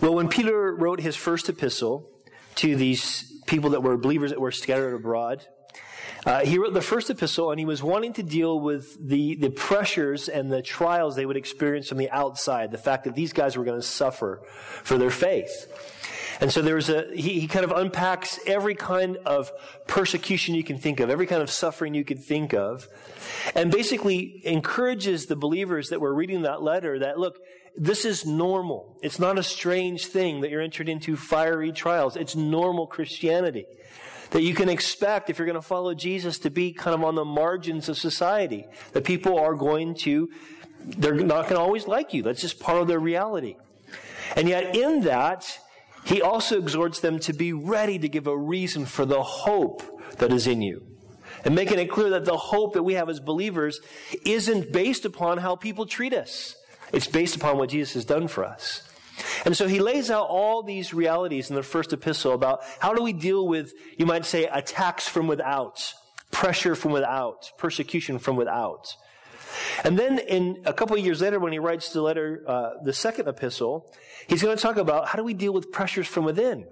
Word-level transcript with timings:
Well, 0.00 0.14
when 0.14 0.28
Peter 0.28 0.74
wrote 0.74 1.00
his 1.00 1.16
first 1.16 1.48
epistle 1.48 2.08
to 2.56 2.76
these 2.76 3.40
people 3.46 3.70
that 3.70 3.82
were 3.82 3.96
believers 3.96 4.30
that 4.30 4.40
were 4.40 4.52
scattered 4.52 4.94
abroad, 4.94 5.46
uh, 6.26 6.44
he 6.44 6.58
wrote 6.58 6.74
the 6.74 6.82
first 6.82 7.08
epistle 7.08 7.50
and 7.52 7.58
he 7.60 7.64
was 7.64 7.82
wanting 7.82 8.12
to 8.14 8.22
deal 8.22 8.58
with 8.58 8.96
the, 9.08 9.36
the 9.36 9.48
pressures 9.48 10.28
and 10.28 10.50
the 10.50 10.60
trials 10.60 11.14
they 11.14 11.24
would 11.24 11.36
experience 11.36 11.88
from 11.88 11.98
the 11.98 12.10
outside, 12.10 12.72
the 12.72 12.78
fact 12.78 13.04
that 13.04 13.14
these 13.14 13.32
guys 13.32 13.56
were 13.56 13.64
going 13.64 13.80
to 13.80 13.86
suffer 13.86 14.42
for 14.82 14.98
their 14.98 15.10
faith. 15.10 15.72
And 16.40 16.52
so 16.52 16.60
there's 16.62 16.90
a, 16.90 17.06
he, 17.14 17.40
he 17.40 17.46
kind 17.46 17.64
of 17.64 17.70
unpacks 17.70 18.38
every 18.46 18.74
kind 18.74 19.16
of 19.24 19.50
persecution 19.86 20.54
you 20.54 20.64
can 20.64 20.78
think 20.78 21.00
of, 21.00 21.08
every 21.08 21.26
kind 21.26 21.42
of 21.42 21.50
suffering 21.50 21.94
you 21.94 22.04
can 22.04 22.18
think 22.18 22.52
of, 22.52 22.88
and 23.54 23.70
basically 23.70 24.42
encourages 24.44 25.26
the 25.26 25.36
believers 25.36 25.88
that 25.90 26.00
were 26.00 26.12
reading 26.12 26.42
that 26.42 26.60
letter 26.60 26.98
that, 26.98 27.18
look, 27.18 27.38
this 27.76 28.04
is 28.04 28.24
normal. 28.24 28.96
It's 29.02 29.18
not 29.18 29.38
a 29.38 29.42
strange 29.42 30.06
thing 30.06 30.40
that 30.40 30.50
you're 30.50 30.62
entered 30.62 30.88
into 30.88 31.16
fiery 31.16 31.72
trials. 31.72 32.16
It's 32.16 32.34
normal 32.34 32.86
Christianity. 32.86 33.66
That 34.30 34.42
you 34.42 34.54
can 34.54 34.68
expect 34.68 35.30
if 35.30 35.38
you're 35.38 35.46
going 35.46 35.54
to 35.54 35.62
follow 35.62 35.94
Jesus 35.94 36.38
to 36.40 36.50
be 36.50 36.72
kind 36.72 36.94
of 36.94 37.04
on 37.04 37.14
the 37.14 37.24
margins 37.24 37.88
of 37.88 37.96
society. 37.96 38.66
That 38.92 39.04
people 39.04 39.38
are 39.38 39.54
going 39.54 39.94
to, 40.02 40.28
they're 40.84 41.14
not 41.14 41.44
going 41.44 41.56
to 41.56 41.60
always 41.60 41.86
like 41.86 42.12
you. 42.12 42.22
That's 42.22 42.40
just 42.40 42.58
part 42.58 42.80
of 42.80 42.88
their 42.88 42.98
reality. 42.98 43.56
And 44.34 44.48
yet 44.48 44.74
in 44.74 45.02
that, 45.02 45.58
he 46.04 46.22
also 46.22 46.58
exhorts 46.58 47.00
them 47.00 47.18
to 47.20 47.32
be 47.32 47.52
ready 47.52 47.98
to 47.98 48.08
give 48.08 48.26
a 48.26 48.36
reason 48.36 48.86
for 48.86 49.04
the 49.04 49.22
hope 49.22 49.82
that 50.18 50.32
is 50.32 50.46
in 50.46 50.62
you. 50.62 50.86
And 51.44 51.54
making 51.54 51.78
it 51.78 51.86
clear 51.90 52.10
that 52.10 52.24
the 52.24 52.36
hope 52.36 52.74
that 52.74 52.82
we 52.82 52.94
have 52.94 53.08
as 53.08 53.20
believers 53.20 53.80
isn't 54.24 54.72
based 54.72 55.04
upon 55.04 55.38
how 55.38 55.54
people 55.54 55.86
treat 55.86 56.12
us. 56.12 56.56
It's 56.92 57.06
based 57.06 57.36
upon 57.36 57.58
what 57.58 57.70
Jesus 57.70 57.94
has 57.94 58.04
done 58.04 58.28
for 58.28 58.44
us. 58.44 58.82
And 59.44 59.56
so 59.56 59.66
he 59.66 59.80
lays 59.80 60.10
out 60.10 60.28
all 60.28 60.62
these 60.62 60.92
realities 60.92 61.48
in 61.50 61.56
the 61.56 61.62
first 61.62 61.92
epistle 61.92 62.32
about 62.32 62.60
how 62.80 62.92
do 62.92 63.02
we 63.02 63.12
deal 63.12 63.46
with, 63.46 63.72
you 63.96 64.06
might 64.06 64.26
say, 64.26 64.44
attacks 64.44 65.08
from 65.08 65.26
without, 65.26 65.94
pressure 66.30 66.74
from 66.74 66.92
without, 66.92 67.50
persecution 67.56 68.18
from 68.18 68.36
without. 68.36 68.94
And 69.84 69.98
then 69.98 70.18
in 70.18 70.62
a 70.66 70.72
couple 70.72 70.96
of 70.96 71.04
years 71.04 71.22
later, 71.22 71.38
when 71.38 71.52
he 71.52 71.58
writes 71.58 71.92
the 71.92 72.02
letter, 72.02 72.42
uh, 72.46 72.70
the 72.84 72.92
second 72.92 73.26
epistle, 73.28 73.90
he's 74.26 74.42
going 74.42 74.56
to 74.56 74.62
talk 74.62 74.76
about 74.76 75.08
how 75.08 75.16
do 75.16 75.24
we 75.24 75.34
deal 75.34 75.52
with 75.52 75.72
pressures 75.72 76.06
from 76.06 76.24
within. 76.24 76.66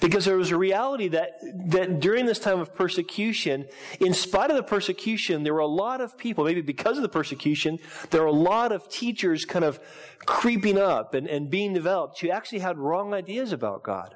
Because 0.00 0.24
there 0.24 0.36
was 0.36 0.50
a 0.50 0.56
reality 0.56 1.08
that, 1.08 1.40
that 1.70 2.00
during 2.00 2.26
this 2.26 2.38
time 2.38 2.60
of 2.60 2.74
persecution, 2.74 3.66
in 4.00 4.14
spite 4.14 4.50
of 4.50 4.56
the 4.56 4.62
persecution, 4.62 5.42
there 5.42 5.54
were 5.54 5.60
a 5.60 5.66
lot 5.66 6.00
of 6.00 6.16
people, 6.18 6.44
maybe 6.44 6.60
because 6.60 6.96
of 6.96 7.02
the 7.02 7.08
persecution, 7.08 7.78
there 8.10 8.20
were 8.20 8.28
a 8.28 8.32
lot 8.32 8.72
of 8.72 8.88
teachers 8.88 9.44
kind 9.44 9.64
of 9.64 9.80
creeping 10.26 10.78
up 10.78 11.14
and, 11.14 11.26
and 11.26 11.50
being 11.50 11.72
developed 11.72 12.20
who 12.20 12.30
actually 12.30 12.58
had 12.58 12.78
wrong 12.78 13.14
ideas 13.14 13.52
about 13.52 13.82
God. 13.82 14.14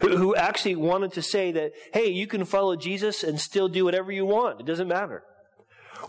Who, 0.00 0.16
who 0.16 0.34
actually 0.34 0.76
wanted 0.76 1.12
to 1.12 1.22
say 1.22 1.52
that, 1.52 1.72
hey, 1.92 2.08
you 2.08 2.26
can 2.26 2.44
follow 2.44 2.74
Jesus 2.74 3.22
and 3.22 3.38
still 3.38 3.68
do 3.68 3.84
whatever 3.84 4.10
you 4.10 4.24
want. 4.24 4.60
It 4.60 4.66
doesn't 4.66 4.88
matter. 4.88 5.22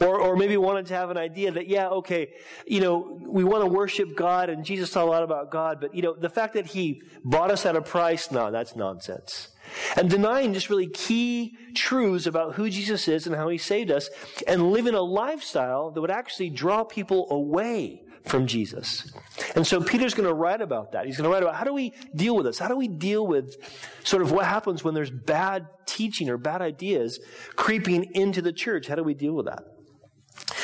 Or, 0.02 0.20
or 0.20 0.36
maybe 0.36 0.58
wanted 0.58 0.88
to 0.88 0.96
have 0.96 1.12
an 1.12 1.18
idea 1.18 1.52
that, 1.52 1.68
yeah, 1.68 1.88
okay, 1.90 2.34
you 2.66 2.82
know, 2.82 3.20
we 3.22 3.44
want 3.44 3.64
to 3.64 3.70
worship 3.70 4.16
God 4.16 4.50
and 4.50 4.66
Jesus 4.66 4.92
taught 4.92 5.06
a 5.06 5.10
lot 5.10 5.22
about 5.22 5.52
God, 5.52 5.80
but, 5.80 5.94
you 5.94 6.02
know, 6.02 6.16
the 6.16 6.30
fact 6.30 6.56
that 6.56 6.66
He 6.66 7.04
bought 7.24 7.52
us 7.52 7.66
at 7.68 7.76
a 7.76 7.82
price, 7.82 8.32
no, 8.32 8.50
that's 8.50 8.76
nonsense. 8.76 9.50
And 9.96 10.10
denying 10.10 10.54
just 10.54 10.70
really 10.70 10.88
key 10.88 11.56
truths 11.76 12.26
about 12.26 12.56
who 12.56 12.70
Jesus 12.70 13.08
is 13.08 13.28
and 13.28 13.36
how 13.36 13.48
He 13.50 13.60
saved 13.60 13.92
us 13.92 14.10
and 14.48 14.72
living 14.72 14.96
a 14.96 15.02
lifestyle 15.02 15.92
that 15.92 16.02
would 16.02 16.12
actually 16.12 16.50
draw 16.50 16.84
people 16.84 17.28
away 17.30 18.02
from 18.26 18.48
Jesus. 18.48 19.12
And 19.56 19.66
so 19.66 19.82
Peter's 19.82 20.14
going 20.14 20.28
to 20.28 20.34
write 20.34 20.62
about 20.62 20.92
that. 20.94 21.06
He's 21.06 21.18
going 21.18 21.30
to 21.30 21.34
write 21.34 21.44
about 21.44 21.56
how 21.56 21.64
do 21.64 21.74
we 21.74 21.94
deal 22.16 22.36
with 22.36 22.46
this? 22.46 22.60
How 22.60 22.68
do 22.68 22.76
we 22.76 22.88
deal 22.88 23.26
with 23.26 23.56
sort 24.04 24.22
of 24.22 24.32
what 24.32 24.46
happens 24.46 24.84
when 24.84 24.94
there's 24.94 25.12
bad 25.12 25.68
teaching 25.86 26.30
or 26.30 26.38
bad 26.38 26.62
ideas 26.62 27.20
creeping 27.56 28.16
into 28.16 28.42
the 28.42 28.54
church? 28.54 28.88
How 28.88 28.96
do 28.96 29.04
we 29.04 29.14
deal 29.14 29.34
with 29.34 29.46
that? 29.46 29.64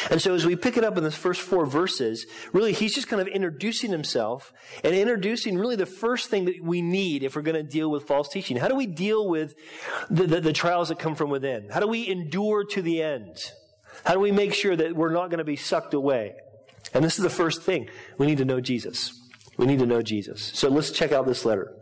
And 0.09 0.21
so 0.21 0.33
as 0.33 0.45
we 0.45 0.55
pick 0.55 0.77
it 0.77 0.83
up 0.83 0.97
in 0.97 1.03
the 1.03 1.11
first 1.11 1.41
four 1.41 1.65
verses, 1.65 2.25
really 2.53 2.73
he's 2.73 2.93
just 2.93 3.07
kind 3.07 3.21
of 3.21 3.27
introducing 3.27 3.91
himself 3.91 4.53
and 4.83 4.95
introducing 4.95 5.57
really 5.57 5.75
the 5.75 5.85
first 5.85 6.29
thing 6.29 6.45
that 6.45 6.61
we 6.61 6.81
need 6.81 7.23
if 7.23 7.35
we're 7.35 7.41
going 7.41 7.55
to 7.55 7.63
deal 7.63 7.89
with 7.89 8.03
false 8.03 8.29
teaching. 8.29 8.57
How 8.57 8.67
do 8.67 8.75
we 8.75 8.87
deal 8.87 9.27
with 9.27 9.55
the, 10.09 10.25
the, 10.27 10.41
the 10.41 10.53
trials 10.53 10.89
that 10.89 10.99
come 10.99 11.15
from 11.15 11.29
within? 11.29 11.69
How 11.69 11.79
do 11.79 11.87
we 11.87 12.07
endure 12.07 12.63
to 12.65 12.81
the 12.81 13.03
end? 13.03 13.37
How 14.05 14.13
do 14.13 14.19
we 14.19 14.31
make 14.31 14.53
sure 14.53 14.75
that 14.75 14.95
we're 14.95 15.11
not 15.11 15.29
going 15.29 15.39
to 15.39 15.43
be 15.43 15.55
sucked 15.55 15.93
away? 15.93 16.35
And 16.93 17.03
this 17.03 17.17
is 17.17 17.23
the 17.23 17.29
first 17.29 17.63
thing. 17.63 17.89
We 18.17 18.25
need 18.25 18.37
to 18.37 18.45
know 18.45 18.61
Jesus. 18.61 19.11
We 19.57 19.65
need 19.65 19.79
to 19.79 19.85
know 19.85 20.01
Jesus. 20.01 20.51
So 20.53 20.69
let's 20.69 20.91
check 20.91 21.11
out 21.11 21.25
this 21.25 21.45
letter. 21.45 21.76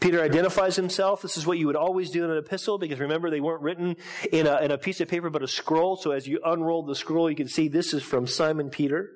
Peter 0.00 0.22
identifies 0.22 0.76
himself. 0.76 1.22
This 1.22 1.36
is 1.36 1.46
what 1.46 1.58
you 1.58 1.66
would 1.66 1.76
always 1.76 2.10
do 2.10 2.24
in 2.24 2.30
an 2.30 2.38
epistle 2.38 2.78
because 2.78 3.00
remember 3.00 3.30
they 3.30 3.40
weren't 3.40 3.62
written 3.62 3.96
in 4.32 4.46
a, 4.46 4.60
in 4.60 4.70
a 4.70 4.78
piece 4.78 5.00
of 5.00 5.08
paper 5.08 5.30
but 5.30 5.42
a 5.42 5.48
scroll. 5.48 5.96
So 5.96 6.10
as 6.10 6.26
you 6.26 6.40
unroll 6.44 6.82
the 6.82 6.94
scroll, 6.94 7.30
you 7.30 7.36
can 7.36 7.48
see 7.48 7.68
this 7.68 7.94
is 7.94 8.02
from 8.02 8.26
Simon 8.26 8.70
Peter. 8.70 9.12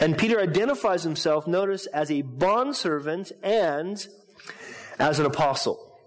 And 0.00 0.16
Peter 0.18 0.40
identifies 0.40 1.02
himself, 1.02 1.46
notice, 1.46 1.86
as 1.86 2.10
a 2.10 2.22
bondservant 2.22 3.32
and 3.42 4.06
as 4.98 5.18
an 5.18 5.26
apostle. 5.26 5.98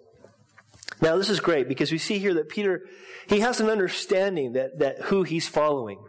Now 1.01 1.17
this 1.17 1.29
is 1.29 1.39
great 1.39 1.67
because 1.67 1.91
we 1.91 1.97
see 1.97 2.19
here 2.19 2.35
that 2.35 2.49
Peter, 2.49 2.85
he 3.27 3.39
has 3.41 3.59
an 3.59 3.69
understanding 3.69 4.53
that, 4.53 4.79
that 4.79 5.01
who 5.03 5.23
he's 5.23 5.47
following. 5.47 5.99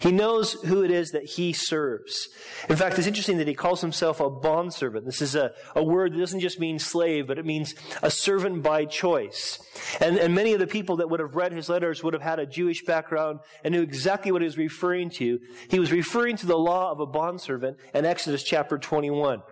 He 0.00 0.12
knows 0.12 0.54
who 0.54 0.82
it 0.82 0.90
is 0.90 1.10
that 1.10 1.24
he 1.24 1.52
serves. 1.52 2.30
In 2.70 2.76
fact, 2.76 2.98
it's 2.98 3.06
interesting 3.06 3.36
that 3.36 3.46
he 3.46 3.54
calls 3.54 3.82
himself 3.82 4.18
a 4.18 4.30
bondservant. 4.30 5.04
This 5.04 5.20
is 5.20 5.34
a, 5.34 5.52
a 5.76 5.84
word 5.84 6.14
that 6.14 6.18
doesn't 6.18 6.40
just 6.40 6.58
mean 6.58 6.78
slave, 6.78 7.26
but 7.26 7.38
it 7.38 7.44
means 7.44 7.74
a 8.02 8.10
servant 8.10 8.62
by 8.62 8.86
choice. 8.86 9.58
And, 10.00 10.16
and 10.16 10.34
many 10.34 10.54
of 10.54 10.58
the 10.58 10.66
people 10.66 10.96
that 10.96 11.10
would 11.10 11.20
have 11.20 11.36
read 11.36 11.52
his 11.52 11.68
letters 11.68 12.02
would 12.02 12.14
have 12.14 12.22
had 12.22 12.38
a 12.38 12.46
Jewish 12.46 12.82
background 12.82 13.40
and 13.62 13.72
knew 13.72 13.82
exactly 13.82 14.32
what 14.32 14.40
he 14.40 14.46
was 14.46 14.56
referring 14.56 15.10
to. 15.10 15.38
He 15.68 15.78
was 15.78 15.92
referring 15.92 16.38
to 16.38 16.46
the 16.46 16.58
law 16.58 16.90
of 16.90 17.00
a 17.00 17.06
bondservant 17.06 17.76
in 17.92 18.06
Exodus 18.06 18.42
chapter 18.42 18.78
21. 18.78 19.42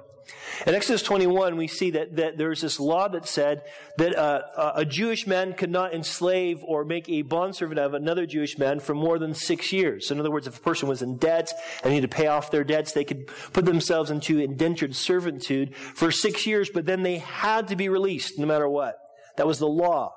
In 0.66 0.75
Exodus 0.75 1.03
21, 1.03 1.56
we 1.56 1.69
see 1.69 1.91
that, 1.93 2.16
that 2.16 2.37
there's 2.37 2.61
this 2.61 2.81
law 2.81 3.09
that 3.09 3.27
said 3.27 3.62
that 3.97 4.16
uh, 4.16 4.72
a 4.75 4.84
Jewish 4.84 5.27
man 5.27 5.53
could 5.53 5.71
not 5.71 5.94
enslave 5.94 6.62
or 6.65 6.84
make 6.84 7.09
a 7.09 7.22
bondservant 7.22 7.78
of 7.78 7.94
another 7.94 8.27
Jewish 8.27 8.59
man 8.59 8.81
for 8.81 8.94
more 8.94 9.19
than 9.19 9.34
six 9.34 9.72
years. 9.72 10.09
So 10.09 10.15
in 10.15 10.21
other 10.21 10.31
words, 10.31 10.47
if 10.47 10.59
a 10.59 10.61
person 10.61 10.88
was 10.88 11.00
in 11.00 11.17
debt 11.17 11.53
and 11.83 11.93
needed 11.93 12.11
to 12.11 12.17
pay 12.17 12.27
off 12.27 12.50
their 12.50 12.65
debts, 12.65 12.93
they 12.93 13.05
could 13.05 13.28
put 13.53 13.65
themselves 13.65 14.11
into 14.11 14.38
indentured 14.38 14.94
servitude 14.94 15.75
for 15.75 16.11
six 16.11 16.47
years, 16.47 16.71
but 16.71 16.87
then 16.87 17.03
they 17.03 17.19
had 17.19 17.69
to 17.69 17.77
be 17.77 17.88
released 17.88 18.38
no 18.38 18.47
matter 18.47 18.69
what. 18.69 18.99
That 19.37 19.47
was 19.47 19.59
the 19.59 19.69
law. 19.69 20.15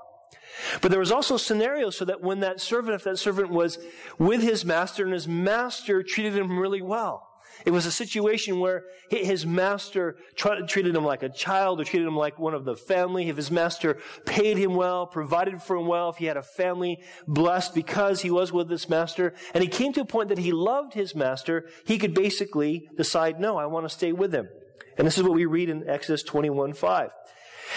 But 0.82 0.92
there 0.92 1.00
was 1.00 1.12
also 1.12 1.38
scenarios 1.38 1.98
so 1.98 2.06
that 2.06 2.22
when 2.22 2.42
that 2.42 2.60
servant, 2.60 2.96
if 2.96 3.04
that 3.04 3.18
servant 3.18 3.50
was 3.50 3.80
with 4.18 4.42
his 4.42 4.66
master 4.66 5.04
and 5.04 5.14
his 5.14 5.28
master 5.28 6.04
treated 6.04 6.36
him 6.36 6.60
really 6.60 6.82
well, 6.82 7.31
it 7.66 7.72
was 7.72 7.86
a 7.86 7.92
situation 7.92 8.60
where 8.60 8.86
his 9.10 9.46
master 9.46 10.18
treated 10.36 10.96
him 10.96 11.06
like 11.06 11.24
a 11.24 11.30
child 11.30 11.80
or 11.80 11.84
treated 11.84 12.08
him 12.08 12.16
like 12.16 12.40
one 12.40 12.54
of 12.54 12.66
the 12.66 12.76
family. 12.76 13.30
If 13.30 13.38
his 13.38 13.52
master 13.52 13.98
paid 14.26 14.58
him 14.58 14.76
well, 14.76 15.06
provided 15.06 15.62
for 15.62 15.76
him 15.76 15.88
well, 15.88 16.10
if 16.10 16.18
he 16.18 16.26
had 16.26 16.38
a 16.38 16.44
family 16.44 17.04
blessed 17.28 17.76
because 17.76 18.22
he 18.22 18.32
was 18.32 18.52
with 18.52 18.70
this 18.70 18.90
master, 18.90 19.34
and 19.54 19.64
he 19.64 19.70
came 19.70 19.94
to 19.94 20.02
a 20.02 20.06
point 20.06 20.30
that 20.30 20.38
he 20.38 20.52
loved 20.52 20.94
his 20.94 21.16
master, 21.16 21.68
he 21.86 21.98
could 21.98 22.14
basically 22.14 22.90
decide, 22.96 23.40
no, 23.40 23.58
I 23.58 23.66
want 23.66 23.86
to 23.86 23.90
stay 23.90 24.12
with 24.12 24.34
him. 24.34 24.50
And 24.98 25.08
this 25.08 25.18
is 25.18 25.24
what 25.24 25.34
we 25.34 25.46
read 25.46 25.70
in 25.70 25.88
Exodus 25.88 26.24
21 26.24 26.74
5. 26.74 27.12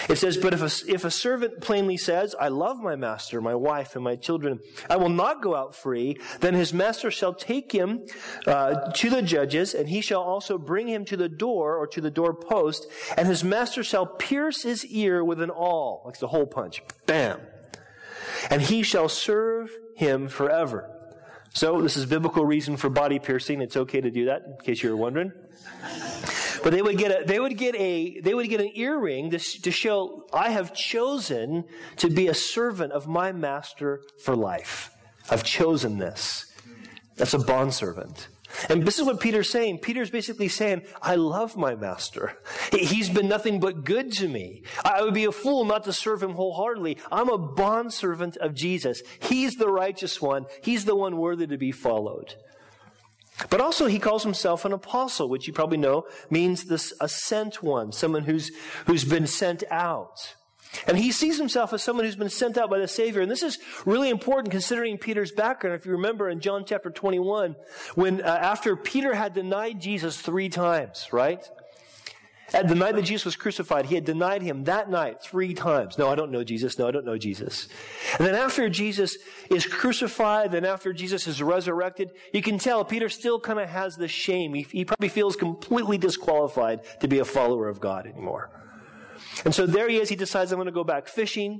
It 0.09 0.17
says, 0.17 0.37
But 0.37 0.53
if 0.53 0.61
a, 0.61 0.91
if 0.91 1.05
a 1.05 1.11
servant 1.11 1.61
plainly 1.61 1.97
says, 1.97 2.35
I 2.39 2.49
love 2.49 2.79
my 2.79 2.95
master, 2.95 3.41
my 3.41 3.55
wife, 3.55 3.95
and 3.95 4.03
my 4.03 4.15
children, 4.15 4.59
I 4.89 4.97
will 4.97 5.09
not 5.09 5.41
go 5.41 5.55
out 5.55 5.75
free, 5.75 6.17
then 6.39 6.53
his 6.53 6.73
master 6.73 7.11
shall 7.11 7.33
take 7.33 7.71
him 7.71 8.05
uh, 8.45 8.91
to 8.91 9.09
the 9.09 9.21
judges, 9.21 9.73
and 9.73 9.89
he 9.89 10.01
shall 10.01 10.21
also 10.21 10.57
bring 10.57 10.87
him 10.87 11.05
to 11.05 11.17
the 11.17 11.29
door 11.29 11.77
or 11.77 11.87
to 11.87 12.01
the 12.01 12.11
doorpost, 12.11 12.87
and 13.17 13.27
his 13.27 13.43
master 13.43 13.83
shall 13.83 14.05
pierce 14.05 14.63
his 14.63 14.85
ear 14.85 15.23
with 15.23 15.41
an 15.41 15.49
awl, 15.49 16.03
like 16.05 16.19
the 16.19 16.27
hole 16.27 16.47
punch. 16.47 16.83
Bam! 17.05 17.39
And 18.49 18.61
he 18.61 18.83
shall 18.83 19.09
serve 19.09 19.71
him 19.95 20.27
forever. 20.27 20.91
So, 21.53 21.81
this 21.81 21.95
is 21.95 22.05
biblical 22.05 22.45
reason 22.45 22.75
for 22.75 22.89
body 22.89 23.17
piercing. 23.17 23.61
It's 23.61 23.77
okay 23.77 24.01
to 24.01 24.11
do 24.11 24.25
that, 24.25 24.43
in 24.45 24.57
case 24.57 24.83
you 24.83 24.89
were 24.89 24.97
wondering. 24.97 25.31
But 26.65 26.73
they 26.73 26.81
would 26.81 26.97
get 26.97 27.11
a, 27.11 27.23
they 27.23 27.39
would 27.39 27.59
get 27.59 27.75
a, 27.75 28.19
they 28.21 28.33
would 28.33 28.49
get 28.49 28.59
an 28.59 28.71
earring 28.73 29.29
to, 29.29 29.37
to 29.37 29.69
show, 29.69 30.25
I 30.33 30.49
have 30.49 30.73
chosen 30.73 31.65
to 31.97 32.09
be 32.09 32.27
a 32.27 32.33
servant 32.33 32.91
of 32.91 33.05
my 33.05 33.31
master 33.31 34.01
for 34.23 34.35
life. 34.35 34.89
I've 35.29 35.43
chosen 35.43 35.99
this. 35.99 36.51
That's 37.17 37.35
a 37.35 37.37
bondservant. 37.37 38.29
And 38.67 38.83
this 38.83 38.97
is 38.97 39.05
what 39.05 39.19
Peter's 39.19 39.47
saying. 39.47 39.77
Peter's 39.77 40.09
basically 40.09 40.47
saying, 40.47 40.81
I 41.03 41.17
love 41.17 41.55
my 41.55 41.75
master. 41.75 42.35
He's 42.71 43.11
been 43.11 43.27
nothing 43.27 43.59
but 43.59 43.83
good 43.83 44.11
to 44.13 44.27
me. 44.27 44.63
I 44.83 45.03
would 45.03 45.13
be 45.13 45.25
a 45.25 45.31
fool 45.31 45.65
not 45.65 45.83
to 45.83 45.93
serve 45.93 46.23
him 46.23 46.31
wholeheartedly. 46.31 46.97
I'm 47.11 47.29
a 47.29 47.37
bondservant 47.37 48.37
of 48.37 48.55
Jesus. 48.55 49.03
He's 49.19 49.53
the 49.57 49.69
righteous 49.69 50.19
one. 50.19 50.47
He's 50.63 50.85
the 50.85 50.95
one 50.95 51.17
worthy 51.17 51.45
to 51.45 51.59
be 51.59 51.71
followed. 51.71 52.33
But 53.49 53.59
also, 53.59 53.87
he 53.87 53.99
calls 53.99 54.23
himself 54.23 54.63
an 54.65 54.71
apostle, 54.71 55.27
which 55.27 55.47
you 55.47 55.53
probably 55.53 55.77
know 55.77 56.05
means 56.29 56.65
this 56.65 56.93
a 57.01 57.09
sent 57.09 57.61
one, 57.61 57.91
someone 57.91 58.23
who's, 58.23 58.51
who's 58.85 59.03
been 59.03 59.27
sent 59.27 59.63
out. 59.69 60.35
And 60.87 60.97
he 60.97 61.11
sees 61.11 61.37
himself 61.37 61.73
as 61.73 61.83
someone 61.83 62.05
who's 62.05 62.15
been 62.15 62.29
sent 62.29 62.57
out 62.57 62.69
by 62.69 62.79
the 62.79 62.87
Savior. 62.87 63.21
And 63.21 63.31
this 63.31 63.43
is 63.43 63.59
really 63.85 64.09
important 64.09 64.51
considering 64.51 64.97
Peter's 64.97 65.31
background. 65.31 65.75
If 65.75 65.85
you 65.85 65.93
remember 65.93 66.29
in 66.29 66.39
John 66.39 66.65
chapter 66.65 66.89
21, 66.89 67.55
when 67.95 68.21
uh, 68.21 68.25
after 68.25 68.75
Peter 68.75 69.13
had 69.13 69.33
denied 69.33 69.79
Jesus 69.79 70.19
three 70.19 70.49
times, 70.49 71.07
right? 71.11 71.47
At 72.55 72.69
the 72.69 72.75
night 72.75 72.95
that 72.95 73.01
Jesus 73.01 73.25
was 73.25 73.35
crucified, 73.35 73.85
he 73.87 73.95
had 73.95 74.05
denied 74.05 74.41
him 74.41 74.63
that 74.63 74.89
night 74.89 75.21
three 75.21 75.53
times. 75.53 75.97
No, 75.97 76.07
I 76.07 76.15
don't 76.15 76.31
know 76.31 76.41
Jesus. 76.41 76.79
No, 76.79 76.87
I 76.87 76.91
don't 76.91 77.05
know 77.05 77.17
Jesus. 77.17 77.67
And 78.17 78.25
then 78.25 78.33
after 78.33 78.69
Jesus 78.69 79.17
is 79.49 79.65
crucified, 79.65 80.53
then 80.53 80.63
after 80.63 80.93
Jesus 80.93 81.27
is 81.27 81.43
resurrected, 81.43 82.11
you 82.31 82.41
can 82.41 82.57
tell 82.57 82.85
Peter 82.85 83.09
still 83.09 83.41
kind 83.41 83.59
of 83.59 83.67
has 83.67 83.97
the 83.97 84.07
shame. 84.07 84.53
He, 84.53 84.61
he 84.61 84.85
probably 84.85 85.09
feels 85.09 85.35
completely 85.35 85.97
disqualified 85.97 86.79
to 87.01 87.09
be 87.09 87.19
a 87.19 87.25
follower 87.25 87.67
of 87.67 87.81
God 87.81 88.07
anymore. 88.07 88.49
And 89.43 89.53
so 89.53 89.65
there 89.65 89.89
he 89.89 89.97
is. 89.97 90.09
He 90.09 90.15
decides, 90.15 90.51
I'm 90.51 90.57
going 90.57 90.67
to 90.67 90.71
go 90.71 90.83
back 90.83 91.07
fishing. 91.07 91.59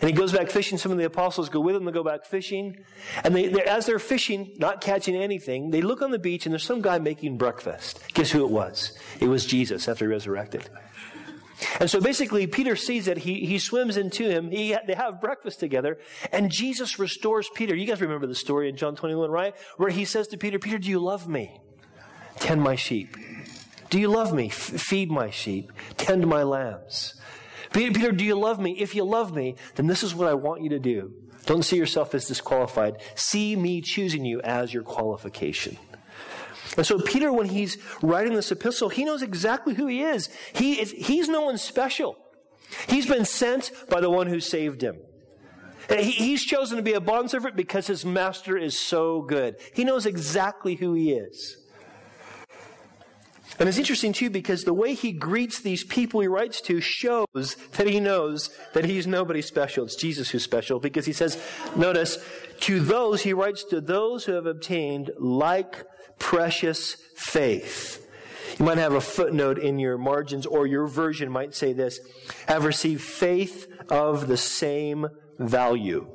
And 0.00 0.10
he 0.10 0.14
goes 0.14 0.32
back 0.32 0.50
fishing. 0.50 0.78
Some 0.78 0.92
of 0.92 0.98
the 0.98 1.04
apostles 1.04 1.48
go 1.48 1.60
with 1.60 1.76
him 1.76 1.84
to 1.86 1.92
go 1.92 2.04
back 2.04 2.24
fishing. 2.26 2.84
And 3.22 3.34
they, 3.34 3.50
as 3.64 3.86
they're 3.86 3.98
fishing, 3.98 4.54
not 4.58 4.80
catching 4.80 5.16
anything, 5.16 5.70
they 5.70 5.82
look 5.82 6.02
on 6.02 6.10
the 6.10 6.18
beach 6.18 6.46
and 6.46 6.52
there's 6.52 6.64
some 6.64 6.80
guy 6.80 6.98
making 6.98 7.38
breakfast. 7.38 8.00
Guess 8.14 8.30
who 8.30 8.44
it 8.44 8.50
was? 8.50 8.98
It 9.20 9.28
was 9.28 9.46
Jesus 9.46 9.88
after 9.88 10.06
he 10.06 10.10
resurrected. 10.10 10.68
And 11.80 11.88
so 11.88 12.00
basically, 12.00 12.46
Peter 12.46 12.76
sees 12.76 13.06
that 13.06 13.18
he, 13.18 13.46
he 13.46 13.58
swims 13.58 13.96
into 13.96 14.28
him. 14.28 14.50
He, 14.50 14.76
they 14.86 14.94
have 14.94 15.20
breakfast 15.20 15.60
together, 15.60 15.98
and 16.32 16.50
Jesus 16.50 16.98
restores 16.98 17.48
Peter. 17.54 17.74
You 17.74 17.86
guys 17.86 18.00
remember 18.00 18.26
the 18.26 18.34
story 18.34 18.68
in 18.68 18.76
John 18.76 18.96
21, 18.96 19.30
right? 19.30 19.54
Where 19.76 19.90
he 19.90 20.04
says 20.04 20.28
to 20.28 20.36
Peter, 20.36 20.58
Peter, 20.58 20.78
do 20.78 20.88
you 20.88 20.98
love 20.98 21.28
me? 21.28 21.60
Tend 22.36 22.60
my 22.60 22.74
sheep. 22.74 23.16
Do 23.90 24.00
you 24.00 24.08
love 24.08 24.32
me? 24.32 24.46
F- 24.46 24.54
feed 24.54 25.10
my 25.10 25.30
sheep. 25.30 25.72
Tend 25.96 26.26
my 26.26 26.42
lambs. 26.42 27.14
Peter, 27.72 27.92
Peter, 27.92 28.12
do 28.12 28.24
you 28.24 28.36
love 28.36 28.60
me? 28.60 28.72
If 28.78 28.94
you 28.94 29.04
love 29.04 29.34
me, 29.34 29.56
then 29.74 29.86
this 29.86 30.02
is 30.02 30.14
what 30.14 30.28
I 30.28 30.34
want 30.34 30.62
you 30.62 30.70
to 30.70 30.78
do. 30.78 31.12
Don't 31.46 31.64
see 31.64 31.76
yourself 31.76 32.14
as 32.14 32.26
disqualified. 32.26 33.02
See 33.14 33.56
me 33.56 33.80
choosing 33.80 34.24
you 34.24 34.40
as 34.42 34.72
your 34.72 34.82
qualification. 34.82 35.76
And 36.76 36.86
so 36.86 36.98
Peter, 36.98 37.32
when 37.32 37.48
he's 37.48 37.78
writing 38.02 38.34
this 38.34 38.50
epistle, 38.50 38.88
he 38.88 39.04
knows 39.04 39.22
exactly 39.22 39.74
who 39.74 39.86
he 39.86 40.02
is. 40.02 40.28
He 40.54 40.80
is 40.80 40.90
he's 40.90 41.28
no 41.28 41.42
one 41.42 41.58
special. 41.58 42.16
He's 42.88 43.06
been 43.06 43.24
sent 43.24 43.70
by 43.88 44.00
the 44.00 44.10
one 44.10 44.26
who 44.26 44.40
saved 44.40 44.82
him. 44.82 44.96
He, 45.88 46.10
he's 46.10 46.44
chosen 46.44 46.78
to 46.78 46.82
be 46.82 46.94
a 46.94 47.00
bondservant 47.00 47.56
because 47.56 47.86
his 47.86 48.04
master 48.06 48.56
is 48.56 48.78
so 48.78 49.20
good. 49.20 49.56
He 49.74 49.84
knows 49.84 50.06
exactly 50.06 50.76
who 50.76 50.94
he 50.94 51.12
is. 51.12 51.58
And 53.58 53.68
it's 53.68 53.78
interesting 53.78 54.12
too 54.12 54.30
because 54.30 54.64
the 54.64 54.74
way 54.74 54.94
he 54.94 55.12
greets 55.12 55.60
these 55.60 55.84
people 55.84 56.20
he 56.20 56.26
writes 56.26 56.60
to 56.62 56.80
shows 56.80 57.56
that 57.72 57.86
he 57.86 58.00
knows 58.00 58.50
that 58.72 58.84
he's 58.84 59.06
nobody 59.06 59.42
special. 59.42 59.84
It's 59.84 59.96
Jesus 59.96 60.30
who's 60.30 60.42
special 60.42 60.80
because 60.80 61.06
he 61.06 61.12
says, 61.12 61.40
notice, 61.76 62.18
to 62.60 62.80
those, 62.80 63.22
he 63.22 63.32
writes 63.32 63.64
to 63.64 63.80
those 63.80 64.24
who 64.24 64.32
have 64.32 64.46
obtained 64.46 65.10
like 65.18 65.84
precious 66.18 66.96
faith. 67.16 68.00
You 68.58 68.64
might 68.64 68.78
have 68.78 68.94
a 68.94 69.00
footnote 69.00 69.58
in 69.58 69.78
your 69.78 69.98
margins 69.98 70.46
or 70.46 70.66
your 70.66 70.86
version 70.86 71.30
might 71.30 71.54
say 71.54 71.72
this, 71.72 72.00
have 72.46 72.64
received 72.64 73.02
faith 73.02 73.68
of 73.88 74.28
the 74.28 74.36
same 74.36 75.08
value. 75.38 76.06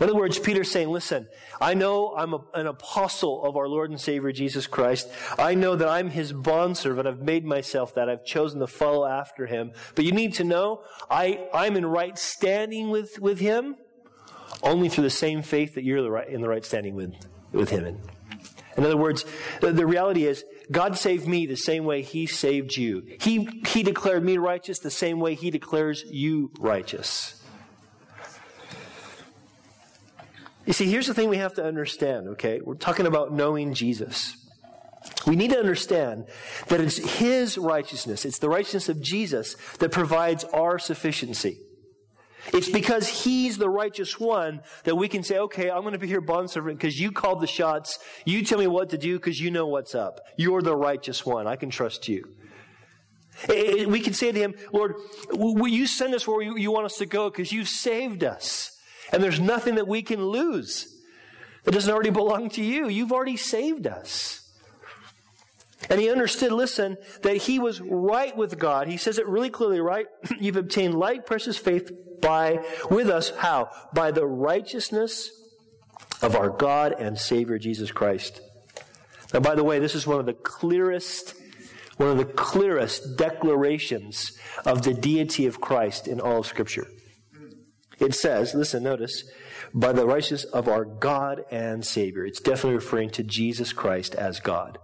In 0.00 0.04
other 0.04 0.14
words, 0.14 0.38
Peter's 0.38 0.70
saying, 0.70 0.90
listen, 0.90 1.28
I 1.60 1.74
know 1.74 2.14
I'm 2.16 2.34
a, 2.34 2.40
an 2.54 2.66
apostle 2.66 3.44
of 3.44 3.56
our 3.56 3.68
Lord 3.68 3.90
and 3.90 4.00
Savior 4.00 4.32
Jesus 4.32 4.66
Christ. 4.66 5.10
I 5.38 5.54
know 5.54 5.76
that 5.76 5.88
I'm 5.88 6.10
his 6.10 6.32
bondservant. 6.32 7.08
I've 7.08 7.20
made 7.20 7.44
myself 7.44 7.94
that. 7.94 8.08
I've 8.08 8.24
chosen 8.24 8.60
to 8.60 8.66
follow 8.66 9.06
after 9.06 9.46
him. 9.46 9.72
But 9.94 10.04
you 10.04 10.12
need 10.12 10.34
to 10.34 10.44
know, 10.44 10.82
I, 11.10 11.46
I'm 11.52 11.76
in 11.76 11.86
right 11.86 12.16
standing 12.18 12.90
with, 12.90 13.18
with 13.18 13.40
him 13.40 13.76
only 14.62 14.88
through 14.88 15.04
the 15.04 15.10
same 15.10 15.42
faith 15.42 15.74
that 15.74 15.84
you're 15.84 16.02
the 16.02 16.10
right, 16.10 16.28
in 16.28 16.40
the 16.40 16.48
right 16.48 16.64
standing 16.64 16.94
with, 16.94 17.14
with 17.52 17.70
him 17.70 17.84
in. 17.84 18.00
In 18.76 18.84
other 18.84 18.96
words, 18.96 19.24
the, 19.60 19.72
the 19.72 19.86
reality 19.86 20.26
is, 20.26 20.44
God 20.70 20.96
saved 20.96 21.26
me 21.26 21.46
the 21.46 21.56
same 21.56 21.84
way 21.84 22.02
He 22.02 22.26
saved 22.26 22.76
you. 22.76 23.02
He, 23.20 23.62
he 23.66 23.82
declared 23.82 24.24
me 24.24 24.38
righteous 24.38 24.78
the 24.78 24.90
same 24.90 25.20
way 25.20 25.34
He 25.34 25.50
declares 25.50 26.04
you 26.08 26.50
righteous. 26.58 27.41
You 30.66 30.72
see, 30.72 30.90
here's 30.90 31.06
the 31.06 31.14
thing 31.14 31.28
we 31.28 31.38
have 31.38 31.54
to 31.54 31.64
understand, 31.64 32.28
okay? 32.30 32.60
We're 32.62 32.74
talking 32.74 33.06
about 33.06 33.32
knowing 33.32 33.74
Jesus. 33.74 34.36
We 35.26 35.34
need 35.34 35.50
to 35.50 35.58
understand 35.58 36.26
that 36.68 36.80
it's 36.80 36.98
His 37.18 37.58
righteousness, 37.58 38.24
it's 38.24 38.38
the 38.38 38.48
righteousness 38.48 38.88
of 38.88 39.00
Jesus 39.00 39.56
that 39.78 39.90
provides 39.90 40.44
our 40.44 40.78
sufficiency. 40.78 41.58
It's 42.52 42.68
because 42.68 43.08
He's 43.08 43.58
the 43.58 43.68
righteous 43.68 44.18
one 44.20 44.62
that 44.84 44.96
we 44.96 45.08
can 45.08 45.24
say, 45.24 45.38
okay, 45.38 45.70
I'm 45.70 45.82
going 45.82 45.92
to 45.92 45.98
be 45.98 46.08
your 46.08 46.20
bondservant 46.20 46.78
because 46.78 47.00
you 47.00 47.10
called 47.10 47.40
the 47.40 47.46
shots. 47.46 47.98
You 48.24 48.44
tell 48.44 48.58
me 48.58 48.66
what 48.68 48.90
to 48.90 48.98
do 48.98 49.16
because 49.16 49.40
you 49.40 49.50
know 49.50 49.66
what's 49.66 49.94
up. 49.94 50.20
You're 50.36 50.62
the 50.62 50.76
righteous 50.76 51.26
one. 51.26 51.46
I 51.46 51.56
can 51.56 51.70
trust 51.70 52.08
you. 52.08 52.24
We 53.48 54.00
can 54.00 54.12
say 54.12 54.30
to 54.30 54.38
Him, 54.38 54.54
Lord, 54.72 54.94
will 55.30 55.68
you 55.68 55.86
send 55.86 56.14
us 56.14 56.28
where 56.28 56.42
you 56.42 56.70
want 56.70 56.86
us 56.86 56.98
to 56.98 57.06
go 57.06 57.30
because 57.30 57.50
you've 57.50 57.68
saved 57.68 58.22
us? 58.22 58.78
And 59.12 59.22
there's 59.22 59.40
nothing 59.40 59.76
that 59.76 59.86
we 59.86 60.02
can 60.02 60.24
lose 60.24 60.92
that 61.64 61.72
doesn't 61.72 61.92
already 61.92 62.10
belong 62.10 62.48
to 62.50 62.64
you. 62.64 62.88
You've 62.88 63.12
already 63.12 63.36
saved 63.36 63.86
us. 63.86 64.38
And 65.90 66.00
he 66.00 66.10
understood, 66.10 66.52
listen, 66.52 66.96
that 67.22 67.36
he 67.36 67.58
was 67.58 67.80
right 67.80 68.36
with 68.36 68.58
God. 68.58 68.88
He 68.88 68.96
says 68.96 69.18
it 69.18 69.26
really 69.26 69.50
clearly, 69.50 69.80
right? 69.80 70.06
You've 70.40 70.56
obtained 70.56 70.94
like 70.94 71.26
precious 71.26 71.58
faith 71.58 71.90
by, 72.20 72.64
with 72.90 73.10
us, 73.10 73.30
how? 73.30 73.70
By 73.92 74.12
the 74.12 74.24
righteousness 74.24 75.30
of 76.22 76.36
our 76.36 76.50
God 76.50 76.94
and 76.98 77.18
Savior 77.18 77.58
Jesus 77.58 77.90
Christ. 77.90 78.40
Now, 79.34 79.40
by 79.40 79.54
the 79.54 79.64
way, 79.64 79.78
this 79.78 79.94
is 79.94 80.06
one 80.06 80.20
of 80.20 80.26
the 80.26 80.34
clearest, 80.34 81.34
one 81.96 82.10
of 82.10 82.18
the 82.18 82.24
clearest 82.24 83.16
declarations 83.16 84.38
of 84.64 84.82
the 84.82 84.94
deity 84.94 85.46
of 85.46 85.60
Christ 85.60 86.06
in 86.06 86.20
all 86.20 86.40
of 86.40 86.46
Scripture. 86.46 86.86
It 88.02 88.16
says, 88.16 88.52
listen, 88.52 88.82
notice, 88.82 89.22
by 89.72 89.92
the 89.92 90.04
righteousness 90.04 90.42
of 90.44 90.66
our 90.66 90.84
God 90.84 91.44
and 91.52 91.86
Savior. 91.86 92.26
It's 92.26 92.40
definitely 92.40 92.74
referring 92.74 93.10
to 93.10 93.22
Jesus 93.22 93.72
Christ 93.72 94.16
as 94.16 94.40
God. 94.40 94.78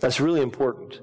That's 0.00 0.20
really 0.20 0.42
important. 0.42 1.00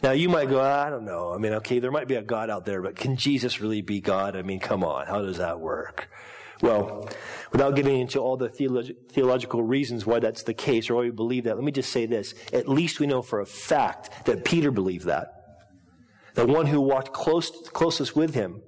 Now, 0.00 0.12
you 0.12 0.28
might 0.28 0.48
go, 0.48 0.60
I 0.60 0.90
don't 0.90 1.04
know. 1.04 1.34
I 1.34 1.38
mean, 1.38 1.54
okay, 1.54 1.80
there 1.80 1.90
might 1.90 2.06
be 2.06 2.14
a 2.14 2.22
God 2.22 2.50
out 2.50 2.64
there, 2.64 2.80
but 2.80 2.94
can 2.94 3.16
Jesus 3.16 3.60
really 3.60 3.82
be 3.82 4.00
God? 4.00 4.36
I 4.36 4.42
mean, 4.42 4.60
come 4.60 4.84
on. 4.84 5.06
How 5.06 5.22
does 5.22 5.38
that 5.38 5.58
work? 5.58 6.08
Well, 6.60 7.08
without 7.50 7.74
getting 7.74 8.00
into 8.00 8.20
all 8.20 8.36
the 8.36 8.48
theolog- 8.48 8.94
theological 9.10 9.64
reasons 9.64 10.06
why 10.06 10.20
that's 10.20 10.44
the 10.44 10.54
case 10.54 10.88
or 10.88 10.94
why 10.94 11.02
we 11.02 11.10
believe 11.10 11.44
that, 11.44 11.56
let 11.56 11.64
me 11.64 11.72
just 11.72 11.90
say 11.90 12.06
this. 12.06 12.32
At 12.52 12.68
least 12.68 13.00
we 13.00 13.08
know 13.08 13.22
for 13.22 13.40
a 13.40 13.46
fact 13.46 14.26
that 14.26 14.44
Peter 14.44 14.70
believed 14.70 15.06
that. 15.06 15.32
The 16.34 16.46
one 16.46 16.66
who 16.66 16.80
walked 16.80 17.12
close, 17.12 17.50
closest 17.72 18.14
with 18.14 18.34
him 18.34 18.62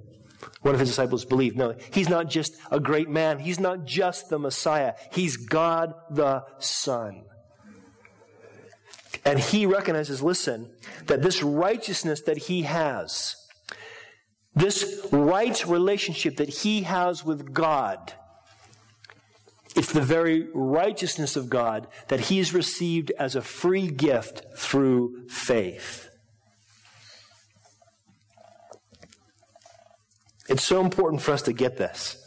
one 0.64 0.72
of 0.74 0.80
his 0.80 0.88
disciples 0.88 1.26
believed. 1.26 1.58
No, 1.58 1.74
he's 1.92 2.08
not 2.08 2.30
just 2.30 2.56
a 2.70 2.80
great 2.80 3.10
man. 3.10 3.38
He's 3.38 3.60
not 3.60 3.84
just 3.84 4.30
the 4.30 4.38
Messiah. 4.38 4.94
He's 5.12 5.36
God 5.36 5.92
the 6.10 6.42
Son. 6.58 7.24
And 9.26 9.38
he 9.38 9.66
recognizes, 9.66 10.22
listen, 10.22 10.70
that 11.06 11.20
this 11.20 11.42
righteousness 11.42 12.22
that 12.22 12.38
he 12.38 12.62
has, 12.62 13.36
this 14.54 15.06
right 15.12 15.66
relationship 15.66 16.36
that 16.36 16.48
he 16.48 16.82
has 16.82 17.24
with 17.26 17.52
God, 17.52 18.14
it's 19.76 19.92
the 19.92 20.00
very 20.00 20.48
righteousness 20.54 21.36
of 21.36 21.50
God 21.50 21.88
that 22.08 22.20
he's 22.20 22.54
received 22.54 23.12
as 23.18 23.36
a 23.36 23.42
free 23.42 23.88
gift 23.88 24.44
through 24.56 25.28
faith. 25.28 26.08
It's 30.48 30.64
so 30.64 30.80
important 30.80 31.22
for 31.22 31.32
us 31.32 31.42
to 31.42 31.52
get 31.52 31.76
this. 31.76 32.20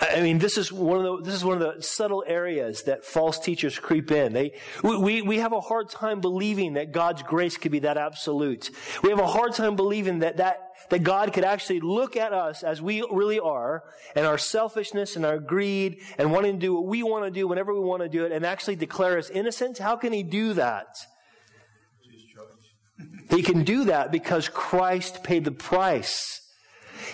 I 0.00 0.22
mean, 0.22 0.38
this 0.38 0.56
is 0.56 0.72
one 0.72 0.96
of 0.96 1.04
the 1.04 1.24
this 1.24 1.34
is 1.34 1.44
one 1.44 1.60
of 1.60 1.76
the 1.76 1.82
subtle 1.82 2.24
areas 2.26 2.84
that 2.84 3.04
false 3.04 3.38
teachers 3.38 3.78
creep 3.78 4.10
in. 4.10 4.32
They 4.32 4.52
we 4.82 5.20
we 5.20 5.38
have 5.38 5.52
a 5.52 5.60
hard 5.60 5.90
time 5.90 6.20
believing 6.20 6.74
that 6.74 6.92
God's 6.92 7.22
grace 7.22 7.58
could 7.58 7.70
be 7.70 7.80
that 7.80 7.98
absolute. 7.98 8.70
We 9.02 9.10
have 9.10 9.18
a 9.18 9.26
hard 9.26 9.54
time 9.54 9.76
believing 9.76 10.20
that 10.20 10.38
that 10.38 10.70
that 10.88 11.02
God 11.02 11.34
could 11.34 11.44
actually 11.44 11.80
look 11.80 12.16
at 12.16 12.32
us 12.32 12.62
as 12.62 12.80
we 12.80 13.06
really 13.10 13.38
are, 13.38 13.84
and 14.16 14.26
our 14.26 14.38
selfishness 14.38 15.16
and 15.16 15.26
our 15.26 15.38
greed 15.38 15.98
and 16.16 16.32
wanting 16.32 16.54
to 16.54 16.58
do 16.58 16.74
what 16.74 16.86
we 16.86 17.02
want 17.02 17.26
to 17.26 17.30
do 17.30 17.46
whenever 17.46 17.74
we 17.74 17.80
want 17.80 18.02
to 18.02 18.08
do 18.08 18.24
it, 18.24 18.32
and 18.32 18.46
actually 18.46 18.76
declare 18.76 19.18
us 19.18 19.28
innocent. 19.28 19.78
How 19.78 19.96
can 19.96 20.14
He 20.14 20.22
do 20.22 20.54
that? 20.54 20.96
He 23.30 23.42
can 23.42 23.64
do 23.64 23.84
that 23.84 24.10
because 24.10 24.48
Christ 24.48 25.22
paid 25.22 25.44
the 25.44 25.52
price. 25.52 26.40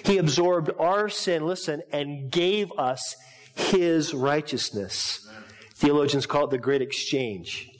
He 0.04 0.18
absorbed 0.18 0.70
our 0.78 1.08
sin, 1.08 1.46
listen, 1.46 1.82
and 1.92 2.30
gave 2.30 2.72
us 2.78 3.16
his 3.54 4.14
righteousness. 4.14 5.28
Theologians 5.74 6.26
call 6.26 6.44
it 6.44 6.50
the 6.50 6.58
great 6.58 6.82
exchange. 6.82 7.70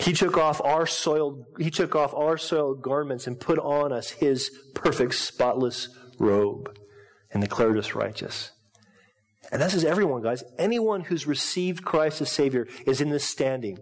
He 0.00 0.12
took 0.12 0.36
off 0.36 0.60
our 0.64 0.86
soiled, 0.86 1.44
he 1.58 1.70
took 1.70 1.94
off 1.94 2.14
our 2.14 2.36
soiled 2.36 2.82
garments 2.82 3.26
and 3.26 3.38
put 3.38 3.58
on 3.58 3.92
us 3.92 4.10
his 4.10 4.50
perfect, 4.74 5.14
spotless 5.14 5.88
robe 6.18 6.76
and 7.30 7.42
declared 7.42 7.78
us 7.78 7.94
righteous. 7.94 8.50
And 9.50 9.60
this 9.60 9.74
is 9.74 9.84
everyone, 9.84 10.22
guys. 10.22 10.42
Anyone 10.58 11.02
who's 11.02 11.26
received 11.26 11.84
Christ 11.84 12.20
as 12.20 12.30
Savior 12.30 12.66
is 12.86 13.00
in 13.00 13.10
this 13.10 13.24
standing. 13.24 13.78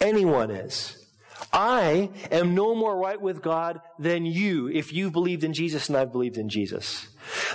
Anyone 0.00 0.50
is. 0.50 1.04
I 1.52 2.10
am 2.30 2.54
no 2.54 2.74
more 2.74 2.96
right 2.96 3.20
with 3.20 3.42
God 3.42 3.80
than 3.98 4.26
you 4.26 4.68
if 4.68 4.92
you've 4.92 5.12
believed 5.12 5.44
in 5.44 5.52
Jesus 5.52 5.88
and 5.88 5.96
I've 5.96 6.12
believed 6.12 6.36
in 6.36 6.48
Jesus. 6.48 7.06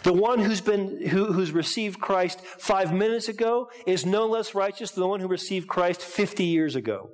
The 0.03 0.13
one 0.13 0.39
who's 0.39 0.62
been, 0.62 1.08
who, 1.08 1.34
who's 1.34 1.51
received 1.51 2.00
Christ 2.00 2.41
five 2.41 2.93
minutes 2.93 3.27
ago 3.27 3.69
is 3.86 4.05
no 4.05 4.25
less 4.25 4.55
righteous 4.55 4.91
than 4.91 5.01
the 5.01 5.08
one 5.08 5.19
who 5.19 5.27
received 5.27 5.67
Christ 5.67 6.01
50 6.01 6.46
years 6.46 6.75
ago. 6.75 7.10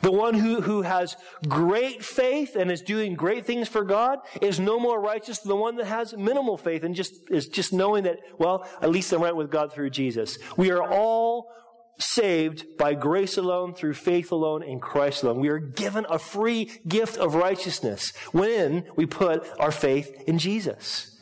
The 0.00 0.10
one 0.10 0.34
who, 0.34 0.60
who 0.62 0.82
has 0.82 1.16
great 1.46 2.02
faith 2.02 2.56
and 2.56 2.72
is 2.72 2.80
doing 2.80 3.14
great 3.14 3.44
things 3.44 3.68
for 3.68 3.84
God 3.84 4.18
is 4.40 4.58
no 4.58 4.80
more 4.80 5.00
righteous 5.00 5.38
than 5.38 5.50
the 5.50 5.56
one 5.56 5.76
that 5.76 5.86
has 5.86 6.16
minimal 6.16 6.56
faith 6.56 6.82
and 6.82 6.94
just 6.94 7.14
is 7.30 7.46
just 7.46 7.72
knowing 7.72 8.04
that, 8.04 8.18
well, 8.38 8.66
at 8.80 8.90
least 8.90 9.12
I'm 9.12 9.22
right 9.22 9.36
with 9.36 9.50
God 9.50 9.72
through 9.72 9.90
Jesus. 9.90 10.38
We 10.56 10.70
are 10.70 10.82
all 10.82 11.52
saved 11.98 12.76
by 12.76 12.94
grace 12.94 13.36
alone, 13.36 13.74
through 13.74 13.94
faith 13.94 14.30
alone, 14.32 14.62
in 14.62 14.80
Christ 14.80 15.22
alone. 15.22 15.40
We 15.40 15.48
are 15.48 15.58
given 15.58 16.06
a 16.08 16.18
free 16.18 16.70
gift 16.86 17.16
of 17.16 17.34
righteousness 17.34 18.12
when 18.32 18.84
we 18.96 19.06
put 19.06 19.46
our 19.58 19.70
faith 19.70 20.24
in 20.26 20.38
Jesus. 20.38 21.12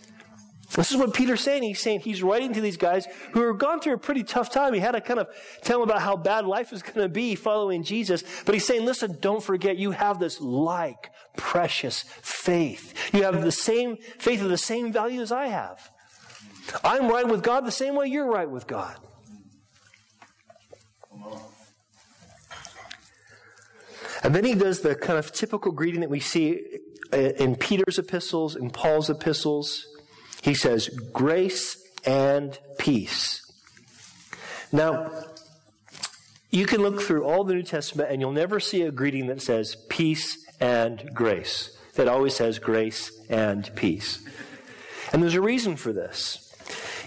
This 0.75 0.91
is 0.91 0.97
what 0.97 1.15
Peter's 1.15 1.41
saying. 1.41 1.63
He's 1.63 1.79
saying 1.79 2.01
he's 2.01 2.23
writing 2.23 2.53
to 2.55 2.61
these 2.61 2.77
guys 2.77 3.07
who 3.33 3.47
have 3.47 3.59
gone 3.59 3.81
through 3.81 3.95
a 3.95 3.99
pretty 3.99 4.25
tough 4.25 4.51
time. 4.51 4.75
He 4.75 4.81
had 4.81 4.93
to 4.93 5.01
kind 5.01 5.21
of 5.21 5.29
tell 5.63 5.79
them 5.79 5.89
about 5.89 6.03
how 6.03 6.17
bad 6.17 6.47
life 6.47 6.73
is 6.73 6.83
going 6.83 6.99
to 6.99 7.09
be 7.09 7.37
following 7.37 7.85
Jesus. 7.85 8.25
But 8.45 8.55
he's 8.55 8.67
saying, 8.67 8.85
listen, 8.85 9.19
don't 9.21 9.43
forget 9.43 9.77
you 9.77 9.93
have 9.93 10.19
this 10.19 10.41
like 10.41 11.11
precious 11.37 12.03
faith. 12.03 13.15
You 13.15 13.23
have 13.23 13.43
the 13.43 13.53
same 13.53 13.99
faith 14.19 14.43
of 14.43 14.49
the 14.49 14.59
same 14.59 14.93
value 14.93 15.21
as 15.21 15.31
I 15.31 15.47
have. 15.47 15.91
I'm 16.83 17.09
right 17.09 17.29
with 17.29 17.45
God 17.45 17.65
the 17.65 17.71
same 17.71 17.95
way 17.95 18.07
you're 18.07 18.31
right 18.31 18.51
with 18.51 18.67
God. 18.67 18.97
And 24.25 24.35
then 24.35 24.45
he 24.45 24.55
does 24.55 24.81
the 24.81 24.95
kind 24.95 25.19
of 25.19 25.33
typical 25.33 25.71
greeting 25.71 26.01
that 26.01 26.09
we 26.11 26.19
see 26.19 26.81
uh, 27.13 27.17
in 27.17 27.57
Peter's 27.57 27.99
epistles, 27.99 28.57
in 28.57 28.71
Paul's 28.71 29.11
epistles. 29.11 29.87
He 30.43 30.55
says, 30.55 30.89
grace 31.13 31.77
and 32.05 32.59
peace. 32.79 33.43
Now, 34.73 35.11
you 36.51 36.67
can 36.67 36.81
look 36.81 37.03
through 37.03 37.25
all 37.25 37.45
the 37.45 37.55
New 37.55 37.63
Testament 37.63 38.11
and 38.11 38.21
you'll 38.21 38.33
never 38.33 38.61
see 38.61 38.83
a 38.83 38.91
greeting 38.91 39.27
that 39.27 39.43
says 39.43 39.77
peace 39.89 40.45
and 40.59 41.11
grace. 41.13 41.77
That 41.97 42.09
always 42.09 42.35
says 42.35 42.59
grace 42.59 43.13
and 43.29 43.71
peace. 43.77 44.25
And 45.13 45.23
there's 45.23 45.35
a 45.35 45.41
reason 45.41 45.77
for 45.77 45.93
this. 45.93 46.54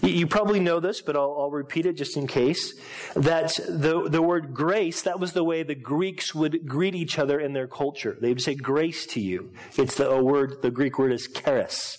You 0.01 0.27
probably 0.27 0.59
know 0.59 0.79
this, 0.79 1.01
but 1.01 1.15
I'll, 1.15 1.35
I'll, 1.39 1.51
repeat 1.51 1.85
it 1.85 1.93
just 1.93 2.17
in 2.17 2.27
case. 2.27 2.73
That 3.15 3.55
the, 3.67 4.07
the 4.09 4.21
word 4.21 4.53
grace, 4.53 5.01
that 5.03 5.19
was 5.19 5.33
the 5.33 5.43
way 5.43 5.63
the 5.63 5.75
Greeks 5.75 6.35
would 6.35 6.67
greet 6.67 6.95
each 6.95 7.17
other 7.17 7.39
in 7.39 7.53
their 7.53 7.67
culture. 7.67 8.17
They 8.19 8.29
would 8.29 8.41
say 8.41 8.55
grace 8.55 9.05
to 9.07 9.19
you. 9.19 9.53
It's 9.75 9.95
the 9.95 10.09
a 10.09 10.23
word, 10.23 10.61
the 10.61 10.71
Greek 10.71 10.99
word 10.99 11.11
is 11.11 11.27
charis. 11.27 11.97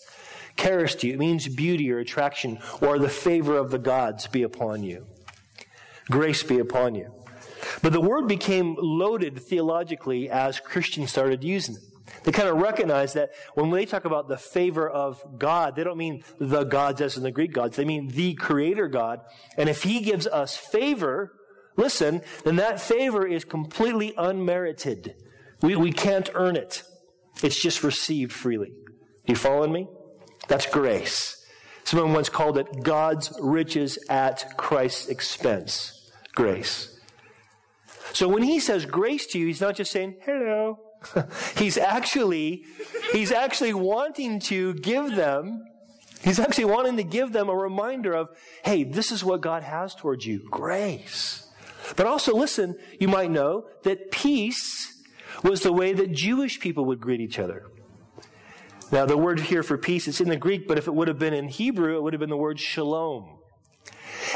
Charis 0.56 0.94
to 0.96 1.08
you. 1.08 1.14
It 1.14 1.18
means 1.18 1.48
beauty 1.48 1.90
or 1.92 1.98
attraction 1.98 2.58
or 2.80 2.98
the 2.98 3.08
favor 3.08 3.56
of 3.56 3.70
the 3.70 3.78
gods 3.78 4.26
be 4.26 4.42
upon 4.42 4.82
you. 4.82 5.06
Grace 6.10 6.42
be 6.42 6.58
upon 6.58 6.94
you. 6.94 7.12
But 7.82 7.92
the 7.92 8.00
word 8.00 8.28
became 8.28 8.76
loaded 8.78 9.38
theologically 9.40 10.30
as 10.30 10.60
Christians 10.60 11.10
started 11.10 11.44
using 11.44 11.76
it. 11.76 11.82
They 12.24 12.32
kind 12.32 12.48
of 12.48 12.56
recognize 12.56 13.12
that 13.14 13.30
when 13.54 13.70
they 13.70 13.86
talk 13.86 14.04
about 14.04 14.28
the 14.28 14.36
favor 14.36 14.88
of 14.88 15.22
God, 15.38 15.76
they 15.76 15.84
don't 15.84 15.98
mean 15.98 16.24
the 16.38 16.64
gods 16.64 17.00
as 17.00 17.16
in 17.16 17.22
the 17.22 17.30
Greek 17.30 17.52
gods. 17.52 17.76
They 17.76 17.84
mean 17.84 18.08
the 18.08 18.34
creator 18.34 18.88
God. 18.88 19.20
And 19.56 19.68
if 19.68 19.82
he 19.82 20.00
gives 20.00 20.26
us 20.26 20.56
favor, 20.56 21.32
listen, 21.76 22.22
then 22.44 22.56
that 22.56 22.80
favor 22.80 23.26
is 23.26 23.44
completely 23.44 24.14
unmerited. 24.16 25.14
We, 25.62 25.76
we 25.76 25.92
can't 25.92 26.30
earn 26.34 26.56
it. 26.56 26.82
It's 27.42 27.60
just 27.60 27.82
received 27.82 28.32
freely. 28.32 28.72
You 29.26 29.36
following 29.36 29.72
me? 29.72 29.88
That's 30.48 30.66
grace. 30.66 31.46
Someone 31.84 32.12
once 32.12 32.28
called 32.28 32.58
it 32.58 32.82
God's 32.82 33.32
riches 33.40 33.98
at 34.10 34.56
Christ's 34.56 35.08
expense. 35.08 36.10
Grace. 36.34 36.98
So 38.12 38.28
when 38.28 38.42
he 38.42 38.60
says 38.60 38.84
grace 38.86 39.26
to 39.28 39.38
you, 39.38 39.46
he's 39.46 39.60
not 39.60 39.76
just 39.76 39.92
saying, 39.92 40.16
hello, 40.22 40.78
he's 41.56 41.78
actually, 41.78 42.64
he's 43.12 43.32
actually 43.32 43.74
wanting 43.74 44.40
to 44.40 44.74
give 44.74 45.14
them, 45.14 45.64
he's 46.22 46.38
actually 46.38 46.66
wanting 46.66 46.96
to 46.96 47.04
give 47.04 47.32
them 47.32 47.48
a 47.48 47.54
reminder 47.54 48.12
of, 48.14 48.28
hey, 48.64 48.84
this 48.84 49.12
is 49.12 49.24
what 49.24 49.40
God 49.40 49.62
has 49.62 49.94
towards 49.94 50.26
you. 50.26 50.40
Grace. 50.50 51.46
But 51.96 52.06
also 52.06 52.34
listen, 52.34 52.76
you 53.00 53.08
might 53.08 53.30
know 53.30 53.66
that 53.84 54.10
peace 54.10 55.02
was 55.42 55.62
the 55.62 55.72
way 55.72 55.92
that 55.92 56.12
Jewish 56.12 56.60
people 56.60 56.84
would 56.86 57.00
greet 57.00 57.20
each 57.20 57.38
other. 57.38 57.66
Now, 58.90 59.04
the 59.04 59.16
word 59.16 59.40
here 59.40 59.62
for 59.62 59.76
peace, 59.76 60.08
it's 60.08 60.20
in 60.20 60.28
the 60.28 60.36
Greek, 60.36 60.66
but 60.66 60.78
if 60.78 60.86
it 60.86 60.94
would 60.94 61.08
have 61.08 61.18
been 61.18 61.34
in 61.34 61.48
Hebrew, 61.48 61.96
it 61.96 62.02
would 62.02 62.14
have 62.14 62.20
been 62.20 62.30
the 62.30 62.36
word 62.36 62.58
shalom. 62.58 63.37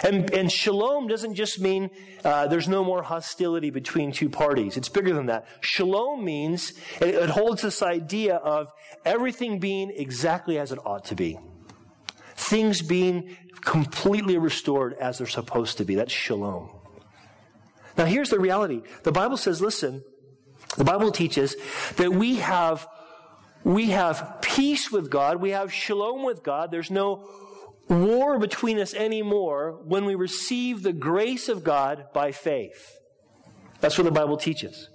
And, 0.02 0.32
and 0.32 0.50
shalom 0.50 1.06
doesn't 1.06 1.34
just 1.34 1.60
mean 1.60 1.90
uh, 2.24 2.46
there's 2.46 2.68
no 2.68 2.84
more 2.84 3.02
hostility 3.02 3.70
between 3.70 4.12
two 4.12 4.28
parties. 4.28 4.76
It's 4.76 4.88
bigger 4.88 5.12
than 5.14 5.26
that. 5.26 5.46
Shalom 5.60 6.24
means 6.24 6.72
it, 7.00 7.14
it 7.14 7.30
holds 7.30 7.62
this 7.62 7.82
idea 7.82 8.36
of 8.36 8.72
everything 9.04 9.58
being 9.58 9.90
exactly 9.94 10.58
as 10.58 10.72
it 10.72 10.78
ought 10.84 11.04
to 11.06 11.14
be. 11.14 11.38
Things 12.34 12.82
being 12.82 13.36
completely 13.60 14.38
restored 14.38 14.94
as 14.94 15.18
they're 15.18 15.26
supposed 15.26 15.78
to 15.78 15.84
be. 15.84 15.94
That's 15.94 16.12
shalom. 16.12 16.70
Now, 17.96 18.06
here's 18.06 18.30
the 18.30 18.40
reality. 18.40 18.82
The 19.02 19.12
Bible 19.12 19.36
says, 19.36 19.60
listen, 19.60 20.02
the 20.76 20.84
Bible 20.84 21.12
teaches 21.12 21.56
that 21.96 22.12
we 22.12 22.36
have, 22.36 22.88
we 23.64 23.90
have 23.90 24.38
peace 24.40 24.90
with 24.90 25.10
God. 25.10 25.40
We 25.40 25.50
have 25.50 25.72
shalom 25.72 26.24
with 26.24 26.42
God. 26.42 26.70
There's 26.70 26.90
no 26.90 27.28
war 27.92 28.38
between 28.38 28.78
us 28.78 28.94
anymore 28.94 29.80
when 29.84 30.04
we 30.04 30.14
receive 30.14 30.82
the 30.82 30.92
grace 30.92 31.48
of 31.48 31.62
God 31.62 32.06
by 32.12 32.32
faith. 32.32 32.98
That's 33.80 33.98
what 33.98 34.04
the 34.04 34.10
Bible 34.10 34.36
teaches. 34.36 34.88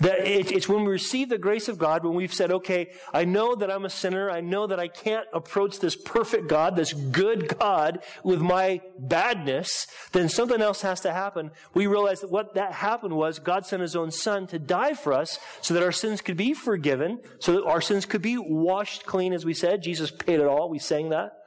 That 0.00 0.26
it's 0.26 0.68
when 0.68 0.84
we 0.84 0.90
receive 0.90 1.28
the 1.28 1.38
grace 1.38 1.68
of 1.68 1.78
God, 1.78 2.04
when 2.04 2.14
we've 2.14 2.32
said, 2.32 2.50
okay, 2.50 2.92
I 3.12 3.26
know 3.26 3.54
that 3.54 3.70
I'm 3.70 3.84
a 3.84 3.90
sinner. 3.90 4.30
I 4.30 4.40
know 4.40 4.66
that 4.66 4.80
I 4.80 4.88
can't 4.88 5.26
approach 5.32 5.78
this 5.78 5.94
perfect 5.94 6.48
God, 6.48 6.74
this 6.74 6.92
good 6.94 7.58
God 7.58 8.02
with 8.24 8.40
my 8.40 8.80
badness. 8.98 9.86
Then 10.10 10.28
something 10.28 10.60
else 10.60 10.80
has 10.80 11.00
to 11.02 11.12
happen. 11.12 11.50
We 11.74 11.86
realize 11.86 12.22
that 12.22 12.30
what 12.30 12.54
that 12.54 12.72
happened 12.72 13.14
was 13.14 13.38
God 13.38 13.66
sent 13.66 13.82
his 13.82 13.94
own 13.94 14.10
son 14.10 14.46
to 14.48 14.58
die 14.58 14.94
for 14.94 15.12
us 15.12 15.38
so 15.60 15.74
that 15.74 15.82
our 15.82 15.92
sins 15.92 16.22
could 16.22 16.38
be 16.38 16.54
forgiven, 16.54 17.20
so 17.38 17.52
that 17.52 17.64
our 17.64 17.82
sins 17.82 18.06
could 18.06 18.22
be 18.22 18.38
washed 18.38 19.04
clean, 19.04 19.32
as 19.32 19.44
we 19.44 19.54
said. 19.54 19.82
Jesus 19.82 20.10
paid 20.10 20.40
it 20.40 20.46
all. 20.46 20.70
We 20.70 20.78
sang 20.78 21.10
that. 21.10 21.43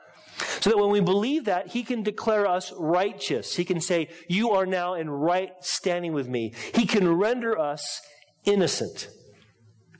So 0.60 0.70
that 0.70 0.78
when 0.78 0.90
we 0.90 1.00
believe 1.00 1.46
that, 1.46 1.68
He 1.68 1.84
can 1.84 2.04
declare 2.04 2.48
us 2.48 2.72
righteous. 2.78 3.56
He 3.56 3.66
can 3.66 3.82
say, 3.82 4.10
You 4.28 4.52
are 4.52 4.66
now 4.66 4.94
in 4.94 5.10
right 5.10 5.52
standing 5.62 6.14
with 6.14 6.28
me. 6.28 6.54
He 6.74 6.86
can 6.86 7.12
render 7.18 7.58
us 7.58 8.02
innocent 8.46 9.10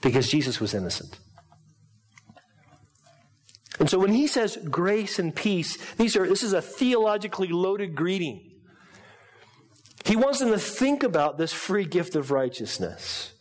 because 0.02 0.30
Jesus 0.30 0.60
was 0.60 0.74
innocent. 0.74 1.20
And 3.80 3.90
so 3.90 4.00
when 4.00 4.12
he 4.12 4.28
says 4.28 4.58
grace 4.70 5.20
and 5.20 5.36
peace, 5.36 5.78
these 5.96 6.16
are, 6.16 6.28
this 6.28 6.44
is 6.44 6.54
a 6.54 6.62
theologically 6.62 7.50
loaded 7.50 7.96
greeting. 7.96 8.52
He 10.06 10.16
wants 10.16 10.40
them 10.40 10.50
to 10.50 10.58
think 10.58 11.04
about 11.04 11.38
this 11.38 11.54
free 11.54 11.86
gift 11.86 12.16
of 12.16 12.32
righteousness. 12.32 13.34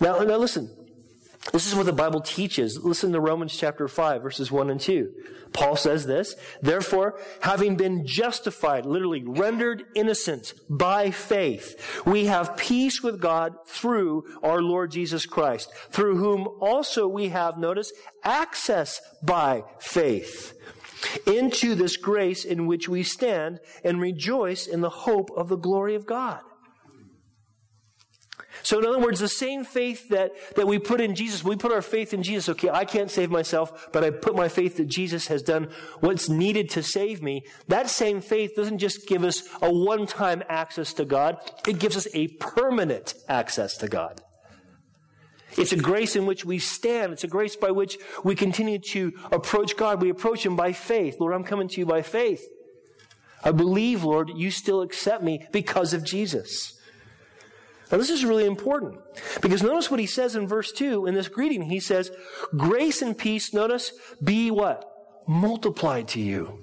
Now, 0.00 0.18
now 0.20 0.36
listen, 0.36 0.70
this 1.52 1.66
is 1.66 1.74
what 1.74 1.86
the 1.86 1.92
Bible 1.92 2.20
teaches. 2.20 2.82
Listen 2.82 3.12
to 3.12 3.20
Romans 3.20 3.56
chapter 3.56 3.88
5, 3.88 4.22
verses 4.22 4.50
1 4.50 4.70
and 4.70 4.80
2. 4.80 5.12
Paul 5.52 5.76
says 5.76 6.06
this, 6.06 6.36
therefore, 6.62 7.18
having 7.40 7.76
been 7.76 8.06
justified, 8.06 8.86
literally 8.86 9.24
rendered 9.24 9.84
innocent 9.94 10.54
by 10.68 11.10
faith, 11.10 12.02
we 12.06 12.26
have 12.26 12.56
peace 12.56 13.02
with 13.02 13.20
God 13.20 13.54
through 13.66 14.24
our 14.42 14.62
Lord 14.62 14.92
Jesus 14.92 15.26
Christ, 15.26 15.72
through 15.90 16.18
whom 16.18 16.46
also 16.60 17.08
we 17.08 17.30
have, 17.30 17.58
notice, 17.58 17.92
access 18.22 19.00
by 19.22 19.64
faith 19.80 20.56
into 21.26 21.74
this 21.74 21.96
grace 21.96 22.44
in 22.44 22.66
which 22.66 22.88
we 22.88 23.02
stand 23.02 23.58
and 23.82 24.00
rejoice 24.00 24.66
in 24.66 24.80
the 24.82 24.90
hope 24.90 25.30
of 25.36 25.48
the 25.48 25.56
glory 25.56 25.94
of 25.94 26.06
God. 26.06 26.40
So, 28.62 28.78
in 28.78 28.86
other 28.86 28.98
words, 28.98 29.20
the 29.20 29.28
same 29.28 29.64
faith 29.64 30.08
that, 30.08 30.32
that 30.56 30.66
we 30.66 30.78
put 30.78 31.00
in 31.00 31.14
Jesus, 31.14 31.42
we 31.42 31.56
put 31.56 31.72
our 31.72 31.82
faith 31.82 32.12
in 32.12 32.22
Jesus. 32.22 32.48
Okay, 32.50 32.68
I 32.70 32.84
can't 32.84 33.10
save 33.10 33.30
myself, 33.30 33.88
but 33.92 34.04
I 34.04 34.10
put 34.10 34.36
my 34.36 34.48
faith 34.48 34.76
that 34.76 34.88
Jesus 34.88 35.28
has 35.28 35.42
done 35.42 35.70
what's 36.00 36.28
needed 36.28 36.70
to 36.70 36.82
save 36.82 37.22
me. 37.22 37.44
That 37.68 37.88
same 37.88 38.20
faith 38.20 38.52
doesn't 38.56 38.78
just 38.78 39.06
give 39.06 39.24
us 39.24 39.42
a 39.62 39.72
one 39.72 40.06
time 40.06 40.42
access 40.48 40.92
to 40.94 41.04
God, 41.04 41.38
it 41.66 41.78
gives 41.78 41.96
us 41.96 42.08
a 42.14 42.28
permanent 42.28 43.14
access 43.28 43.76
to 43.78 43.88
God. 43.88 44.20
It's 45.56 45.72
a 45.72 45.76
grace 45.76 46.14
in 46.14 46.26
which 46.26 46.44
we 46.44 46.58
stand. 46.58 47.12
It's 47.12 47.24
a 47.24 47.28
grace 47.28 47.56
by 47.56 47.70
which 47.72 47.98
we 48.22 48.34
continue 48.34 48.78
to 48.90 49.12
approach 49.32 49.76
God. 49.76 50.00
We 50.00 50.10
approach 50.10 50.46
Him 50.46 50.54
by 50.54 50.72
faith. 50.72 51.16
Lord, 51.18 51.34
I'm 51.34 51.44
coming 51.44 51.68
to 51.68 51.80
you 51.80 51.86
by 51.86 52.02
faith. 52.02 52.46
I 53.42 53.52
believe, 53.52 54.04
Lord, 54.04 54.30
you 54.34 54.50
still 54.50 54.82
accept 54.82 55.24
me 55.24 55.46
because 55.50 55.92
of 55.92 56.04
Jesus. 56.04 56.79
Now, 57.90 57.98
this 57.98 58.10
is 58.10 58.24
really 58.24 58.46
important 58.46 59.00
because 59.40 59.62
notice 59.62 59.90
what 59.90 59.98
he 59.98 60.06
says 60.06 60.36
in 60.36 60.46
verse 60.46 60.70
2 60.70 61.06
in 61.06 61.14
this 61.14 61.28
greeting. 61.28 61.62
He 61.62 61.80
says, 61.80 62.12
Grace 62.56 63.02
and 63.02 63.18
peace, 63.18 63.52
notice, 63.52 63.92
be 64.22 64.50
what? 64.50 64.84
Multiplied 65.26 66.06
to 66.08 66.20
you. 66.20 66.62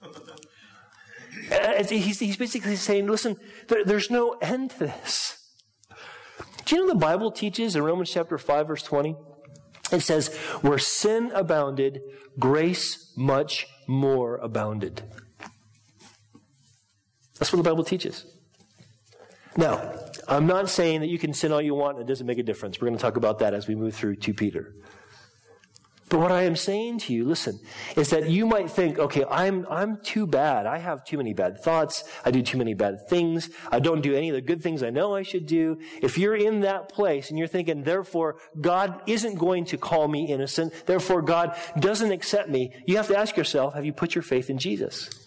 He's, 1.88 2.36
basically 2.36 2.76
saying, 2.76 3.08
listen, 3.08 3.36
there's 3.68 4.10
no 4.10 4.36
end 4.40 4.70
to 4.70 4.78
this. 4.78 5.32
Do 6.64 6.76
you 6.76 6.82
know 6.82 6.92
the 6.92 6.98
Bible 6.98 7.30
teaches 7.30 7.74
in 7.76 7.82
Romans 7.82 8.10
chapter 8.10 8.38
5, 8.38 8.66
verse 8.66 8.82
20? 8.82 9.16
It 9.92 10.00
says, 10.00 10.34
Where 10.62 10.78
sin 10.78 11.30
abounded, 11.32 12.00
grace 12.38 13.12
much 13.16 13.66
more 13.86 14.36
abounded. 14.36 15.02
That's 17.38 17.52
what 17.52 17.58
the 17.58 17.68
Bible 17.68 17.84
teaches. 17.84 18.24
Now, 19.56 19.92
I'm 20.28 20.46
not 20.46 20.68
saying 20.68 21.00
that 21.00 21.08
you 21.08 21.18
can 21.18 21.32
sin 21.32 21.52
all 21.52 21.62
you 21.62 21.74
want 21.74 21.98
and 21.98 22.06
it 22.06 22.08
doesn't 22.08 22.26
make 22.26 22.38
a 22.38 22.42
difference. 22.42 22.80
We're 22.80 22.88
going 22.88 22.98
to 22.98 23.02
talk 23.02 23.16
about 23.16 23.38
that 23.38 23.54
as 23.54 23.66
we 23.66 23.74
move 23.74 23.94
through 23.94 24.16
2 24.16 24.34
Peter. 24.34 24.74
But 26.08 26.20
what 26.20 26.30
I 26.30 26.42
am 26.42 26.54
saying 26.54 27.00
to 27.00 27.12
you, 27.12 27.24
listen, 27.24 27.58
is 27.96 28.10
that 28.10 28.30
you 28.30 28.46
might 28.46 28.70
think, 28.70 28.96
okay, 28.98 29.24
I'm, 29.28 29.66
I'm 29.68 30.00
too 30.02 30.24
bad. 30.26 30.64
I 30.64 30.78
have 30.78 31.04
too 31.04 31.16
many 31.16 31.32
bad 31.32 31.58
thoughts. 31.64 32.04
I 32.24 32.30
do 32.30 32.42
too 32.42 32.58
many 32.58 32.74
bad 32.74 33.08
things. 33.08 33.50
I 33.72 33.80
don't 33.80 34.02
do 34.02 34.14
any 34.14 34.28
of 34.28 34.36
the 34.36 34.40
good 34.40 34.62
things 34.62 34.84
I 34.84 34.90
know 34.90 35.16
I 35.16 35.22
should 35.22 35.46
do. 35.46 35.78
If 36.00 36.16
you're 36.16 36.36
in 36.36 36.60
that 36.60 36.90
place 36.90 37.30
and 37.30 37.38
you're 37.38 37.48
thinking, 37.48 37.82
therefore, 37.82 38.36
God 38.60 39.02
isn't 39.08 39.34
going 39.34 39.64
to 39.66 39.78
call 39.78 40.06
me 40.06 40.26
innocent, 40.26 40.72
therefore, 40.86 41.22
God 41.22 41.56
doesn't 41.80 42.12
accept 42.12 42.48
me, 42.48 42.72
you 42.86 42.98
have 42.98 43.08
to 43.08 43.18
ask 43.18 43.36
yourself, 43.36 43.74
have 43.74 43.84
you 43.84 43.92
put 43.92 44.14
your 44.14 44.22
faith 44.22 44.48
in 44.48 44.58
Jesus? 44.58 45.25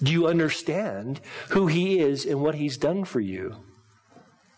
Do 0.00 0.12
you 0.12 0.26
understand 0.26 1.20
who 1.50 1.66
He 1.66 1.98
is 1.98 2.24
and 2.24 2.40
what 2.40 2.54
He's 2.54 2.76
done 2.76 3.04
for 3.04 3.20
you? 3.20 3.56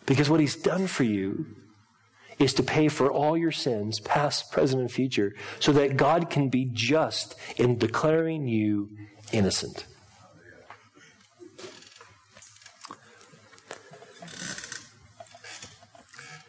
Because 0.07 0.29
what 0.29 0.41
He's 0.41 0.57
done 0.57 0.87
for 0.87 1.05
you 1.05 1.47
is 2.39 2.55
to 2.55 2.63
pay 2.63 2.89
for 2.89 3.11
all 3.11 3.37
your 3.37 3.53
sins, 3.53 4.01
past, 4.01 4.51
present, 4.51 4.81
and 4.81 4.91
future, 4.91 5.35
so 5.61 5.73
that 5.73 5.97
God 5.97 6.31
can 6.31 6.49
be 6.49 6.65
just 6.73 7.35
in 7.57 7.79
declaring 7.79 8.49
you 8.49 8.91
innocent. 9.33 9.87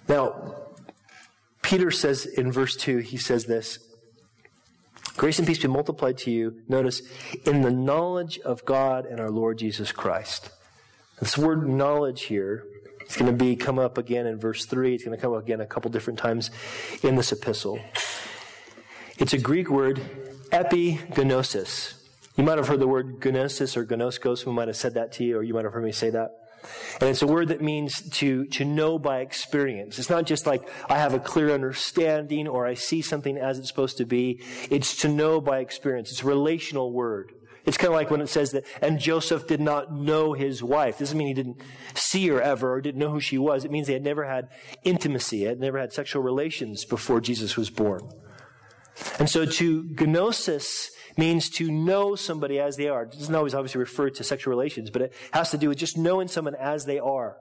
Now, 0.08 0.56
Peter 1.62 1.89
says 1.89 2.25
in 2.25 2.51
verse 2.51 2.75
2, 2.75 2.98
he 2.98 3.18
says 3.18 3.46
this 3.46 3.80
Grace 5.18 5.40
and 5.40 5.48
peace 5.48 5.60
be 5.60 5.68
multiplied 5.68 6.18
to 6.20 6.32
you, 6.32 6.62
notice, 6.68 7.02
in 7.46 7.62
the 7.62 7.72
knowledge 7.72 8.38
of 8.40 8.66
God 8.66 9.06
and 9.06 9.20
our 9.20 9.32
Lord 9.32 9.58
Jesus 9.58 9.92
Christ. 9.92 10.50
This 11.20 11.38
word 11.38 11.68
knowledge 11.68 12.24
here 12.24 12.66
is 13.08 13.16
going 13.16 13.32
to 13.32 13.38
be 13.38 13.56
come 13.56 13.80
up 13.80 13.98
again 13.98 14.28
in 14.28 14.38
verse 14.38 14.66
3. 14.66 14.94
It's 14.94 15.06
going 15.06 15.16
to 15.16 15.22
come 15.22 15.34
up 15.34 15.44
again 15.44 15.62
a 15.62 15.66
couple 15.66 15.90
different 15.90 16.20
times 16.20 16.52
in 17.02 17.16
this 17.16 17.32
epistle. 17.32 17.80
It's 19.18 19.32
a 19.32 19.38
Greek 19.38 19.70
word, 19.70 20.02
epignosis. 20.52 21.94
You 22.36 22.44
might 22.44 22.58
have 22.58 22.68
heard 22.68 22.82
the 22.82 22.88
word 22.88 23.24
gnosis 23.24 23.78
or 23.78 23.86
ginosko. 23.86 24.44
Who 24.44 24.52
might 24.52 24.68
have 24.68 24.76
said 24.76 24.96
that 24.96 25.14
to 25.14 25.24
you, 25.24 25.38
or 25.38 25.44
you 25.44 25.54
might 25.54 25.64
have 25.64 25.72
heard 25.72 25.86
me 25.86 25.94
say 25.94 26.10
that. 26.10 26.32
And 27.02 27.10
it's 27.10 27.22
a 27.22 27.28
word 27.28 27.50
that 27.50 27.62
means 27.62 28.10
to, 28.18 28.46
to 28.48 28.66
know 28.66 28.98
by 29.00 29.20
experience. 29.20 30.00
It's 30.00 30.10
not 30.10 30.25
just 30.25 30.46
like 30.46 30.70
I 30.90 30.98
have 30.98 31.14
a 31.14 31.20
clear 31.20 31.51
understanding 31.51 32.48
or 32.48 32.66
I 32.66 32.74
see 32.74 33.01
something 33.01 33.38
as 33.38 33.60
it's 33.60 33.68
supposed 33.68 33.98
to 33.98 34.06
be. 34.06 34.42
It's 34.70 34.98
to 34.98 35.08
know 35.08 35.42
by 35.42 35.60
experience. 35.60 36.12
It's 36.12 36.24
a 36.24 36.28
relational 36.28 36.92
word. 36.92 37.34
It's 37.66 37.78
kind 37.78 37.88
of 37.88 37.96
like 37.96 38.12
when 38.12 38.22
it 38.22 38.30
says 38.30 38.51
that, 38.51 38.64
and 38.82 39.00
Joseph 39.00 39.48
did 39.48 39.60
not 39.60 39.92
know 39.92 40.34
his 40.34 40.62
wife. 40.62 41.00
Doesn't 41.00 41.18
mean 41.18 41.28
he 41.28 41.34
didn't 41.34 41.62
see 41.96 42.28
her 42.28 42.40
ever 42.40 42.74
or 42.74 42.82
didn't 42.82 43.00
know 43.00 43.10
who 43.10 43.20
she 43.20 43.40
was. 43.40 43.66
It 43.66 43.72
means 43.72 43.88
they 43.88 43.94
had 43.94 44.04
never 44.04 44.25
had 44.25 44.50
intimacy, 44.84 45.44
had 45.44 45.60
never 45.60 45.80
had 45.80 45.92
sexual 45.92 46.22
relations 46.22 46.86
before 46.86 47.22
Jesus 47.22 47.58
was 47.58 47.72
born. 47.72 48.08
And 49.20 49.30
so 49.30 49.46
to 49.46 49.84
gnosis 50.00 50.92
means 51.18 51.50
to 51.51 51.72
know 51.72 52.16
somebody 52.16 52.60
as 52.60 52.78
they 52.78 52.88
are. 52.88 53.04
It 53.04 53.12
doesn't 53.12 53.36
always 53.36 53.54
obviously 53.54 53.80
refer 53.80 54.10
to 54.10 54.24
sexual 54.24 54.51
relations, 54.51 54.90
but 54.90 55.01
it 55.01 55.14
has 55.32 55.51
to 55.51 55.58
do 55.58 55.70
with 55.70 55.78
just 55.78 55.98
knowing 55.98 56.28
someone 56.28 56.56
as 56.56 56.86
they 56.86 57.00
are. 57.00 57.38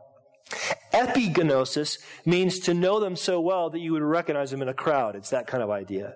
Epignosis 0.93 1.99
means 2.25 2.59
to 2.61 2.75
know 2.75 3.01
them 3.01 3.17
so 3.17 3.41
well 3.41 3.71
that 3.71 3.81
you 3.81 3.93
would 3.93 4.03
recognize 4.03 4.51
them 4.51 4.63
in 4.63 4.69
a 4.69 4.75
crowd. 4.75 5.17
It's 5.17 5.31
that 5.31 5.47
kind 5.47 5.63
of 5.63 5.71
idea. 5.71 6.15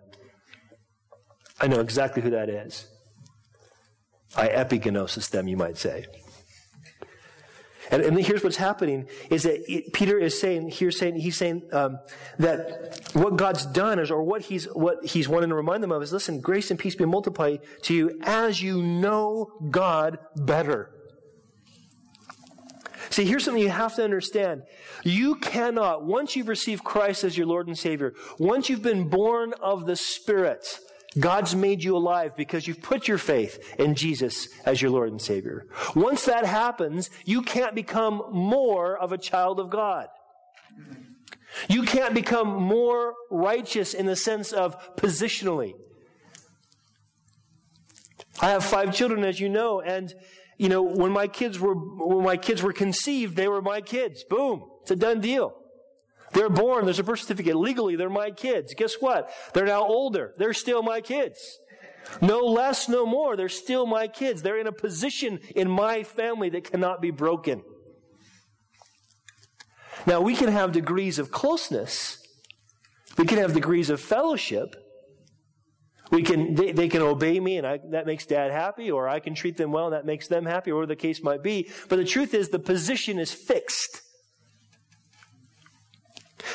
I 1.61 1.67
know 1.67 1.81
exactly 1.81 2.23
who 2.23 2.31
that 2.31 2.49
is. 2.49 2.87
I 4.37 4.49
epignosis 4.49 5.31
them, 5.31 5.49
you 5.49 5.57
might 5.57 5.79
say. 5.79 6.07
And, 7.91 8.03
and 8.03 8.19
here's 8.21 8.45
what's 8.45 8.57
happening 8.57 9.09
is 9.31 9.45
that 9.45 9.71
it, 9.71 9.93
Peter 9.93 10.19
is 10.19 10.39
saying 10.39 10.71
here, 10.71 10.91
saying 10.91 11.17
he's 11.17 11.37
saying 11.37 11.63
um, 11.73 11.99
that 12.39 13.01
what 13.15 13.37
God's 13.37 13.67
done 13.67 13.99
is, 13.99 14.11
or 14.11 14.23
what 14.23 14.43
he's 14.43 14.65
what 14.67 15.05
he's 15.05 15.29
wanting 15.29 15.51
to 15.51 15.55
remind 15.55 15.83
them 15.83 15.93
of 15.93 16.03
is, 16.03 16.13
listen, 16.13 16.41
grace 16.41 16.71
and 16.71 16.79
peace 16.79 16.95
be 16.95 17.05
multiplied 17.05 17.61
to 17.83 17.95
you 17.95 18.19
as 18.23 18.63
you 18.63 18.83
know 18.83 19.53
God 19.71 20.19
better. 20.37 20.91
See, 23.11 23.25
here's 23.25 23.45
something 23.45 23.63
you 23.63 23.71
have 23.71 23.97
to 23.97 24.05
understand. 24.05 24.63
You 25.03 25.37
cannot, 25.37 26.05
once 26.05 26.37
you've 26.37 26.49
received 26.49 26.85
Christ 26.85 27.25
as 27.25 27.39
your 27.39 27.47
Lord 27.47 27.67
and 27.67 27.79
Savior, 27.79 28.15
once 28.39 28.69
you've 28.69 28.83
been 28.83 29.09
born 29.09 29.55
of 29.63 29.87
the 29.87 29.97
Spirit, 29.97 30.79
God's 31.19 31.55
made 31.55 31.83
you 31.83 31.97
alive 31.97 32.37
because 32.37 32.67
you've 32.67 32.83
put 32.83 33.09
your 33.09 33.19
faith 33.19 33.75
in 33.79 33.95
Jesus 33.95 34.49
as 34.67 34.83
your 34.83 34.91
Lord 34.91 35.11
and 35.11 35.21
Savior. 35.21 35.67
Once 35.95 36.25
that 36.27 36.45
happens, 36.45 37.11
you 37.25 37.43
can't 37.43 37.75
become 37.75 38.23
more 38.31 38.97
of 38.97 39.13
a 39.13 39.19
child 39.19 39.59
of 39.59 39.71
God. 39.71 40.09
You 41.69 41.83
can't 41.83 42.15
become 42.15 42.49
more 42.49 43.15
righteous 43.31 43.95
in 43.95 44.07
the 44.07 44.17
sense 44.17 44.53
of 44.53 44.97
positionally. 44.97 45.75
I 48.41 48.51
have 48.51 48.65
five 48.65 48.95
children, 48.95 49.25
as 49.25 49.41
you 49.41 49.49
know, 49.49 49.81
and 49.81 50.15
you 50.59 50.69
know 50.69 50.83
when 50.83 51.11
my 51.11 51.27
kids 51.27 51.59
were 51.59 51.75
when 51.75 52.25
my 52.25 52.37
kids 52.37 52.63
were 52.63 52.73
conceived, 52.73 53.35
they 53.35 53.49
were 53.49 53.63
my 53.63 53.81
kids. 53.81 54.25
Boom, 54.25 54.65
it's 54.83 54.91
a 54.91 54.97
done 54.97 55.21
deal. 55.21 55.58
They're 56.33 56.51
born, 56.51 56.85
there's 56.85 56.99
a 56.99 57.05
birth 57.05 57.21
certificate. 57.21 57.57
Legally, 57.57 57.97
they're 57.97 58.11
my 58.11 58.31
kids. 58.31 58.75
Guess 58.75 58.97
what? 59.01 59.31
They're 59.55 59.67
now 59.67 59.85
older. 59.85 60.35
They're 60.37 60.53
still 60.53 60.83
my 60.83 61.01
kids. 61.01 61.59
No 62.21 62.41
less, 62.41 62.89
no 62.89 63.07
more. 63.07 63.37
They're 63.37 63.49
still 63.49 63.87
my 63.87 64.09
kids. 64.09 64.43
They're 64.43 64.59
in 64.59 64.67
a 64.67 64.73
position 64.73 65.41
in 65.55 65.71
my 65.71 66.03
family 66.03 66.49
that 66.51 66.65
cannot 66.65 67.01
be 67.01 67.11
broken. 67.11 67.63
Now, 70.07 70.21
we 70.21 70.35
can 70.35 70.49
have 70.49 70.73
degrees 70.73 71.19
of 71.19 71.31
closeness. 71.31 72.19
We 73.17 73.27
can 73.27 73.39
have 73.39 73.53
degrees 73.53 73.91
of 73.91 74.01
fellowship. 74.01 74.77
We 76.11 76.23
can, 76.23 76.55
they, 76.55 76.73
they 76.73 76.89
can 76.89 77.03
obey 77.03 77.39
me 77.39 77.59
and 77.59 77.67
I, 77.67 77.81
that 77.91 78.07
makes 78.07 78.25
dad 78.25 78.51
happy, 78.51 78.91
or 78.91 79.09
I 79.09 79.21
can 79.21 79.35
treat 79.35 79.59
them 79.59 79.73
well 79.73 79.87
and 79.87 79.93
that 79.93 80.07
makes 80.07 80.29
them 80.29 80.47
happy, 80.47 80.71
or 80.71 80.87
the 80.87 80.97
case 80.97 81.23
might 81.23 81.43
be. 81.43 81.69
But 81.89 81.97
the 81.97 82.05
truth 82.05 82.33
is 82.33 82.49
the 82.49 82.59
position 82.59 83.19
is 83.19 83.33
fixed. 83.33 84.01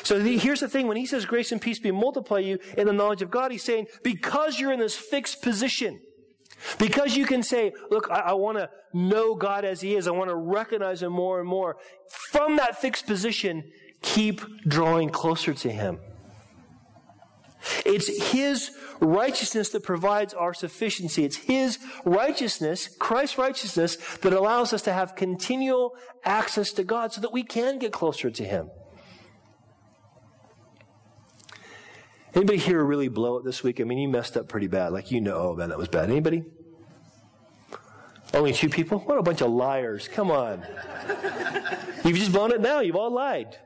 So 0.04 0.20
here's 0.20 0.60
the 0.60 0.68
thing 0.68 0.86
when 0.86 0.96
he 0.96 1.06
says 1.06 1.24
grace 1.24 1.50
and 1.50 1.60
peace 1.60 1.78
be 1.78 1.90
multiply 1.90 2.38
you 2.38 2.58
in 2.76 2.86
the 2.86 2.92
knowledge 2.92 3.22
of 3.22 3.30
God, 3.30 3.50
he's 3.50 3.64
saying 3.64 3.86
because 4.02 4.60
you're 4.60 4.72
in 4.72 4.78
this 4.78 4.94
fixed 4.94 5.42
position, 5.42 6.00
because 6.78 7.16
you 7.16 7.26
can 7.26 7.42
say, 7.42 7.72
look, 7.90 8.10
I, 8.10 8.20
I 8.20 8.32
want 8.34 8.58
to 8.58 8.70
know 8.92 9.34
God 9.34 9.64
as 9.64 9.80
he 9.80 9.96
is, 9.96 10.06
I 10.06 10.12
want 10.12 10.30
to 10.30 10.36
recognize 10.36 11.02
him 11.02 11.12
more 11.12 11.40
and 11.40 11.48
more. 11.48 11.78
From 12.30 12.56
that 12.56 12.80
fixed 12.80 13.06
position, 13.06 13.64
keep 14.02 14.42
drawing 14.68 15.08
closer 15.08 15.54
to 15.54 15.70
him. 15.70 15.98
It's 17.84 18.30
His 18.30 18.70
righteousness 19.00 19.70
that 19.70 19.82
provides 19.82 20.34
our 20.34 20.54
sufficiency. 20.54 21.24
It's 21.24 21.36
His 21.36 21.78
righteousness, 22.04 22.94
Christ's 22.98 23.38
righteousness, 23.38 23.96
that 24.18 24.32
allows 24.32 24.72
us 24.72 24.82
to 24.82 24.92
have 24.92 25.16
continual 25.16 25.96
access 26.24 26.72
to 26.72 26.84
God 26.84 27.12
so 27.12 27.20
that 27.20 27.32
we 27.32 27.42
can 27.42 27.78
get 27.78 27.92
closer 27.92 28.30
to 28.30 28.44
Him. 28.44 28.70
Anybody 32.34 32.58
here 32.58 32.82
really 32.82 33.08
blow 33.08 33.36
it 33.38 33.44
this 33.44 33.62
week? 33.62 33.80
I 33.80 33.84
mean, 33.84 33.98
you 33.98 34.08
messed 34.08 34.36
up 34.36 34.48
pretty 34.48 34.66
bad. 34.66 34.92
Like, 34.92 35.10
you 35.10 35.20
know, 35.20 35.36
oh 35.36 35.54
man, 35.54 35.68
that 35.68 35.78
was 35.78 35.88
bad. 35.88 36.10
Anybody? 36.10 36.44
Only 38.32 38.52
two 38.52 38.68
people? 38.68 38.98
What 38.98 39.18
a 39.18 39.22
bunch 39.22 39.40
of 39.40 39.50
liars. 39.50 40.08
Come 40.08 40.32
on. 40.32 40.64
You've 42.04 42.16
just 42.16 42.32
blown 42.32 42.50
it 42.50 42.60
now. 42.60 42.80
You've 42.80 42.96
all 42.96 43.12
lied. 43.12 43.56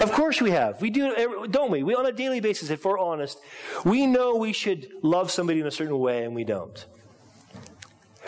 Of 0.00 0.12
course 0.12 0.40
we 0.40 0.52
have. 0.52 0.80
We 0.80 0.88
do, 0.88 1.46
don't 1.50 1.70
we? 1.70 1.82
We 1.82 1.94
on 1.94 2.06
a 2.06 2.12
daily 2.12 2.40
basis, 2.40 2.70
if 2.70 2.84
we're 2.84 2.98
honest, 2.98 3.38
we 3.84 4.06
know 4.06 4.36
we 4.36 4.54
should 4.54 4.88
love 5.02 5.30
somebody 5.30 5.60
in 5.60 5.66
a 5.66 5.70
certain 5.70 5.98
way 5.98 6.24
and 6.24 6.34
we 6.34 6.44
don't. 6.44 6.86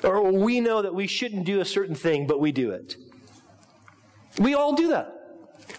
Or 0.02 0.30
we 0.30 0.60
know 0.60 0.82
that 0.82 0.94
we 0.94 1.06
shouldn't 1.06 1.46
do 1.46 1.60
a 1.60 1.64
certain 1.64 1.94
thing, 1.94 2.26
but 2.26 2.40
we 2.40 2.52
do 2.52 2.72
it. 2.72 2.96
We 4.38 4.54
all 4.54 4.74
do 4.74 4.88
that. 4.88 5.13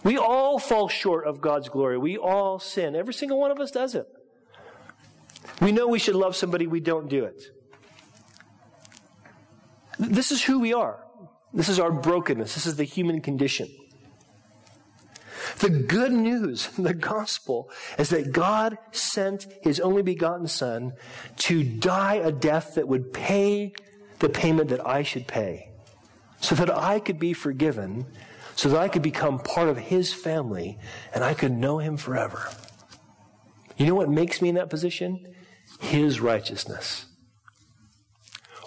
We 0.05 0.19
all 0.19 0.59
fall 0.59 0.87
short 0.87 1.25
of 1.25 1.41
God's 1.41 1.67
glory. 1.67 1.97
We 1.97 2.15
all 2.15 2.59
sin. 2.59 2.95
Every 2.95 3.13
single 3.13 3.39
one 3.39 3.49
of 3.49 3.59
us 3.59 3.71
does 3.71 3.95
it. 3.95 4.07
We 5.59 5.71
know 5.71 5.87
we 5.87 5.97
should 5.97 6.15
love 6.15 6.35
somebody, 6.35 6.67
we 6.67 6.79
don't 6.79 7.09
do 7.09 7.25
it. 7.25 7.41
This 9.97 10.31
is 10.31 10.43
who 10.43 10.59
we 10.59 10.73
are. 10.73 11.03
This 11.55 11.69
is 11.69 11.79
our 11.79 11.91
brokenness. 11.91 12.53
This 12.53 12.67
is 12.67 12.75
the 12.75 12.83
human 12.83 13.19
condition. 13.19 13.67
The 15.57 15.71
good 15.71 16.11
news, 16.11 16.67
the 16.77 16.93
gospel, 16.93 17.71
is 17.97 18.09
that 18.09 18.31
God 18.31 18.77
sent 18.91 19.47
his 19.63 19.79
only 19.79 20.03
begotten 20.03 20.47
Son 20.47 20.93
to 21.37 21.63
die 21.63 22.15
a 22.15 22.31
death 22.31 22.75
that 22.75 22.87
would 22.87 23.11
pay 23.11 23.73
the 24.19 24.29
payment 24.29 24.69
that 24.69 24.85
I 24.85 25.01
should 25.01 25.27
pay, 25.27 25.71
so 26.41 26.53
that 26.53 26.69
I 26.69 26.99
could 26.99 27.17
be 27.17 27.33
forgiven, 27.33 28.05
so 28.55 28.69
that 28.69 28.79
I 28.79 28.87
could 28.87 29.01
become 29.01 29.39
part 29.39 29.69
of 29.69 29.77
his 29.77 30.13
family, 30.13 30.79
and 31.13 31.23
I 31.23 31.33
could 31.33 31.51
know 31.51 31.79
him 31.79 31.97
forever. 31.97 32.49
You 33.77 33.87
know 33.87 33.95
what 33.95 34.09
makes 34.09 34.41
me 34.41 34.49
in 34.49 34.55
that 34.55 34.69
position? 34.69 35.35
His 35.79 36.21
righteousness. 36.21 37.05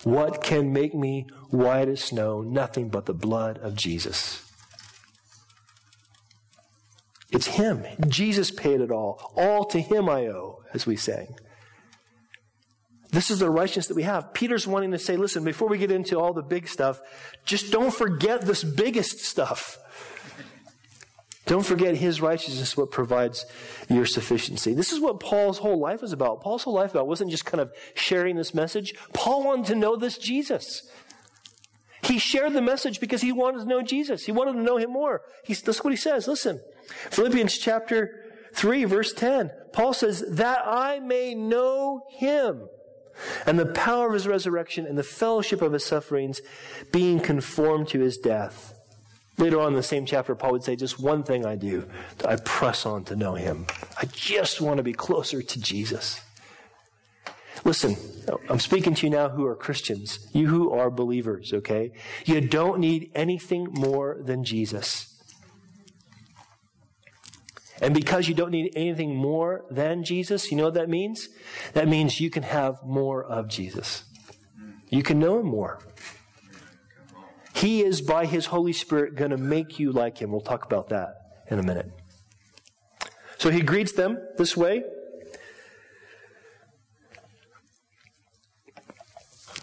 What 0.04 0.42
can 0.42 0.72
make 0.72 0.94
me 0.94 1.26
white 1.50 1.88
as 1.88 2.04
snow? 2.04 2.42
Nothing 2.42 2.88
but 2.88 3.06
the 3.06 3.14
blood 3.14 3.58
of 3.58 3.74
Jesus. 3.74 4.44
It's 7.30 7.46
Him. 7.46 7.84
Jesus 8.06 8.50
paid 8.50 8.80
it 8.80 8.90
all. 8.90 9.32
All 9.36 9.64
to 9.66 9.80
Him 9.80 10.08
I 10.08 10.26
owe, 10.26 10.62
as 10.72 10.86
we 10.86 10.96
sang. 10.96 11.36
This 13.10 13.30
is 13.30 13.38
the 13.38 13.50
righteousness 13.50 13.86
that 13.86 13.96
we 13.96 14.02
have. 14.02 14.34
Peter's 14.34 14.66
wanting 14.66 14.90
to 14.90 14.98
say, 14.98 15.16
listen, 15.16 15.42
before 15.42 15.68
we 15.68 15.78
get 15.78 15.90
into 15.90 16.18
all 16.18 16.34
the 16.34 16.42
big 16.42 16.68
stuff, 16.68 17.00
just 17.44 17.72
don't 17.72 17.92
forget 17.92 18.42
this 18.42 18.62
biggest 18.62 19.20
stuff. 19.20 19.78
Don't 21.46 21.64
forget 21.64 21.96
his 21.96 22.20
righteousness, 22.20 22.76
what 22.76 22.90
provides 22.90 23.46
your 23.88 24.04
sufficiency. 24.04 24.74
This 24.74 24.92
is 24.92 25.00
what 25.00 25.18
Paul's 25.18 25.56
whole 25.56 25.78
life 25.78 26.02
was 26.02 26.12
about. 26.12 26.42
Paul's 26.42 26.64
whole 26.64 26.74
life 26.74 26.90
about 26.90 27.06
wasn't 27.06 27.30
just 27.30 27.46
kind 27.46 27.62
of 27.62 27.72
sharing 27.94 28.36
this 28.36 28.52
message. 28.52 28.92
Paul 29.14 29.42
wanted 29.42 29.64
to 29.66 29.74
know 29.74 29.96
this 29.96 30.18
Jesus. 30.18 30.86
He 32.02 32.18
shared 32.18 32.52
the 32.52 32.60
message 32.60 33.00
because 33.00 33.22
he 33.22 33.32
wanted 33.32 33.60
to 33.60 33.64
know 33.64 33.80
Jesus. 33.80 34.26
He 34.26 34.32
wanted 34.32 34.52
to 34.52 34.62
know 34.62 34.76
him 34.76 34.92
more. 34.92 35.22
He's, 35.42 35.62
that's 35.62 35.82
what 35.82 35.92
he 35.92 35.96
says. 35.96 36.28
Listen, 36.28 36.60
Philippians 37.10 37.56
chapter 37.56 38.26
3, 38.52 38.84
verse 38.84 39.14
10. 39.14 39.50
Paul 39.72 39.94
says, 39.94 40.22
That 40.28 40.60
I 40.66 41.00
may 41.00 41.34
know 41.34 42.02
him 42.10 42.68
and 43.46 43.58
the 43.58 43.66
power 43.66 44.08
of 44.08 44.14
his 44.14 44.26
resurrection 44.26 44.86
and 44.86 44.98
the 44.98 45.02
fellowship 45.02 45.62
of 45.62 45.72
his 45.72 45.84
sufferings, 45.84 46.40
being 46.92 47.20
conformed 47.20 47.88
to 47.88 48.00
his 48.00 48.16
death 48.18 48.78
Later 49.38 49.60
on 49.60 49.68
in 49.68 49.74
the 49.74 49.84
same 49.84 50.04
chapter, 50.04 50.34
Paul 50.34 50.52
would 50.52 50.64
say, 50.64 50.74
Just 50.74 50.98
one 50.98 51.22
thing 51.22 51.46
I 51.46 51.54
do, 51.54 51.88
I 52.24 52.36
press 52.36 52.84
on 52.84 53.04
to 53.04 53.16
know 53.16 53.34
him. 53.34 53.66
I 53.96 54.04
just 54.06 54.60
want 54.60 54.78
to 54.78 54.82
be 54.82 54.92
closer 54.92 55.42
to 55.42 55.60
Jesus. 55.60 56.20
Listen, 57.64 57.96
I'm 58.48 58.58
speaking 58.58 58.94
to 58.94 59.06
you 59.06 59.10
now 59.10 59.28
who 59.28 59.46
are 59.46 59.54
Christians, 59.54 60.28
you 60.32 60.48
who 60.48 60.72
are 60.72 60.90
believers, 60.90 61.52
okay? 61.52 61.92
You 62.24 62.40
don't 62.40 62.80
need 62.80 63.10
anything 63.14 63.68
more 63.72 64.16
than 64.20 64.44
Jesus. 64.44 65.17
And 67.80 67.94
because 67.94 68.28
you 68.28 68.34
don't 68.34 68.50
need 68.50 68.72
anything 68.74 69.14
more 69.14 69.64
than 69.70 70.04
Jesus, 70.04 70.50
you 70.50 70.56
know 70.56 70.64
what 70.64 70.74
that 70.74 70.88
means? 70.88 71.28
That 71.74 71.88
means 71.88 72.20
you 72.20 72.30
can 72.30 72.42
have 72.42 72.82
more 72.82 73.24
of 73.24 73.48
Jesus. 73.48 74.04
You 74.88 75.02
can 75.02 75.18
know 75.18 75.40
him 75.40 75.46
more. 75.46 75.80
He 77.54 77.82
is, 77.82 78.00
by 78.00 78.26
His 78.26 78.46
Holy 78.46 78.72
Spirit, 78.72 79.16
going 79.16 79.32
to 79.32 79.36
make 79.36 79.80
you 79.80 79.90
like 79.90 80.18
Him. 80.18 80.30
We'll 80.30 80.40
talk 80.40 80.64
about 80.64 80.90
that 80.90 81.14
in 81.50 81.58
a 81.58 81.62
minute. 81.62 81.90
So 83.36 83.50
He 83.50 83.62
greets 83.62 83.92
them 83.92 84.16
this 84.36 84.56
way. 84.56 84.84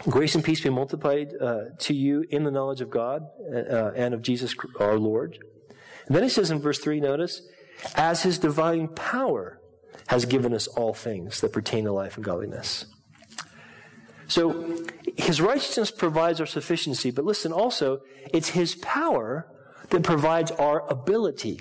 Grace 0.09 0.35
and 0.35 0.43
peace 0.43 0.61
be 0.61 0.69
multiplied 0.69 1.33
uh, 1.41 1.61
to 1.79 1.93
you 1.93 2.25
in 2.29 2.43
the 2.43 2.51
knowledge 2.51 2.81
of 2.81 2.89
God 2.91 3.27
uh, 3.51 3.91
and 3.95 4.13
of 4.13 4.21
Jesus 4.21 4.53
our 4.79 4.99
Lord. 4.99 5.39
And 6.05 6.15
then 6.15 6.21
he 6.21 6.29
says 6.29 6.51
in 6.51 6.59
verse 6.59 6.77
3, 6.77 6.99
notice, 6.99 7.41
as 7.95 8.23
his 8.23 8.39
divine 8.39 8.87
power 8.89 9.59
has 10.07 10.25
given 10.25 10.53
us 10.53 10.67
all 10.67 10.93
things 10.93 11.41
that 11.41 11.51
pertain 11.51 11.85
to 11.85 11.91
life 11.91 12.15
and 12.15 12.25
godliness. 12.25 12.85
So 14.27 14.85
his 15.17 15.39
righteousness 15.39 15.91
provides 15.91 16.39
our 16.39 16.45
sufficiency, 16.45 17.11
but 17.11 17.25
listen 17.25 17.51
also, 17.51 18.01
it's 18.33 18.49
his 18.49 18.75
power 18.75 19.47
that 19.89 20.03
provides 20.03 20.51
our 20.51 20.89
ability. 20.91 21.59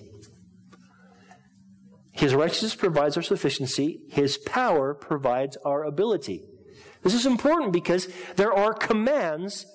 His 2.12 2.34
righteousness 2.34 2.74
provides 2.74 3.16
our 3.16 3.22
sufficiency, 3.22 4.00
his 4.08 4.38
power 4.38 4.94
provides 4.94 5.56
our 5.64 5.84
ability. 5.84 6.42
This 7.02 7.14
is 7.14 7.26
important 7.26 7.72
because 7.72 8.08
there 8.36 8.52
are 8.52 8.72
commands 8.72 9.66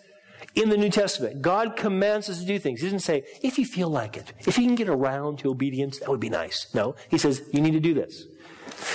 in 0.55 0.69
the 0.69 0.77
New 0.77 0.89
Testament. 0.89 1.41
God 1.41 1.75
commands 1.75 2.29
us 2.29 2.39
to 2.39 2.45
do 2.45 2.59
things. 2.59 2.81
He 2.81 2.87
doesn't 2.87 2.99
say, 2.99 3.23
if 3.41 3.57
you 3.57 3.65
feel 3.65 3.89
like 3.89 4.17
it, 4.17 4.33
if 4.39 4.57
you 4.57 4.65
can 4.65 4.75
get 4.75 4.89
around 4.89 5.39
to 5.39 5.49
obedience, 5.49 5.99
that 5.99 6.09
would 6.09 6.19
be 6.19 6.29
nice. 6.29 6.67
No, 6.73 6.95
he 7.09 7.17
says, 7.17 7.41
you 7.53 7.61
need 7.61 7.71
to 7.71 7.79
do 7.79 7.93
this. 7.93 8.25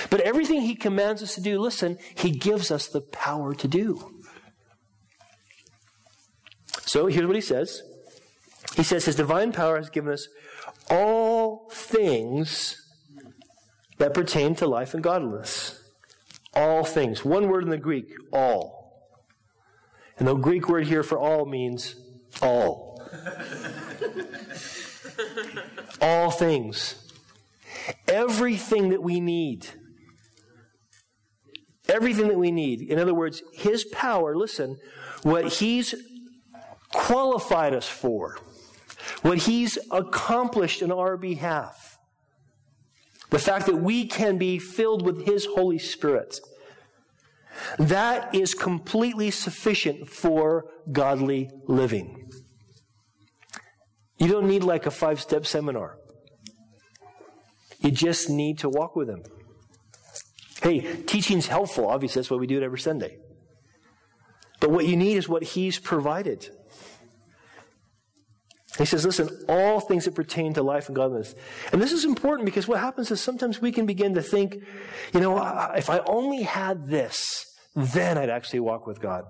But 0.09 0.21
everything 0.21 0.61
he 0.61 0.75
commands 0.75 1.21
us 1.23 1.35
to 1.35 1.41
do, 1.41 1.59
listen, 1.59 1.97
he 2.15 2.31
gives 2.31 2.71
us 2.71 2.87
the 2.87 3.01
power 3.01 3.53
to 3.55 3.67
do. 3.67 4.15
So 6.85 7.07
here's 7.07 7.25
what 7.25 7.35
he 7.35 7.41
says 7.41 7.81
He 8.75 8.83
says, 8.83 9.05
His 9.05 9.15
divine 9.15 9.51
power 9.51 9.77
has 9.77 9.89
given 9.89 10.13
us 10.13 10.27
all 10.89 11.69
things 11.71 12.81
that 13.97 14.13
pertain 14.13 14.55
to 14.55 14.67
life 14.67 14.93
and 14.93 15.03
godliness. 15.03 15.81
All 16.53 16.85
things. 16.85 17.25
One 17.25 17.49
word 17.49 17.63
in 17.63 17.69
the 17.69 17.77
Greek, 17.77 18.13
all. 18.31 18.74
And 20.17 20.27
the 20.27 20.35
Greek 20.35 20.69
word 20.69 20.87
here 20.87 21.03
for 21.03 21.19
all 21.19 21.45
means 21.45 21.95
all. 22.41 23.01
all 26.01 26.31
things. 26.31 27.11
Everything 28.07 28.89
that 28.89 29.03
we 29.03 29.19
need. 29.19 29.67
Everything 31.89 32.27
that 32.29 32.37
we 32.37 32.51
need. 32.51 32.81
In 32.81 32.97
other 32.97 33.13
words, 33.13 33.43
His 33.53 33.83
power, 33.85 34.35
listen, 34.35 34.77
what 35.23 35.53
He's 35.53 35.93
qualified 36.91 37.73
us 37.73 37.87
for, 37.87 38.37
what 39.21 39.39
He's 39.39 39.77
accomplished 39.91 40.81
in 40.81 40.91
our 40.91 41.17
behalf, 41.17 41.99
the 43.29 43.39
fact 43.39 43.65
that 43.65 43.77
we 43.77 44.07
can 44.07 44.37
be 44.37 44.57
filled 44.59 45.05
with 45.05 45.25
His 45.25 45.45
Holy 45.45 45.79
Spirit, 45.79 46.39
that 47.79 48.33
is 48.33 48.53
completely 48.53 49.31
sufficient 49.31 50.09
for 50.09 50.65
godly 50.91 51.49
living. 51.67 52.29
You 54.17 54.27
don't 54.27 54.47
need 54.47 54.63
like 54.63 54.85
a 54.85 54.91
five 54.91 55.19
step 55.21 55.45
seminar. 55.45 55.97
You 57.79 57.91
just 57.91 58.29
need 58.29 58.59
to 58.59 58.69
walk 58.69 58.95
with 58.95 59.09
Him. 59.09 59.23
Hey, 60.61 61.03
teaching's 61.03 61.47
helpful. 61.47 61.87
Obviously, 61.87 62.21
that's 62.21 62.31
why 62.31 62.37
we 62.37 62.47
do 62.47 62.57
it 62.57 62.63
every 62.63 62.79
Sunday. 62.79 63.17
But 64.59 64.71
what 64.71 64.87
you 64.87 64.95
need 64.95 65.17
is 65.17 65.27
what 65.27 65.43
He's 65.43 65.77
provided. 65.79 66.49
He 68.77 68.85
says, 68.85 69.05
listen, 69.05 69.29
all 69.47 69.79
things 69.79 70.05
that 70.05 70.15
pertain 70.15 70.53
to 70.55 70.63
life 70.63 70.87
and 70.87 70.95
godliness. 70.95 71.33
And 71.71 71.81
this 71.81 71.93
is 71.93 72.03
important 72.03 72.45
because 72.45 72.67
what 72.67 72.79
happens 72.79 73.09
is 73.09 73.21
sometimes 73.21 73.61
we 73.61 73.71
can 73.71 73.85
begin 73.85 74.15
to 74.15 74.21
think, 74.21 74.57
you 75.13 75.19
know, 75.21 75.37
if 75.75 75.89
I 75.89 75.99
only 75.99 76.43
had 76.43 76.87
this, 76.87 77.45
then 77.75 78.17
I'd 78.17 78.29
actually 78.29 78.59
walk 78.59 78.85
with 78.85 78.99
God. 78.99 79.23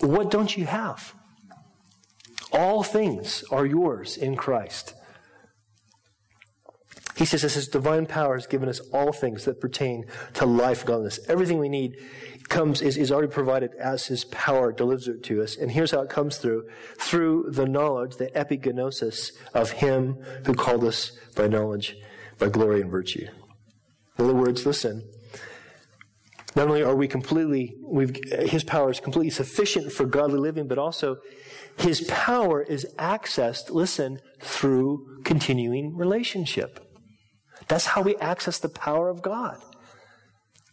What 0.00 0.30
don't 0.30 0.56
you 0.56 0.66
have? 0.66 1.14
All 2.52 2.82
things 2.82 3.44
are 3.50 3.66
yours 3.66 4.16
in 4.16 4.34
Christ. 4.36 4.94
He 7.16 7.24
says, 7.24 7.44
as 7.44 7.54
his 7.54 7.68
divine 7.68 8.06
power 8.06 8.34
has 8.34 8.46
given 8.46 8.68
us 8.68 8.80
all 8.92 9.12
things 9.12 9.44
that 9.44 9.60
pertain 9.60 10.06
to 10.34 10.46
life 10.46 10.80
and 10.80 10.88
godliness. 10.88 11.20
Everything 11.28 11.58
we 11.58 11.68
need 11.68 11.96
comes, 12.48 12.82
is, 12.82 12.96
is 12.96 13.12
already 13.12 13.32
provided 13.32 13.72
as 13.74 14.06
his 14.06 14.24
power 14.24 14.72
delivers 14.72 15.06
it 15.08 15.22
to 15.24 15.42
us. 15.42 15.56
And 15.56 15.70
here's 15.70 15.92
how 15.92 16.00
it 16.00 16.10
comes 16.10 16.38
through. 16.38 16.68
Through 16.98 17.50
the 17.50 17.66
knowledge, 17.66 18.16
the 18.16 18.26
epignosis 18.34 19.30
of 19.54 19.70
him 19.70 20.16
who 20.44 20.54
called 20.54 20.84
us 20.84 21.12
by 21.36 21.46
knowledge, 21.46 21.96
by 22.38 22.48
glory 22.48 22.80
and 22.80 22.90
virtue. 22.90 23.26
In 24.18 24.24
other 24.24 24.34
words, 24.34 24.66
listen. 24.66 25.08
Not 26.56 26.68
only 26.68 26.82
are 26.84 26.94
we 26.94 27.08
completely, 27.08 27.74
His 28.46 28.62
power 28.62 28.90
is 28.90 29.00
completely 29.00 29.30
sufficient 29.30 29.90
for 29.90 30.06
godly 30.06 30.38
living, 30.38 30.68
but 30.68 30.78
also 30.78 31.16
His 31.78 32.02
power 32.02 32.62
is 32.62 32.86
accessed, 32.96 33.70
listen, 33.70 34.20
through 34.40 35.22
continuing 35.24 35.96
relationship. 35.96 36.83
That's 37.68 37.86
how 37.86 38.02
we 38.02 38.16
access 38.16 38.58
the 38.58 38.68
power 38.68 39.08
of 39.08 39.22
God. 39.22 39.60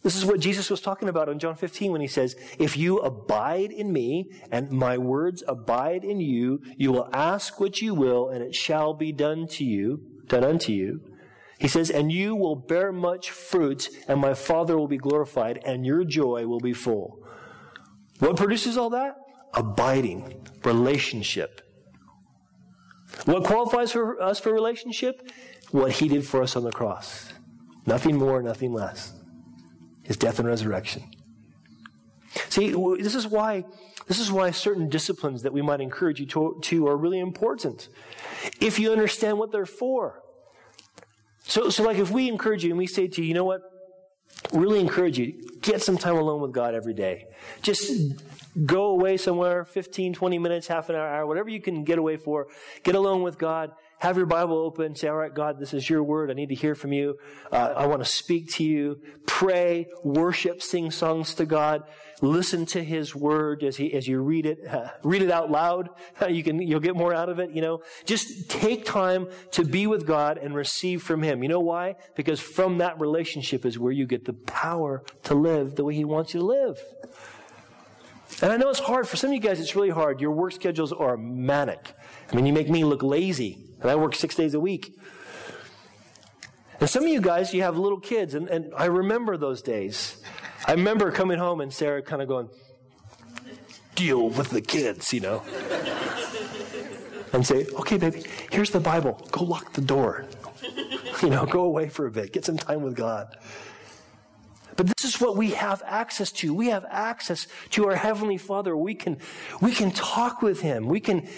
This 0.02 0.16
is 0.16 0.24
what 0.24 0.40
Jesus 0.40 0.68
was 0.68 0.80
talking 0.80 1.08
about 1.08 1.28
in 1.28 1.38
John 1.38 1.54
15 1.54 1.92
when 1.92 2.00
he 2.00 2.08
says, 2.08 2.34
If 2.58 2.76
you 2.76 2.98
abide 2.98 3.70
in 3.70 3.92
me 3.92 4.30
and 4.50 4.70
my 4.70 4.98
words 4.98 5.44
abide 5.46 6.04
in 6.04 6.20
you, 6.20 6.60
you 6.76 6.90
will 6.90 7.08
ask 7.12 7.60
what 7.60 7.80
you 7.80 7.94
will 7.94 8.28
and 8.28 8.42
it 8.42 8.54
shall 8.54 8.94
be 8.94 9.12
done 9.12 9.46
to 9.48 9.64
you, 9.64 10.00
done 10.26 10.42
unto 10.42 10.72
you. 10.72 11.00
He 11.58 11.68
says, 11.68 11.88
And 11.88 12.10
you 12.10 12.34
will 12.34 12.56
bear 12.56 12.90
much 12.90 13.30
fruit 13.30 13.88
and 14.08 14.20
my 14.20 14.34
Father 14.34 14.76
will 14.76 14.88
be 14.88 14.98
glorified 14.98 15.60
and 15.64 15.86
your 15.86 16.02
joy 16.02 16.46
will 16.46 16.60
be 16.60 16.72
full. 16.72 17.22
What 18.18 18.36
produces 18.36 18.76
all 18.76 18.90
that? 18.90 19.14
Abiding, 19.54 20.48
relationship. 20.64 21.60
What 23.24 23.44
qualifies 23.44 23.92
for 23.92 24.20
us 24.20 24.40
for 24.40 24.52
relationship? 24.52 25.30
What 25.72 25.90
he 25.92 26.08
did 26.08 26.26
for 26.26 26.42
us 26.42 26.56
on 26.56 26.64
the 26.64 26.72
cross. 26.72 27.32
Nothing 27.84 28.16
more, 28.16 28.40
nothing 28.42 28.72
less 28.72 29.12
his 30.02 30.16
death 30.16 30.38
and 30.38 30.48
resurrection. 30.48 31.02
See, 32.48 32.72
this 32.98 33.14
is 33.14 33.26
why 33.26 33.64
this 34.08 34.18
is 34.18 34.32
why 34.32 34.50
certain 34.50 34.88
disciplines 34.88 35.42
that 35.42 35.52
we 35.52 35.62
might 35.62 35.80
encourage 35.80 36.18
you 36.18 36.26
to, 36.26 36.58
to 36.62 36.88
are 36.88 36.96
really 36.96 37.20
important. 37.20 37.88
If 38.60 38.78
you 38.78 38.90
understand 38.90 39.38
what 39.38 39.52
they're 39.52 39.64
for. 39.64 40.22
So, 41.44 41.70
so 41.70 41.84
like 41.84 41.98
if 41.98 42.10
we 42.10 42.28
encourage 42.28 42.64
you 42.64 42.70
and 42.70 42.78
we 42.78 42.86
say 42.86 43.06
to 43.06 43.22
you, 43.22 43.28
you 43.28 43.34
know 43.34 43.44
what? 43.44 43.62
Really 44.52 44.80
encourage 44.80 45.18
you, 45.18 45.40
get 45.60 45.82
some 45.82 45.96
time 45.96 46.16
alone 46.16 46.40
with 46.40 46.52
God 46.52 46.74
every 46.74 46.94
day. 46.94 47.26
Just 47.62 47.92
go 48.66 48.86
away 48.86 49.16
somewhere, 49.16 49.64
15, 49.64 50.12
20 50.14 50.38
minutes, 50.38 50.66
half 50.66 50.88
an 50.88 50.96
hour, 50.96 51.08
hour, 51.08 51.26
whatever 51.26 51.48
you 51.48 51.60
can 51.60 51.84
get 51.84 51.98
away 51.98 52.16
for. 52.16 52.48
Get 52.82 52.96
alone 52.96 53.22
with 53.22 53.38
God 53.38 53.70
have 54.02 54.16
your 54.16 54.26
Bible 54.26 54.56
open. 54.56 54.96
Say, 54.96 55.06
all 55.06 55.14
right, 55.14 55.32
God, 55.32 55.60
this 55.60 55.72
is 55.72 55.88
your 55.88 56.02
word. 56.02 56.28
I 56.28 56.34
need 56.34 56.48
to 56.48 56.56
hear 56.56 56.74
from 56.74 56.92
you. 56.92 57.18
Uh, 57.52 57.72
I 57.76 57.86
want 57.86 58.02
to 58.02 58.04
speak 58.04 58.50
to 58.54 58.64
you. 58.64 59.00
Pray, 59.28 59.86
worship, 60.02 60.60
sing 60.60 60.90
songs 60.90 61.36
to 61.36 61.46
God. 61.46 61.84
Listen 62.20 62.66
to 62.66 62.82
His 62.82 63.14
word 63.14 63.62
as 63.62 63.76
He 63.76 63.94
as 63.94 64.08
you 64.08 64.20
read 64.20 64.44
it. 64.44 64.66
Uh, 64.66 64.88
read 65.04 65.22
it 65.22 65.30
out 65.30 65.52
loud. 65.52 65.88
you 66.28 66.42
can 66.42 66.60
you'll 66.60 66.80
get 66.80 66.96
more 66.96 67.14
out 67.14 67.28
of 67.28 67.38
it. 67.38 67.52
You 67.52 67.62
know, 67.62 67.82
just 68.04 68.50
take 68.50 68.84
time 68.84 69.28
to 69.52 69.64
be 69.64 69.86
with 69.86 70.04
God 70.04 70.36
and 70.36 70.52
receive 70.52 71.00
from 71.04 71.22
Him. 71.22 71.44
You 71.44 71.48
know 71.48 71.60
why? 71.60 71.94
Because 72.16 72.40
from 72.40 72.78
that 72.78 73.00
relationship 73.00 73.64
is 73.64 73.78
where 73.78 73.92
you 73.92 74.06
get 74.06 74.24
the 74.24 74.32
power 74.32 75.04
to 75.22 75.34
live 75.34 75.76
the 75.76 75.84
way 75.84 75.94
He 75.94 76.04
wants 76.04 76.34
you 76.34 76.40
to 76.40 76.46
live. 76.46 76.80
And 78.40 78.50
I 78.50 78.56
know 78.56 78.70
it's 78.70 78.80
hard. 78.80 79.08
For 79.08 79.16
some 79.16 79.30
of 79.30 79.34
you 79.34 79.40
guys, 79.40 79.60
it's 79.60 79.76
really 79.76 79.90
hard. 79.90 80.20
Your 80.20 80.30
work 80.30 80.52
schedules 80.52 80.92
are 80.92 81.16
manic. 81.16 81.94
I 82.30 82.36
mean, 82.36 82.46
you 82.46 82.52
make 82.52 82.70
me 82.70 82.84
look 82.84 83.02
lazy. 83.02 83.58
And 83.80 83.90
I 83.90 83.96
work 83.96 84.14
six 84.14 84.34
days 84.34 84.54
a 84.54 84.60
week. 84.60 84.96
And 86.80 86.90
some 86.90 87.04
of 87.04 87.10
you 87.10 87.20
guys, 87.20 87.54
you 87.54 87.62
have 87.62 87.76
little 87.76 88.00
kids, 88.00 88.34
and, 88.34 88.48
and 88.48 88.72
I 88.76 88.86
remember 88.86 89.36
those 89.36 89.62
days. 89.62 90.20
I 90.66 90.72
remember 90.72 91.12
coming 91.12 91.38
home 91.38 91.60
and 91.60 91.72
Sarah 91.72 92.02
kind 92.02 92.22
of 92.22 92.26
going, 92.26 92.48
deal 93.94 94.28
with 94.28 94.50
the 94.50 94.60
kids, 94.60 95.12
you 95.12 95.20
know. 95.20 95.42
and 97.32 97.46
say, 97.46 97.66
okay, 97.78 97.98
baby, 97.98 98.24
here's 98.50 98.70
the 98.70 98.80
Bible. 98.80 99.24
Go 99.30 99.44
lock 99.44 99.72
the 99.74 99.80
door. 99.80 100.26
You 101.22 101.30
know, 101.30 101.46
go 101.46 101.60
away 101.60 101.88
for 101.88 102.06
a 102.06 102.10
bit. 102.10 102.32
Get 102.32 102.44
some 102.44 102.56
time 102.56 102.82
with 102.82 102.96
God. 102.96 103.28
But 104.82 104.96
this 104.96 105.14
is 105.14 105.20
what 105.20 105.36
we 105.36 105.50
have 105.50 105.80
access 105.86 106.32
to. 106.32 106.52
We 106.52 106.70
have 106.70 106.84
access 106.90 107.46
to 107.70 107.86
our 107.86 107.94
Heavenly 107.94 108.36
Father. 108.36 108.76
We 108.76 108.96
can, 108.96 109.18
we 109.60 109.70
can 109.70 109.92
talk 109.92 110.42
with 110.42 110.60
Him. 110.60 110.86
We 110.86 110.98
can 110.98 111.28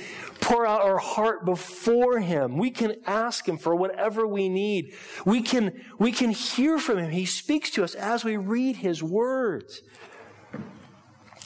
pour 0.41 0.67
out 0.67 0.81
our 0.81 0.97
heart 0.97 1.45
before 1.45 2.21
Him. 2.21 2.57
We 2.57 2.71
can 2.71 2.97
ask 3.05 3.47
Him 3.47 3.59
for 3.59 3.77
whatever 3.77 4.27
we 4.27 4.49
need. 4.49 4.95
We 5.27 5.43
can, 5.43 5.85
we 5.99 6.11
can 6.11 6.31
hear 6.31 6.79
from 6.79 6.97
Him. 6.97 7.11
He 7.11 7.27
speaks 7.27 7.69
to 7.73 7.85
us 7.85 7.95
as 7.95 8.25
we 8.25 8.39
read 8.39 8.77
His 8.77 9.03
words. 9.03 9.83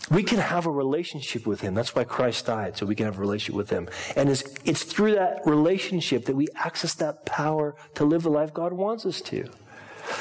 We 0.08 0.22
can 0.22 0.38
have 0.38 0.66
a 0.66 0.70
relationship 0.70 1.48
with 1.48 1.62
Him. 1.62 1.74
That's 1.74 1.96
why 1.96 2.04
Christ 2.04 2.46
died, 2.46 2.76
so 2.76 2.87
we 2.87 2.94
can 2.94 3.06
have 3.06 3.18
a 3.18 3.20
relationship 3.20 3.56
with 3.56 3.70
Him. 3.70 3.88
And 4.14 4.28
it's, 4.28 4.44
it's 4.64 4.84
through 4.84 5.16
that 5.16 5.40
relationship 5.46 6.26
that 6.26 6.37
we 6.37 6.46
access 6.54 6.94
that 6.94 7.26
power 7.26 7.74
to 7.96 8.04
live 8.04 8.22
the 8.22 8.30
life 8.30 8.54
God 8.54 8.72
wants 8.72 9.04
us 9.04 9.20
to. 9.22 9.50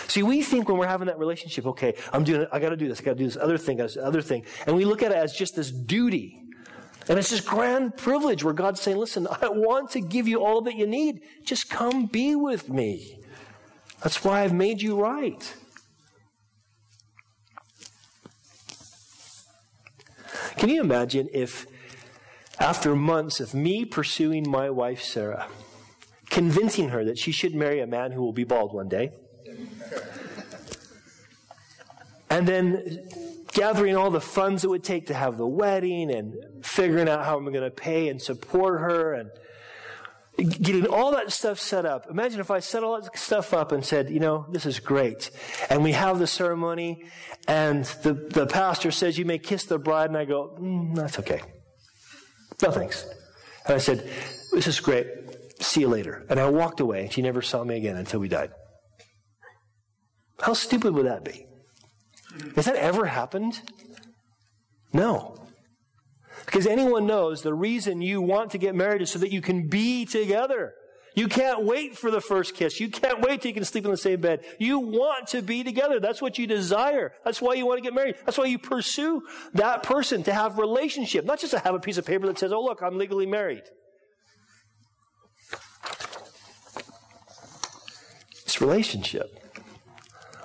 See, 0.07 0.23
we 0.23 0.41
think 0.41 0.67
when 0.67 0.77
we're 0.77 0.87
having 0.87 1.07
that 1.07 1.19
relationship, 1.19 1.65
okay, 1.67 1.95
I'm 2.11 2.23
doing 2.23 2.47
I 2.51 2.59
gotta 2.59 2.77
do 2.77 2.87
this, 2.87 2.99
I 2.99 3.03
gotta 3.03 3.17
do 3.17 3.25
this 3.25 3.37
other 3.37 3.57
thing, 3.57 3.77
this 3.77 3.97
other 3.97 4.21
thing. 4.21 4.45
And 4.65 4.75
we 4.75 4.85
look 4.85 5.03
at 5.03 5.11
it 5.11 5.17
as 5.17 5.33
just 5.33 5.55
this 5.55 5.71
duty. 5.71 6.43
And 7.09 7.17
it's 7.17 7.29
this 7.29 7.41
grand 7.41 7.95
privilege 7.95 8.43
where 8.43 8.53
God's 8.53 8.81
saying, 8.81 8.97
listen, 8.97 9.27
I 9.41 9.49
want 9.49 9.91
to 9.91 10.01
give 10.01 10.27
you 10.27 10.43
all 10.43 10.61
that 10.61 10.75
you 10.75 10.87
need. 10.87 11.21
Just 11.43 11.69
come 11.69 12.05
be 12.05 12.35
with 12.35 12.69
me. 12.69 13.19
That's 14.03 14.23
why 14.23 14.43
I've 14.43 14.53
made 14.53 14.81
you 14.81 14.99
right. 14.99 15.53
Can 20.57 20.69
you 20.69 20.81
imagine 20.81 21.29
if, 21.33 21.67
after 22.59 22.95
months 22.95 23.39
of 23.39 23.53
me 23.53 23.85
pursuing 23.85 24.49
my 24.49 24.69
wife, 24.69 25.01
Sarah, 25.01 25.47
convincing 26.29 26.89
her 26.89 27.05
that 27.05 27.17
she 27.17 27.31
should 27.31 27.55
marry 27.55 27.79
a 27.79 27.87
man 27.87 28.11
who 28.11 28.21
will 28.21 28.33
be 28.33 28.43
bald 28.43 28.73
one 28.73 28.87
day, 28.87 29.11
and 32.29 32.47
then 32.47 33.07
gathering 33.53 33.95
all 33.95 34.11
the 34.11 34.21
funds 34.21 34.63
it 34.63 34.69
would 34.69 34.83
take 34.83 35.07
to 35.07 35.13
have 35.13 35.37
the 35.37 35.47
wedding 35.47 36.11
and 36.11 36.35
figuring 36.63 37.09
out 37.09 37.25
how 37.25 37.37
I'm 37.37 37.45
going 37.45 37.63
to 37.63 37.71
pay 37.71 38.09
and 38.09 38.21
support 38.21 38.81
her 38.81 39.13
and 39.13 39.31
getting 40.37 40.85
all 40.85 41.11
that 41.11 41.31
stuff 41.31 41.59
set 41.59 41.85
up. 41.85 42.07
Imagine 42.09 42.39
if 42.39 42.51
I 42.51 42.59
set 42.59 42.83
all 42.83 43.01
that 43.01 43.17
stuff 43.17 43.53
up 43.53 43.71
and 43.71 43.83
said, 43.83 44.09
you 44.09 44.19
know, 44.19 44.45
this 44.51 44.65
is 44.65 44.79
great. 44.79 45.31
And 45.69 45.83
we 45.83 45.93
have 45.93 46.19
the 46.19 46.27
ceremony 46.27 47.05
and 47.47 47.85
the, 48.03 48.13
the 48.13 48.45
pastor 48.45 48.91
says 48.91 49.17
you 49.17 49.25
may 49.25 49.39
kiss 49.39 49.65
the 49.65 49.79
bride 49.79 50.09
and 50.09 50.17
I 50.17 50.25
go, 50.25 50.55
mm, 50.59 50.95
that's 50.95 51.17
okay. 51.19 51.41
No 52.61 52.71
thanks. 52.71 53.07
And 53.65 53.75
I 53.75 53.79
said, 53.79 54.07
this 54.51 54.67
is 54.67 54.79
great. 54.79 55.07
See 55.59 55.81
you 55.81 55.87
later. 55.87 56.25
And 56.29 56.39
I 56.39 56.49
walked 56.49 56.79
away 56.79 57.09
she 57.11 57.21
never 57.21 57.41
saw 57.41 57.63
me 57.63 57.75
again 57.77 57.97
until 57.97 58.19
we 58.19 58.27
died. 58.27 58.51
How 60.41 60.53
stupid 60.53 60.93
would 60.93 61.05
that 61.05 61.23
be? 61.23 61.45
Has 62.55 62.65
that 62.65 62.75
ever 62.75 63.05
happened? 63.05 63.61
No. 64.93 65.35
Because 66.45 66.67
anyone 66.67 67.07
knows 67.07 67.41
the 67.41 67.53
reason 67.53 68.01
you 68.01 68.21
want 68.21 68.51
to 68.51 68.57
get 68.57 68.75
married 68.75 69.01
is 69.01 69.11
so 69.11 69.19
that 69.19 69.31
you 69.31 69.41
can 69.41 69.67
be 69.67 70.05
together. 70.05 70.73
You 71.15 71.27
can't 71.27 71.63
wait 71.63 71.97
for 71.97 72.11
the 72.11 72.21
first 72.21 72.53
kiss. 72.53 72.79
You 72.79 72.89
can't 72.89 73.21
wait 73.21 73.41
till 73.41 73.49
you 73.49 73.55
can 73.55 73.65
sleep 73.65 73.85
in 73.85 73.91
the 73.91 73.97
same 73.97 74.21
bed. 74.21 74.45
You 74.59 74.77
want 74.77 75.29
to 75.29 75.41
be 75.41 75.63
together. 75.63 75.99
That's 75.99 76.21
what 76.21 76.37
you 76.37 76.45
desire. 76.45 77.11
That's 77.25 77.41
why 77.41 77.55
you 77.55 77.65
want 77.65 77.79
to 77.79 77.81
get 77.81 77.95
married. 77.95 78.17
That's 78.23 78.37
why 78.37 78.45
you 78.45 78.59
pursue 78.59 79.23
that 79.55 79.81
person 79.81 80.21
to 80.23 80.33
have 80.33 80.59
relationship, 80.59 81.25
not 81.25 81.39
just 81.39 81.53
to 81.53 81.59
have 81.59 81.73
a 81.73 81.79
piece 81.79 81.97
of 81.97 82.05
paper 82.05 82.27
that 82.27 82.37
says, 82.37 82.53
"Oh, 82.53 82.61
look, 82.61 82.83
I'm 82.83 82.99
legally 82.99 83.25
married." 83.25 83.63
It's 88.45 88.61
relationship. 88.61 89.46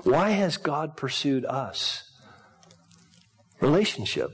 Why 0.02 0.30
has 0.30 0.56
God 0.56 0.96
pursued 0.96 1.44
us? 1.44 2.10
Relationship. 3.60 4.32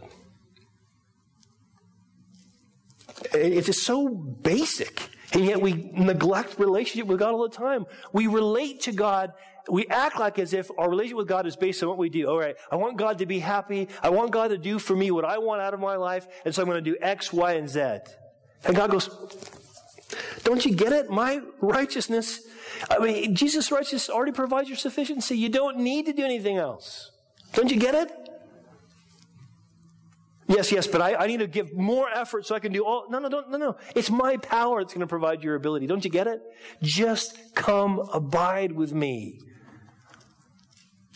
It's 3.33 3.83
so 3.83 4.09
basic. 4.09 5.11
And 5.33 5.45
yet 5.45 5.61
we 5.61 5.91
neglect 5.93 6.59
relationship 6.59 7.07
with 7.07 7.19
God 7.19 7.35
all 7.35 7.49
the 7.49 7.55
time. 7.55 7.85
We 8.13 8.27
relate 8.27 8.83
to 8.83 8.93
God. 8.93 9.33
We 9.71 9.87
act 9.89 10.19
like 10.19 10.39
as 10.39 10.55
if 10.55 10.71
our 10.79 10.89
relationship 10.89 11.19
with 11.19 11.29
God 11.29 11.47
is 11.47 11.57
based 11.57 11.83
on 11.83 11.91
what 11.91 11.99
we 11.99 12.09
do. 12.09 12.27
All 12.27 12.39
right, 12.39 12.57
I 12.73 12.77
want 12.77 12.97
God 12.97 13.19
to 13.19 13.27
be 13.27 13.39
happy. 13.39 13.89
I 14.03 14.09
want 14.09 14.31
God 14.31 14.49
to 14.49 14.59
do 14.59 14.79
for 14.79 14.97
me 14.97 15.11
what 15.11 15.27
I 15.27 15.37
want 15.39 15.61
out 15.61 15.75
of 15.75 15.81
my 15.81 15.97
life. 15.97 16.27
And 16.47 16.55
so 16.55 16.63
I'm 16.63 16.69
going 16.69 16.83
to 16.83 16.91
do 16.91 16.97
X, 17.03 17.31
Y, 17.33 17.53
and 17.53 17.69
Z. 17.69 17.81
And 18.65 18.75
God 18.75 18.91
goes, 18.91 19.11
don't 20.45 20.65
you 20.65 20.75
get 20.75 20.93
it? 20.93 21.11
My 21.11 21.41
righteousness 21.61 22.49
I 22.91 22.99
mean, 22.99 23.35
Jesus' 23.35 23.71
righteousness 23.71 24.11
already 24.11 24.33
provides 24.33 24.69
your 24.69 24.77
sufficiency. 24.77 25.37
You 25.37 25.49
don't 25.49 25.79
need 25.79 26.07
to 26.07 26.13
do 26.13 26.25
anything 26.25 26.57
else. 26.57 27.11
Don't 27.53 27.71
you 27.71 27.79
get 27.79 27.95
it? 27.95 28.13
Yes, 30.47 30.73
yes, 30.73 30.87
but 30.87 31.03
I, 31.03 31.15
I 31.15 31.27
need 31.27 31.41
to 31.41 31.47
give 31.47 31.75
more 31.75 32.09
effort 32.09 32.47
so 32.47 32.55
I 32.55 32.59
can 32.59 32.73
do 32.73 32.85
all. 32.85 33.07
No, 33.11 33.19
no, 33.19 33.29
no, 33.29 33.45
no, 33.49 33.59
no. 33.59 33.77
It's 33.95 34.09
my 34.09 34.39
power 34.39 34.81
that's 34.81 34.95
going 34.95 35.01
to 35.01 35.07
provide 35.07 35.43
your 35.43 35.57
ability. 35.57 35.87
Don't 35.87 36.05
you 36.05 36.11
get 36.11 36.27
it? 36.27 36.41
Just 36.83 37.55
come 37.55 37.99
abide 38.13 38.73
with 38.73 38.95
me. 38.95 39.41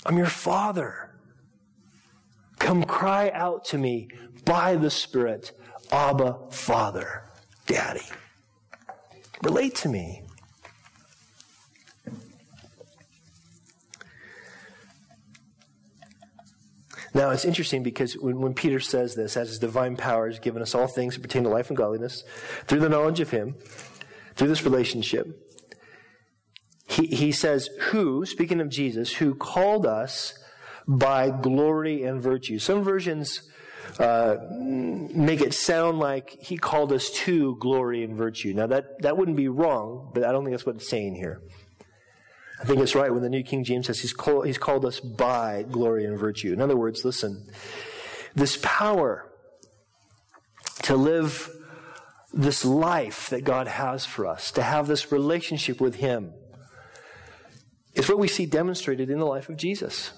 I'm 0.05 0.19
your 0.19 0.27
father. 0.27 1.15
Come 2.59 2.85
cry 2.85 3.31
out 3.31 3.65
to 3.67 3.79
me 3.79 4.09
by 4.45 4.77
the 4.77 4.91
Spirit, 4.91 5.53
Abba, 5.91 6.39
Father, 6.51 7.25
Daddy. 7.67 8.03
Relate 9.43 9.75
to 9.77 9.89
me. 9.89 10.23
Now, 17.15 17.31
it's 17.31 17.45
interesting 17.45 17.83
because 17.83 18.15
when, 18.15 18.41
when 18.41 18.55
Peter 18.55 18.81
says 18.81 19.15
this, 19.15 19.37
as 19.37 19.49
his 19.49 19.59
divine 19.59 19.97
power 19.97 20.29
has 20.29 20.39
given 20.39 20.63
us 20.63 20.75
all 20.75 20.87
things 20.87 21.15
that 21.15 21.21
pertain 21.21 21.43
to 21.43 21.51
life 21.51 21.69
and 21.69 21.77
godliness, 21.77 22.25
through 22.67 22.81
the 22.81 22.89
knowledge 22.89 23.21
of 23.21 23.31
him, 23.31 23.57
through 24.35 24.49
this 24.49 24.65
relationship, 24.65 25.27
he, 26.89 27.07
he 27.07 27.33
says, 27.33 27.69
Who, 27.91 28.25
speaking 28.25 28.61
of 28.61 28.71
Jesus, 28.71 29.15
who 29.15 29.35
called 29.35 29.85
us 29.85 30.35
by 30.87 31.31
glory 31.31 32.03
and 32.03 32.21
virtue. 32.21 32.59
Some 32.59 32.83
versions 32.83 33.49
uh, 33.99 34.37
make 34.51 35.41
it 35.41 35.55
sound 35.55 35.99
like 35.99 36.31
he 36.31 36.57
called 36.57 36.93
us 36.93 37.11
to 37.11 37.57
glory 37.57 38.05
and 38.05 38.17
virtue. 38.17 38.55
Now, 38.55 38.67
that, 38.69 39.03
that 39.03 39.17
wouldn't 39.17 39.37
be 39.37 39.49
wrong, 39.49 40.11
but 40.15 40.25
I 40.25 40.33
don't 40.33 40.45
think 40.45 40.55
that's 40.55 40.67
what 40.67 40.77
it's 40.77 40.89
saying 40.89 41.15
here. 41.15 41.43
I 42.61 42.65
think 42.65 42.81
it's 42.81 42.95
right 42.95 43.13
when 43.13 43.23
the 43.23 43.29
New 43.29 43.43
King 43.43 43.65
James 43.65 43.87
says 43.87 44.01
he's 44.01 44.13
called, 44.13 44.47
he's 44.47 44.59
called 44.59 44.85
us 44.85 45.01
by 45.01 45.65
glory 45.65 46.05
and 46.05 46.19
virtue. 46.19 46.53
In 46.53 46.61
other 46.61 46.77
words, 46.77 47.05
listen, 47.05 47.49
this 48.35 48.59
power 48.63 49.29
to 50.85 50.97
live 50.97 51.51
this 52.33 52.65
life 52.65 53.29
that 53.31 53.45
God 53.45 53.69
has 53.69 54.07
for 54.07 54.27
us, 54.27 54.51
to 54.53 54.63
have 54.63 54.87
this 54.87 55.13
relationship 55.13 55.81
with 55.81 55.97
Him, 55.97 56.33
is 57.95 58.09
what 58.09 58.19
we 58.19 58.29
see 58.29 58.47
demonstrated 58.47 59.11
in 59.11 59.19
the 59.19 59.27
life 59.27 59.49
of 59.49 59.57
Jesus. 59.57 60.13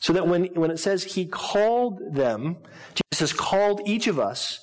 So 0.00 0.12
that 0.12 0.26
when, 0.26 0.46
when 0.54 0.70
it 0.70 0.78
says 0.78 1.04
He 1.04 1.26
called 1.26 2.14
them, 2.14 2.56
Jesus 3.10 3.32
called 3.32 3.82
each 3.86 4.06
of 4.06 4.18
us 4.18 4.60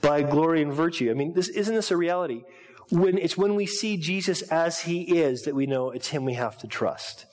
by 0.00 0.22
glory 0.22 0.62
and 0.62 0.72
virtue. 0.72 1.10
I 1.10 1.14
mean, 1.14 1.34
this, 1.34 1.48
isn't 1.48 1.74
this 1.74 1.90
a 1.90 1.96
reality? 1.96 2.42
when 2.90 3.18
it's 3.18 3.36
when 3.36 3.54
we 3.54 3.66
see 3.66 3.96
Jesus 3.96 4.42
as 4.42 4.80
he 4.80 5.18
is 5.18 5.42
that 5.42 5.54
we 5.54 5.66
know 5.66 5.90
it's 5.90 6.08
him 6.08 6.24
we 6.24 6.34
have 6.34 6.58
to 6.58 6.66
trust. 6.66 7.26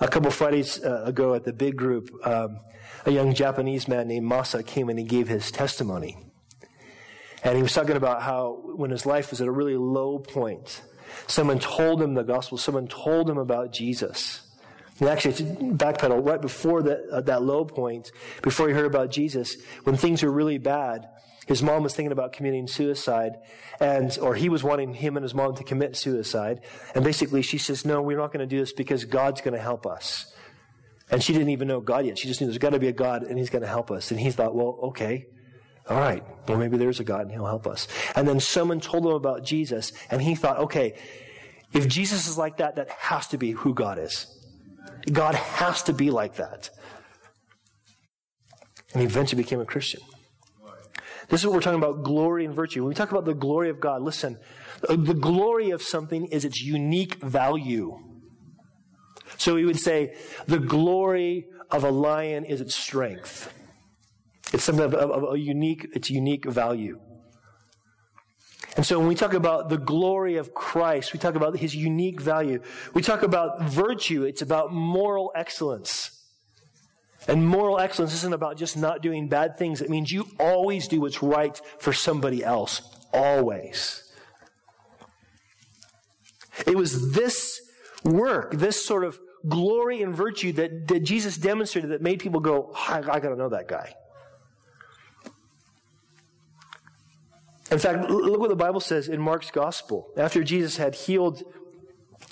A 0.00 0.08
couple 0.08 0.28
of 0.28 0.34
Fridays 0.34 0.82
uh, 0.82 1.02
ago 1.04 1.34
at 1.34 1.44
the 1.44 1.52
big 1.52 1.76
group, 1.76 2.10
um, 2.26 2.60
a 3.04 3.10
young 3.10 3.34
Japanese 3.34 3.86
man 3.86 4.08
named 4.08 4.30
Masa 4.30 4.66
came 4.66 4.88
and 4.88 4.98
he 4.98 5.04
gave 5.04 5.28
his 5.28 5.50
testimony. 5.50 6.16
And 7.42 7.56
he 7.56 7.62
was 7.62 7.72
talking 7.72 7.96
about 7.96 8.22
how 8.22 8.60
when 8.76 8.90
his 8.90 9.06
life 9.06 9.30
was 9.30 9.40
at 9.40 9.48
a 9.48 9.50
really 9.50 9.76
low 9.76 10.18
point, 10.18 10.82
someone 11.26 11.58
told 11.58 12.00
him 12.00 12.14
the 12.14 12.22
gospel, 12.22 12.58
someone 12.58 12.86
told 12.86 13.28
him 13.28 13.38
about 13.38 13.72
Jesus. 13.72 14.42
And 15.00 15.08
actually, 15.08 15.34
backpedal 15.76 16.24
right 16.24 16.40
before 16.40 16.82
that, 16.82 17.00
uh, 17.10 17.20
that 17.22 17.42
low 17.42 17.64
point, 17.64 18.12
before 18.42 18.68
he 18.68 18.74
heard 18.74 18.86
about 18.86 19.10
Jesus, 19.10 19.56
when 19.84 19.96
things 19.96 20.22
were 20.22 20.30
really 20.30 20.58
bad, 20.58 21.08
his 21.46 21.62
mom 21.62 21.82
was 21.82 21.94
thinking 21.94 22.12
about 22.12 22.32
committing 22.32 22.66
suicide, 22.66 23.38
and 23.80 24.16
or 24.20 24.34
he 24.34 24.48
was 24.48 24.62
wanting 24.62 24.94
him 24.94 25.16
and 25.16 25.24
his 25.24 25.34
mom 25.34 25.56
to 25.56 25.64
commit 25.64 25.96
suicide. 25.96 26.60
And 26.94 27.02
basically, 27.02 27.42
she 27.42 27.58
says, 27.58 27.84
"No, 27.84 28.02
we're 28.02 28.18
not 28.18 28.32
going 28.32 28.40
to 28.40 28.46
do 28.46 28.60
this 28.60 28.72
because 28.72 29.04
God's 29.04 29.40
going 29.40 29.54
to 29.54 29.60
help 29.60 29.86
us." 29.86 30.32
And 31.10 31.22
she 31.22 31.32
didn't 31.32 31.48
even 31.48 31.66
know 31.66 31.80
God 31.80 32.06
yet. 32.06 32.18
She 32.18 32.28
just 32.28 32.40
knew 32.40 32.46
there's 32.46 32.58
got 32.58 32.70
to 32.70 32.78
be 32.78 32.86
a 32.86 32.92
God, 32.92 33.24
and 33.24 33.36
He's 33.36 33.50
going 33.50 33.62
to 33.62 33.68
help 33.68 33.90
us. 33.90 34.10
And 34.10 34.20
he 34.20 34.30
thought, 34.30 34.54
"Well, 34.54 34.78
okay." 34.90 35.26
All 35.88 35.98
right. 35.98 36.22
Well, 36.46 36.56
maybe 36.56 36.76
there's 36.76 37.00
a 37.00 37.04
God 37.04 37.22
and 37.22 37.32
he'll 37.32 37.46
help 37.46 37.66
us. 37.66 37.88
And 38.14 38.28
then 38.28 38.38
someone 38.38 38.80
told 38.80 39.04
him 39.04 39.12
about 39.12 39.42
Jesus 39.42 39.92
and 40.08 40.22
he 40.22 40.36
thought, 40.36 40.58
okay, 40.58 40.96
if 41.72 41.88
Jesus 41.88 42.28
is 42.28 42.38
like 42.38 42.58
that, 42.58 42.76
that 42.76 42.90
has 42.90 43.26
to 43.28 43.38
be 43.38 43.50
who 43.52 43.74
God 43.74 43.98
is. 43.98 44.26
God 45.12 45.34
has 45.34 45.82
to 45.84 45.92
be 45.92 46.10
like 46.10 46.36
that. 46.36 46.70
And 48.92 49.00
he 49.00 49.06
eventually 49.06 49.42
became 49.42 49.60
a 49.60 49.66
Christian. 49.66 50.00
This 51.28 51.40
is 51.40 51.46
what 51.46 51.54
we're 51.54 51.60
talking 51.60 51.78
about 51.78 52.02
glory 52.02 52.44
and 52.44 52.54
virtue. 52.54 52.82
When 52.82 52.88
we 52.88 52.94
talk 52.94 53.12
about 53.12 53.24
the 53.24 53.34
glory 53.34 53.70
of 53.70 53.78
God, 53.78 54.02
listen, 54.02 54.38
the 54.88 55.14
glory 55.14 55.70
of 55.70 55.80
something 55.80 56.26
is 56.26 56.44
its 56.44 56.60
unique 56.60 57.16
value. 57.22 57.98
So 59.36 59.54
we 59.54 59.64
would 59.64 59.78
say 59.78 60.16
the 60.46 60.58
glory 60.58 61.46
of 61.70 61.84
a 61.84 61.90
lion 61.90 62.44
is 62.44 62.60
its 62.60 62.74
strength. 62.74 63.52
It's 64.52 64.64
something 64.64 64.84
of, 64.84 64.94
of, 64.94 65.10
of 65.10 65.34
a 65.34 65.38
unique, 65.38 65.86
its 65.94 66.10
unique 66.10 66.46
value. 66.46 67.00
And 68.76 68.86
so 68.86 68.98
when 68.98 69.08
we 69.08 69.14
talk 69.14 69.34
about 69.34 69.68
the 69.68 69.78
glory 69.78 70.36
of 70.36 70.54
Christ, 70.54 71.12
we 71.12 71.18
talk 71.18 71.34
about 71.34 71.56
his 71.56 71.74
unique 71.74 72.20
value. 72.20 72.62
We 72.94 73.02
talk 73.02 73.22
about 73.22 73.62
virtue, 73.62 74.24
it's 74.24 74.42
about 74.42 74.72
moral 74.72 75.32
excellence. 75.34 76.16
And 77.28 77.46
moral 77.46 77.78
excellence 77.78 78.14
isn't 78.14 78.32
about 78.32 78.56
just 78.56 78.76
not 78.76 79.02
doing 79.02 79.28
bad 79.28 79.58
things. 79.58 79.82
It 79.82 79.90
means 79.90 80.10
you 80.10 80.26
always 80.38 80.88
do 80.88 81.00
what's 81.00 81.22
right 81.22 81.60
for 81.78 81.92
somebody 81.92 82.42
else. 82.42 82.80
Always. 83.12 84.10
It 86.66 86.76
was 86.76 87.12
this 87.12 87.60
work, 88.04 88.52
this 88.54 88.82
sort 88.82 89.04
of 89.04 89.18
glory 89.48 90.02
and 90.02 90.14
virtue 90.14 90.52
that, 90.52 90.88
that 90.88 91.00
Jesus 91.00 91.36
demonstrated 91.36 91.90
that 91.90 92.02
made 92.02 92.20
people 92.20 92.40
go, 92.40 92.72
I, 92.74 92.98
I 92.98 93.20
got 93.20 93.30
to 93.30 93.36
know 93.36 93.50
that 93.50 93.68
guy. 93.68 93.94
In 97.70 97.78
fact, 97.78 98.10
look 98.10 98.40
what 98.40 98.50
the 98.50 98.56
Bible 98.56 98.80
says 98.80 99.08
in 99.08 99.20
Mark's 99.20 99.50
gospel. 99.50 100.08
After 100.16 100.42
Jesus 100.42 100.76
had 100.76 100.94
healed 100.94 101.44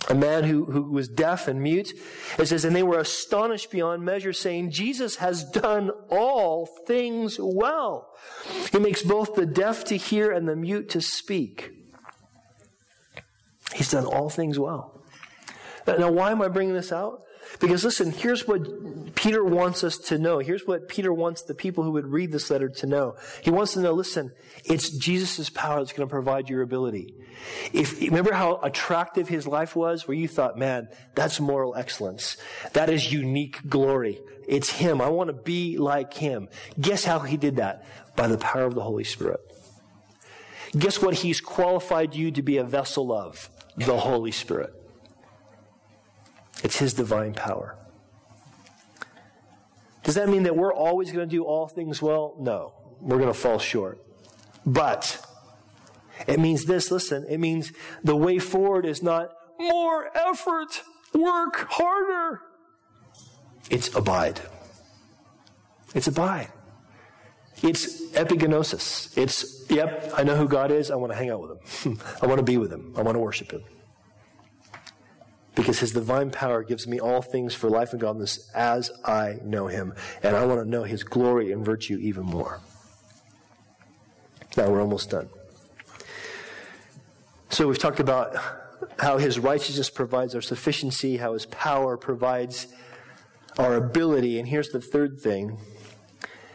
a 0.08 0.14
man 0.14 0.44
who, 0.44 0.64
who 0.64 0.82
was 0.82 1.08
deaf 1.08 1.48
and 1.48 1.60
mute. 1.60 1.92
It 2.38 2.46
says, 2.46 2.64
and 2.64 2.74
they 2.74 2.82
were 2.82 2.98
astonished 2.98 3.70
beyond 3.70 4.04
measure, 4.04 4.32
saying, 4.32 4.70
Jesus 4.70 5.16
has 5.16 5.44
done 5.44 5.90
all 6.08 6.66
things 6.86 7.38
well. 7.40 8.08
He 8.70 8.78
makes 8.78 9.02
both 9.02 9.34
the 9.34 9.46
deaf 9.46 9.84
to 9.84 9.96
hear 9.96 10.30
and 10.30 10.48
the 10.48 10.56
mute 10.56 10.88
to 10.90 11.00
speak. 11.00 11.72
He's 13.74 13.90
done 13.90 14.06
all 14.06 14.30
things 14.30 14.58
well. 14.58 15.02
Now, 15.86 16.10
why 16.10 16.30
am 16.30 16.42
I 16.42 16.48
bringing 16.48 16.74
this 16.74 16.92
out? 16.92 17.22
Because 17.60 17.84
listen, 17.84 18.12
here's 18.12 18.46
what 18.46 19.14
Peter 19.14 19.44
wants 19.44 19.82
us 19.82 19.98
to 19.98 20.18
know. 20.18 20.38
Here's 20.38 20.66
what 20.66 20.88
Peter 20.88 21.12
wants 21.12 21.42
the 21.42 21.54
people 21.54 21.82
who 21.82 21.92
would 21.92 22.06
read 22.06 22.30
this 22.30 22.50
letter 22.50 22.68
to 22.68 22.86
know. 22.86 23.16
He 23.42 23.50
wants 23.50 23.72
to 23.72 23.80
know, 23.80 23.92
listen, 23.92 24.32
it's 24.64 24.90
Jesus' 24.90 25.50
power 25.50 25.78
that's 25.78 25.92
going 25.92 26.08
to 26.08 26.12
provide 26.12 26.48
your 26.48 26.62
ability. 26.62 27.14
If, 27.72 28.00
remember 28.00 28.32
how 28.32 28.60
attractive 28.62 29.28
his 29.28 29.46
life 29.46 29.74
was, 29.74 30.06
where 30.06 30.16
you 30.16 30.28
thought, 30.28 30.58
man, 30.58 30.88
that's 31.14 31.40
moral 31.40 31.74
excellence. 31.74 32.36
That 32.74 32.90
is 32.90 33.12
unique 33.12 33.68
glory. 33.68 34.20
It's 34.46 34.70
him. 34.70 35.00
I 35.00 35.08
want 35.08 35.28
to 35.28 35.34
be 35.34 35.78
like 35.78 36.14
him. 36.14 36.48
Guess 36.80 37.04
how 37.04 37.18
he 37.20 37.36
did 37.36 37.56
that? 37.56 37.84
By 38.16 38.28
the 38.28 38.38
power 38.38 38.64
of 38.64 38.74
the 38.74 38.82
Holy 38.82 39.04
Spirit. 39.04 39.40
Guess 40.76 41.00
what 41.00 41.14
he's 41.14 41.40
qualified 41.40 42.14
you 42.14 42.30
to 42.32 42.42
be 42.42 42.58
a 42.58 42.64
vessel 42.64 43.12
of? 43.12 43.48
The 43.76 43.96
Holy 43.96 44.32
Spirit. 44.32 44.72
It's 46.62 46.78
His 46.78 46.94
divine 46.94 47.34
power. 47.34 47.76
Does 50.08 50.14
that 50.14 50.28
mean 50.28 50.44
that 50.44 50.56
we're 50.56 50.72
always 50.72 51.12
going 51.12 51.28
to 51.28 51.30
do 51.30 51.44
all 51.44 51.68
things 51.68 52.00
well? 52.00 52.34
No. 52.38 52.72
We're 53.00 53.18
going 53.18 53.28
to 53.28 53.38
fall 53.38 53.58
short. 53.58 54.02
But 54.64 55.22
it 56.26 56.40
means 56.40 56.64
this 56.64 56.90
listen, 56.90 57.26
it 57.28 57.38
means 57.38 57.72
the 58.02 58.16
way 58.16 58.38
forward 58.38 58.86
is 58.86 59.02
not 59.02 59.30
more 59.58 60.10
effort, 60.16 60.82
work 61.12 61.66
harder. 61.70 62.40
It's 63.70 63.94
abide. 63.94 64.40
It's 65.94 66.06
abide. 66.06 66.48
It's 67.62 68.10
epignosis. 68.12 69.16
It's, 69.18 69.70
yep, 69.70 70.10
I 70.16 70.22
know 70.22 70.36
who 70.36 70.48
God 70.48 70.70
is. 70.70 70.90
I 70.90 70.94
want 70.94 71.12
to 71.12 71.18
hang 71.18 71.28
out 71.28 71.42
with 71.42 71.84
him. 71.84 72.00
I 72.22 72.26
want 72.26 72.38
to 72.38 72.44
be 72.44 72.56
with 72.56 72.72
him. 72.72 72.94
I 72.96 73.02
want 73.02 73.16
to 73.16 73.20
worship 73.20 73.52
him 73.52 73.62
because 75.58 75.80
his 75.80 75.90
divine 75.90 76.30
power 76.30 76.62
gives 76.62 76.86
me 76.86 77.00
all 77.00 77.20
things 77.20 77.52
for 77.52 77.68
life 77.68 77.90
and 77.90 78.00
godliness 78.00 78.48
as 78.54 78.92
I 79.04 79.40
know 79.42 79.66
him. 79.66 79.92
And 80.22 80.36
I 80.36 80.46
want 80.46 80.60
to 80.60 80.64
know 80.64 80.84
his 80.84 81.02
glory 81.02 81.50
and 81.50 81.66
virtue 81.66 81.98
even 82.00 82.22
more. 82.22 82.60
Now 84.56 84.70
we're 84.70 84.80
almost 84.80 85.10
done. 85.10 85.28
So 87.50 87.66
we've 87.66 87.78
talked 87.78 87.98
about 87.98 88.36
how 89.00 89.18
his 89.18 89.40
righteousness 89.40 89.90
provides 89.90 90.36
our 90.36 90.40
sufficiency, 90.40 91.16
how 91.16 91.32
his 91.32 91.46
power 91.46 91.96
provides 91.96 92.68
our 93.58 93.74
ability. 93.74 94.38
And 94.38 94.46
here's 94.46 94.68
the 94.68 94.80
third 94.80 95.18
thing 95.20 95.58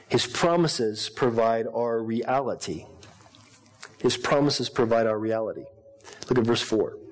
his 0.08 0.26
promises 0.26 1.10
provide 1.10 1.68
our 1.68 2.02
reality. 2.02 2.86
His 3.98 4.16
promises 4.16 4.70
provide 4.70 5.08
our 5.08 5.20
reality. 5.20 5.66
Look 6.30 6.38
at 6.38 6.46
verse 6.46 6.62
4 6.62 7.03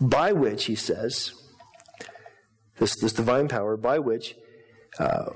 by 0.00 0.32
which, 0.32 0.64
he 0.66 0.74
says, 0.74 1.32
this, 2.78 2.96
this 3.00 3.12
divine 3.12 3.48
power, 3.48 3.76
by 3.76 3.98
which 3.98 4.34
uh, 4.98 5.30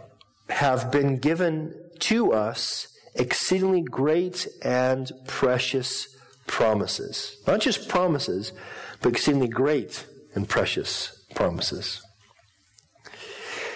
have 0.49 0.91
been 0.91 1.17
given 1.19 1.75
to 2.01 2.33
us 2.33 2.89
exceedingly 3.15 3.83
great 3.83 4.47
and 4.63 5.11
precious 5.27 6.09
promises. 6.47 7.37
Not 7.47 7.61
just 7.61 7.89
promises, 7.89 8.53
but 9.01 9.13
exceedingly 9.13 9.49
great 9.49 10.07
and 10.35 10.49
precious 10.49 11.25
promises. 11.35 12.03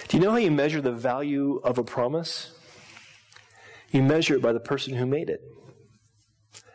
Do 0.08 0.16
you 0.16 0.22
know 0.22 0.32
how 0.32 0.36
you 0.36 0.50
measure 0.50 0.80
the 0.80 0.92
value 0.92 1.60
of 1.64 1.78
a 1.78 1.84
promise? 1.84 2.52
You 3.90 4.02
measure 4.02 4.34
it 4.34 4.42
by 4.42 4.52
the 4.52 4.60
person 4.60 4.94
who 4.94 5.06
made 5.06 5.30
it. 5.30 5.40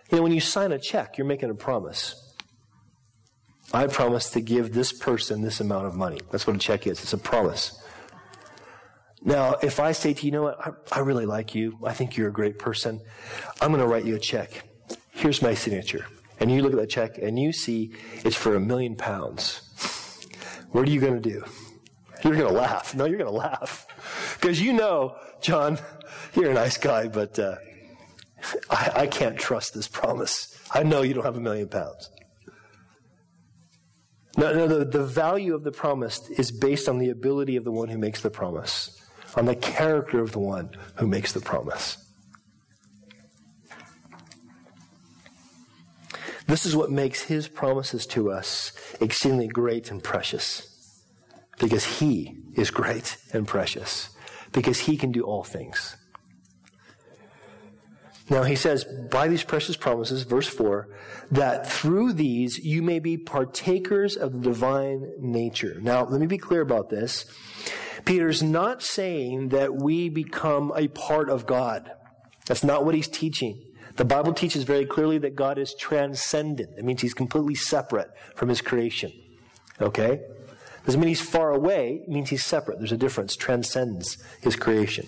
You 0.09 0.17
know, 0.17 0.23
when 0.23 0.31
you 0.31 0.41
sign 0.41 0.71
a 0.71 0.79
check, 0.79 1.17
you're 1.17 1.27
making 1.27 1.49
a 1.49 1.55
promise. 1.55 2.15
I 3.73 3.87
promise 3.87 4.31
to 4.31 4.41
give 4.41 4.73
this 4.73 4.91
person 4.91 5.41
this 5.41 5.59
amount 5.59 5.85
of 5.85 5.95
money. 5.95 6.19
That's 6.31 6.47
what 6.47 6.55
a 6.55 6.59
check 6.59 6.87
is. 6.87 7.01
It's 7.03 7.13
a 7.13 7.17
promise. 7.17 7.79
Now, 9.21 9.55
if 9.61 9.79
I 9.79 9.91
say 9.91 10.13
to 10.13 10.21
you, 10.21 10.27
you 10.27 10.31
know 10.31 10.43
what, 10.43 10.59
I, 10.65 10.71
I 10.91 10.99
really 10.99 11.25
like 11.25 11.53
you, 11.53 11.77
I 11.83 11.93
think 11.93 12.17
you're 12.17 12.29
a 12.29 12.33
great 12.33 12.57
person, 12.57 13.01
I'm 13.61 13.69
going 13.69 13.81
to 13.81 13.87
write 13.87 14.05
you 14.05 14.15
a 14.15 14.19
check. 14.19 14.63
Here's 15.11 15.41
my 15.41 15.53
signature. 15.53 16.05
And 16.39 16.49
you 16.49 16.61
look 16.61 16.71
at 16.71 16.79
that 16.79 16.89
check 16.89 17.17
and 17.17 17.37
you 17.37 17.51
see 17.51 17.91
it's 18.23 18.35
for 18.35 18.55
a 18.55 18.59
million 18.59 18.95
pounds. 18.95 19.61
What 20.71 20.87
are 20.87 20.91
you 20.91 21.01
going 21.01 21.21
to 21.21 21.29
do? 21.29 21.43
You're 22.23 22.35
going 22.35 22.47
to 22.47 22.59
laugh. 22.59 22.95
No, 22.95 23.05
you're 23.05 23.17
going 23.17 23.29
to 23.29 23.35
laugh. 23.35 23.85
Because 24.39 24.61
you 24.61 24.73
know, 24.73 25.15
John, 25.41 25.77
you're 26.33 26.51
a 26.51 26.53
nice 26.53 26.77
guy, 26.77 27.07
but 27.07 27.37
uh, 27.37 27.55
I, 28.69 28.91
I 28.95 29.07
can't 29.07 29.37
trust 29.37 29.73
this 29.73 29.87
promise. 29.87 30.57
I 30.71 30.83
know 30.83 31.01
you 31.01 31.13
don't 31.13 31.25
have 31.25 31.37
a 31.37 31.41
million 31.41 31.67
pounds. 31.67 32.09
No, 34.37 34.53
no, 34.53 34.67
the, 34.67 34.85
the 34.85 35.03
value 35.03 35.55
of 35.55 35.63
the 35.63 35.71
promise 35.71 36.29
is 36.29 36.51
based 36.51 36.87
on 36.87 36.99
the 36.99 37.09
ability 37.09 37.55
of 37.55 37.63
the 37.63 37.71
one 37.71 37.89
who 37.89 37.97
makes 37.97 38.21
the 38.21 38.29
promise 38.29 38.95
on 39.35 39.45
the 39.45 39.55
character 39.55 40.19
of 40.19 40.31
the 40.31 40.39
one 40.39 40.71
who 40.95 41.07
makes 41.07 41.33
the 41.33 41.39
promise. 41.39 41.97
This 46.47 46.65
is 46.65 46.75
what 46.75 46.89
makes 46.89 47.23
his 47.23 47.47
promises 47.47 48.07
to 48.07 48.31
us 48.31 48.71
exceedingly 48.99 49.47
great 49.47 49.91
and 49.91 50.03
precious. 50.03 50.65
Because 51.59 51.99
he 51.99 52.37
is 52.55 52.71
great 52.71 53.17
and 53.33 53.47
precious. 53.47 54.09
Because 54.51 54.79
he 54.79 54.97
can 54.97 55.11
do 55.11 55.21
all 55.21 55.43
things. 55.43 55.95
Now 58.29 58.43
he 58.43 58.55
says, 58.55 58.83
by 58.83 59.27
these 59.27 59.43
precious 59.43 59.75
promises, 59.75 60.23
verse 60.23 60.47
4, 60.47 60.87
that 61.31 61.69
through 61.69 62.13
these 62.13 62.59
you 62.59 62.81
may 62.81 62.99
be 62.99 63.17
partakers 63.17 64.15
of 64.15 64.33
the 64.33 64.39
divine 64.39 65.11
nature. 65.19 65.79
Now, 65.81 66.05
let 66.05 66.21
me 66.21 66.27
be 66.27 66.37
clear 66.37 66.61
about 66.61 66.89
this. 66.89 67.25
Peter's 68.05 68.43
not 68.43 68.83
saying 68.83 69.49
that 69.49 69.75
we 69.75 70.09
become 70.09 70.71
a 70.75 70.87
part 70.89 71.29
of 71.29 71.45
God. 71.45 71.91
That's 72.45 72.63
not 72.63 72.85
what 72.85 72.95
he's 72.95 73.07
teaching. 73.07 73.61
The 73.95 74.05
Bible 74.05 74.33
teaches 74.33 74.63
very 74.63 74.85
clearly 74.85 75.17
that 75.19 75.35
God 75.35 75.57
is 75.57 75.75
transcendent. 75.75 76.69
It 76.77 76.85
means 76.85 77.01
he's 77.01 77.13
completely 77.13 77.55
separate 77.55 78.09
from 78.35 78.49
his 78.49 78.61
creation. 78.61 79.11
Okay? 79.81 80.21
Doesn't 80.85 81.01
mean 81.01 81.09
he's 81.09 81.21
far 81.21 81.51
away, 81.51 82.01
it 82.03 82.09
means 82.09 82.29
he's 82.29 82.45
separate. 82.45 82.79
There's 82.79 82.91
a 82.91 82.97
difference. 82.97 83.35
Transcends 83.35 84.17
his 84.41 84.55
creation. 84.55 85.05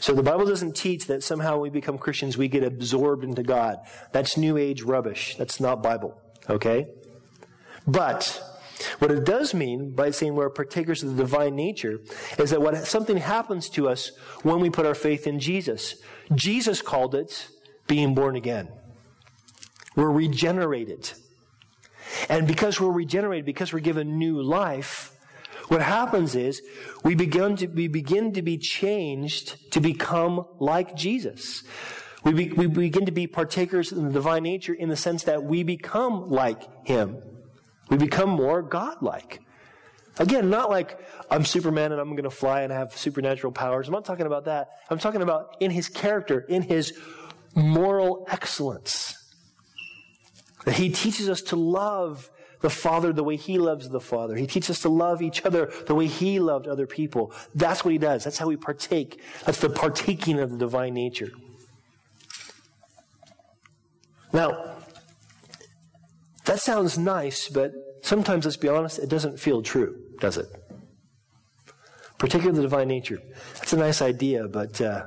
So 0.00 0.12
the 0.14 0.22
Bible 0.22 0.46
doesn't 0.46 0.76
teach 0.76 1.06
that 1.06 1.22
somehow 1.22 1.58
we 1.58 1.70
become 1.70 1.98
Christians, 1.98 2.36
we 2.38 2.48
get 2.48 2.62
absorbed 2.62 3.24
into 3.24 3.42
God. 3.42 3.78
That's 4.12 4.36
New 4.36 4.56
Age 4.56 4.82
rubbish. 4.82 5.36
That's 5.36 5.60
not 5.60 5.82
Bible. 5.82 6.20
Okay? 6.48 6.86
But 7.86 8.42
what 8.98 9.10
it 9.10 9.24
does 9.24 9.54
mean 9.54 9.90
by 9.90 10.10
saying 10.10 10.34
we're 10.34 10.50
partakers 10.50 11.02
of 11.02 11.16
the 11.16 11.22
divine 11.22 11.56
nature 11.56 12.00
is 12.38 12.50
that 12.50 12.62
what 12.62 12.86
something 12.86 13.16
happens 13.16 13.68
to 13.70 13.88
us 13.88 14.12
when 14.42 14.60
we 14.60 14.70
put 14.70 14.86
our 14.86 14.94
faith 14.94 15.26
in 15.26 15.40
Jesus. 15.40 15.96
Jesus 16.34 16.80
called 16.80 17.14
it 17.14 17.48
being 17.86 18.14
born 18.14 18.36
again. 18.36 18.68
We're 19.96 20.10
regenerated. 20.10 21.10
And 22.28 22.46
because 22.46 22.80
we're 22.80 22.92
regenerated, 22.92 23.44
because 23.44 23.72
we're 23.72 23.80
given 23.80 24.18
new 24.18 24.40
life, 24.42 25.12
what 25.68 25.82
happens 25.82 26.34
is 26.34 26.62
we 27.04 27.14
begin 27.14 27.56
to, 27.56 27.66
we 27.66 27.88
begin 27.88 28.32
to 28.32 28.42
be 28.42 28.58
changed 28.58 29.72
to 29.72 29.80
become 29.80 30.46
like 30.58 30.96
Jesus. 30.96 31.62
We, 32.24 32.32
be, 32.32 32.48
we 32.48 32.66
begin 32.66 33.06
to 33.06 33.12
be 33.12 33.26
partakers 33.26 33.92
in 33.92 34.06
the 34.06 34.12
divine 34.12 34.42
nature 34.42 34.74
in 34.74 34.88
the 34.88 34.96
sense 34.96 35.24
that 35.24 35.44
we 35.44 35.62
become 35.62 36.30
like 36.30 36.86
Him. 36.86 37.18
We 37.90 37.96
become 37.96 38.30
more 38.30 38.62
godlike. 38.62 39.40
Again, 40.18 40.50
not 40.50 40.68
like 40.68 40.98
I'm 41.30 41.44
Superman 41.44 41.92
and 41.92 42.00
I'm 42.00 42.10
going 42.10 42.24
to 42.24 42.30
fly 42.30 42.62
and 42.62 42.72
have 42.72 42.96
supernatural 42.96 43.52
powers. 43.52 43.86
I'm 43.86 43.94
not 43.94 44.04
talking 44.04 44.26
about 44.26 44.46
that. 44.46 44.68
I'm 44.90 44.98
talking 44.98 45.22
about 45.22 45.56
in 45.60 45.70
his 45.70 45.88
character, 45.88 46.40
in 46.40 46.62
his 46.62 46.98
moral 47.54 48.26
excellence. 48.28 49.14
That 50.64 50.74
he 50.74 50.90
teaches 50.90 51.28
us 51.28 51.40
to 51.42 51.56
love 51.56 52.30
the 52.60 52.70
Father 52.70 53.12
the 53.12 53.24
way 53.24 53.36
he 53.36 53.58
loves 53.58 53.88
the 53.88 54.00
Father. 54.00 54.36
He 54.36 54.46
teaches 54.46 54.70
us 54.70 54.82
to 54.82 54.88
love 54.88 55.22
each 55.22 55.44
other 55.44 55.70
the 55.86 55.94
way 55.94 56.06
he 56.06 56.40
loved 56.40 56.66
other 56.66 56.86
people. 56.86 57.32
That's 57.54 57.84
what 57.84 57.92
he 57.92 57.98
does. 57.98 58.24
That's 58.24 58.38
how 58.38 58.48
we 58.48 58.56
partake. 58.56 59.20
That's 59.44 59.60
the 59.60 59.70
partaking 59.70 60.40
of 60.40 60.50
the 60.50 60.58
divine 60.58 60.94
nature. 60.94 61.30
Now, 64.32 64.76
that 66.44 66.60
sounds 66.60 66.98
nice, 66.98 67.48
but 67.48 67.72
sometimes, 68.02 68.44
let's 68.44 68.56
be 68.56 68.68
honest, 68.68 68.98
it 68.98 69.08
doesn't 69.08 69.38
feel 69.38 69.62
true, 69.62 69.96
does 70.20 70.36
it? 70.36 70.46
Particularly 72.18 72.56
the 72.56 72.62
divine 72.62 72.88
nature. 72.88 73.22
That's 73.54 73.72
a 73.72 73.76
nice 73.76 74.02
idea, 74.02 74.48
but 74.48 74.80
uh, 74.80 75.04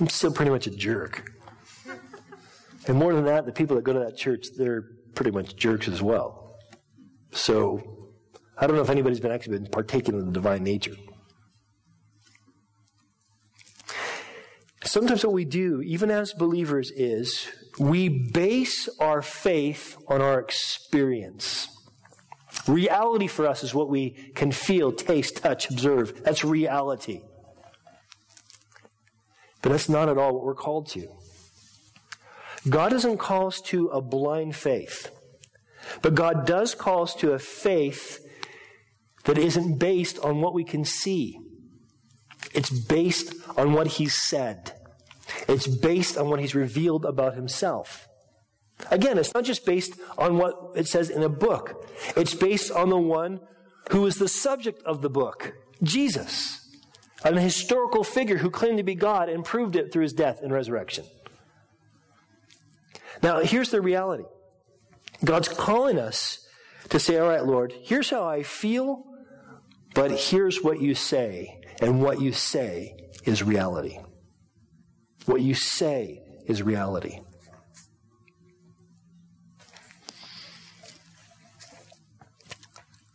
I'm 0.00 0.08
still 0.08 0.32
pretty 0.32 0.50
much 0.50 0.66
a 0.66 0.70
jerk. 0.70 1.32
And 2.86 2.96
more 2.96 3.14
than 3.14 3.24
that, 3.26 3.44
the 3.46 3.52
people 3.52 3.76
that 3.76 3.84
go 3.84 3.92
to 3.92 3.98
that 4.00 4.16
church, 4.16 4.48
they're 4.56 4.86
pretty 5.14 5.30
much 5.30 5.56
jerks 5.56 5.88
as 5.88 6.02
well. 6.02 6.47
So, 7.38 8.10
I 8.58 8.66
don't 8.66 8.74
know 8.74 8.82
if 8.82 8.90
anybody's 8.90 9.20
been 9.20 9.30
actually 9.30 9.58
been 9.58 9.68
partaking 9.68 10.16
of 10.16 10.26
the 10.26 10.32
divine 10.32 10.64
nature. 10.64 10.96
Sometimes 14.82 15.24
what 15.24 15.32
we 15.32 15.44
do, 15.44 15.80
even 15.82 16.10
as 16.10 16.32
believers, 16.32 16.90
is 16.90 17.48
we 17.78 18.08
base 18.08 18.88
our 18.98 19.22
faith 19.22 19.96
on 20.08 20.20
our 20.20 20.40
experience. 20.40 21.68
Reality 22.66 23.28
for 23.28 23.46
us 23.46 23.62
is 23.62 23.72
what 23.72 23.88
we 23.88 24.10
can 24.34 24.50
feel, 24.50 24.90
taste, 24.90 25.36
touch, 25.36 25.70
observe. 25.70 26.24
That's 26.24 26.44
reality. 26.44 27.20
But 29.62 29.70
that's 29.70 29.88
not 29.88 30.08
at 30.08 30.18
all 30.18 30.34
what 30.34 30.44
we're 30.44 30.54
called 30.54 30.88
to. 30.88 31.06
God 32.68 32.90
doesn't 32.90 33.18
call 33.18 33.46
us 33.46 33.60
to 33.66 33.88
a 33.88 34.00
blind 34.00 34.56
faith, 34.56 35.10
but 36.02 36.14
God 36.14 36.46
does 36.46 36.74
call 36.74 37.02
us 37.02 37.14
to 37.16 37.32
a 37.32 37.38
faith 37.38 38.24
that 39.24 39.38
isn't 39.38 39.78
based 39.78 40.18
on 40.20 40.40
what 40.40 40.54
we 40.54 40.64
can 40.64 40.84
see. 40.84 41.38
It's 42.54 42.70
based 42.70 43.34
on 43.56 43.72
what 43.72 43.86
He 43.86 44.08
said. 44.08 44.72
It's 45.46 45.66
based 45.66 46.16
on 46.16 46.28
what 46.28 46.40
he's 46.40 46.54
revealed 46.54 47.04
about 47.04 47.34
himself. 47.34 48.08
Again, 48.90 49.18
it's 49.18 49.34
not 49.34 49.44
just 49.44 49.66
based 49.66 49.94
on 50.16 50.38
what 50.38 50.72
it 50.76 50.86
says 50.86 51.10
in 51.10 51.22
a 51.22 51.28
book. 51.28 51.86
It's 52.16 52.34
based 52.34 52.70
on 52.70 52.90
the 52.90 52.98
one 52.98 53.40
who 53.90 54.06
is 54.06 54.16
the 54.16 54.28
subject 54.28 54.82
of 54.84 55.02
the 55.02 55.10
book, 55.10 55.54
Jesus, 55.82 56.60
an 57.24 57.36
historical 57.36 58.04
figure 58.04 58.38
who 58.38 58.50
claimed 58.50 58.78
to 58.78 58.84
be 58.84 58.94
God 58.94 59.28
and 59.28 59.44
proved 59.44 59.74
it 59.74 59.92
through 59.92 60.02
his 60.04 60.12
death 60.12 60.40
and 60.42 60.52
resurrection. 60.52 61.04
Now, 63.22 63.40
here's 63.40 63.70
the 63.70 63.80
reality. 63.80 64.24
God's 65.24 65.48
calling 65.48 65.98
us 65.98 66.46
to 66.90 66.98
say, 66.98 67.18
all 67.18 67.28
right, 67.28 67.44
Lord, 67.44 67.72
here's 67.82 68.10
how 68.10 68.26
I 68.26 68.42
feel, 68.42 69.04
but 69.94 70.12
here's 70.12 70.62
what 70.62 70.80
you 70.80 70.94
say. 70.94 71.60
And 71.80 72.02
what 72.02 72.20
you 72.20 72.32
say 72.32 72.96
is 73.24 73.42
reality. 73.42 73.98
What 75.26 75.42
you 75.42 75.54
say 75.54 76.22
is 76.46 76.62
reality. 76.62 77.20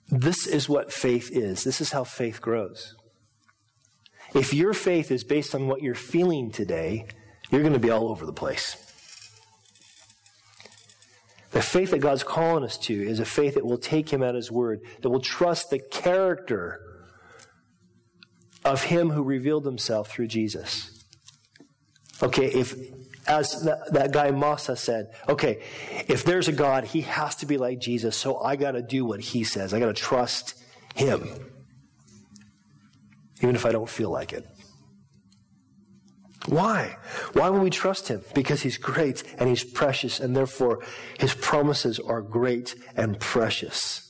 This 0.09 0.45
is 0.45 0.69
what 0.69 0.93
faith 0.93 1.31
is. 1.31 1.63
This 1.63 1.81
is 1.81 1.91
how 1.91 2.03
faith 2.03 2.39
grows. 2.39 2.95
If 4.35 4.53
your 4.53 4.73
faith 4.73 5.11
is 5.11 5.23
based 5.23 5.55
on 5.55 5.67
what 5.67 5.81
you're 5.81 5.95
feeling 5.95 6.51
today, 6.51 7.07
you're 7.49 7.61
going 7.61 7.73
to 7.73 7.79
be 7.79 7.89
all 7.89 8.09
over 8.09 8.25
the 8.25 8.33
place. 8.33 8.92
The 11.53 11.61
faith 11.61 11.91
that 11.91 11.99
God's 11.99 12.23
calling 12.23 12.63
us 12.63 12.77
to 12.79 12.93
is 12.93 13.19
a 13.19 13.25
faith 13.25 13.53
that 13.53 13.65
will 13.65 13.77
take 13.77 14.09
Him 14.09 14.23
at 14.23 14.35
His 14.35 14.51
word, 14.51 14.81
that 15.01 15.09
will 15.09 15.21
trust 15.21 15.69
the 15.69 15.79
character 15.79 16.81
of 18.65 18.83
Him 18.83 19.11
who 19.11 19.23
revealed 19.23 19.65
Himself 19.65 20.11
through 20.11 20.27
Jesus. 20.27 21.05
Okay, 22.23 22.45
if, 22.47 22.75
as 23.27 23.63
that, 23.63 23.93
that 23.93 24.11
guy 24.11 24.31
Masa 24.31 24.77
said, 24.77 25.13
okay, 25.29 25.61
if 26.07 26.23
there's 26.23 26.47
a 26.47 26.51
God, 26.51 26.85
he 26.85 27.01
has 27.01 27.35
to 27.35 27.45
be 27.45 27.57
like 27.57 27.79
Jesus, 27.79 28.15
so 28.15 28.39
I 28.39 28.55
got 28.55 28.71
to 28.71 28.81
do 28.81 29.05
what 29.05 29.19
he 29.19 29.43
says. 29.43 29.73
I 29.73 29.79
got 29.79 29.87
to 29.87 29.93
trust 29.93 30.55
him, 30.95 31.27
even 33.41 33.55
if 33.55 33.65
I 33.65 33.71
don't 33.71 33.89
feel 33.89 34.09
like 34.09 34.33
it. 34.33 34.45
Why? 36.47 36.97
Why 37.33 37.49
will 37.49 37.61
we 37.61 37.69
trust 37.69 38.09
him? 38.09 38.21
Because 38.33 38.61
he's 38.61 38.77
great 38.77 39.23
and 39.37 39.47
he's 39.49 39.63
precious, 39.63 40.19
and 40.19 40.35
therefore 40.35 40.83
his 41.19 41.33
promises 41.33 41.99
are 41.99 42.21
great 42.21 42.75
and 42.95 43.19
precious. 43.19 44.03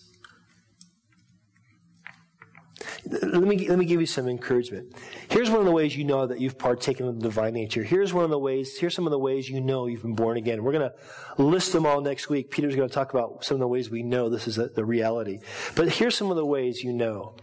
Let 3.06 3.44
me, 3.44 3.68
let 3.68 3.78
me 3.78 3.86
give 3.86 4.00
you 4.00 4.06
some 4.06 4.30
encouragement. 4.30 4.96
Here's 5.30 5.50
one 5.50 5.60
of 5.60 5.66
the 5.66 5.72
ways 5.72 5.96
you 5.96 6.06
know 6.06 6.26
that 6.26 6.40
you've 6.40 6.58
partaken 6.58 7.08
of 7.08 7.16
the 7.16 7.22
divine 7.22 7.54
nature. 7.54 7.84
Here's 7.84 8.14
one 8.14 8.24
of 8.24 8.30
the 8.30 8.40
ways, 8.40 8.78
here's 8.78 8.96
some 8.96 9.06
of 9.06 9.12
the 9.12 9.20
ways 9.20 9.50
you 9.50 9.60
know 9.60 9.88
you've 9.88 10.04
been 10.04 10.16
born 10.16 10.38
again. 10.38 10.64
We're 10.64 10.72
going 10.72 10.90
to 10.90 11.44
list 11.44 11.74
them 11.74 11.86
all 11.86 12.00
next 12.00 12.30
week. 12.30 12.50
Peter's 12.50 12.76
going 12.76 12.88
to 12.88 12.94
talk 12.94 13.14
about 13.14 13.44
some 13.44 13.56
of 13.56 13.60
the 13.60 13.68
ways 13.68 13.90
we 13.90 14.04
know 14.04 14.30
this 14.30 14.48
is 14.48 14.56
the 14.56 14.86
reality. 14.86 15.40
But 15.76 15.90
here's 15.90 16.16
some 16.16 16.30
of 16.30 16.38
the 16.38 16.46
ways 16.46 16.82
you 16.82 16.94
know. 16.94 17.36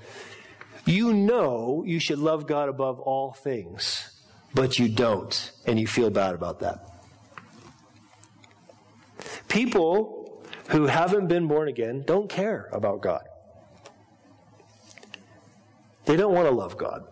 You 0.87 1.13
know 1.13 1.85
you 1.87 2.01
should 2.01 2.19
love 2.19 2.47
God 2.47 2.71
above 2.71 2.99
all 2.99 3.33
things, 3.33 4.20
but 4.55 4.79
you 4.79 4.89
don't, 4.89 5.53
and 5.67 5.79
you 5.79 5.87
feel 5.87 6.11
bad 6.11 6.35
about 6.35 6.61
that. 6.61 6.87
People 9.49 10.45
who 10.69 10.87
haven't 10.87 11.27
been 11.27 11.47
born 11.49 11.69
again 11.69 12.05
don't 12.07 12.29
care 12.29 12.69
about 12.73 13.01
God. 13.01 13.25
They 16.05 16.17
don't 16.17 16.35
want 16.35 16.49
to 16.49 16.55
love 16.55 16.77
God. 16.77 17.05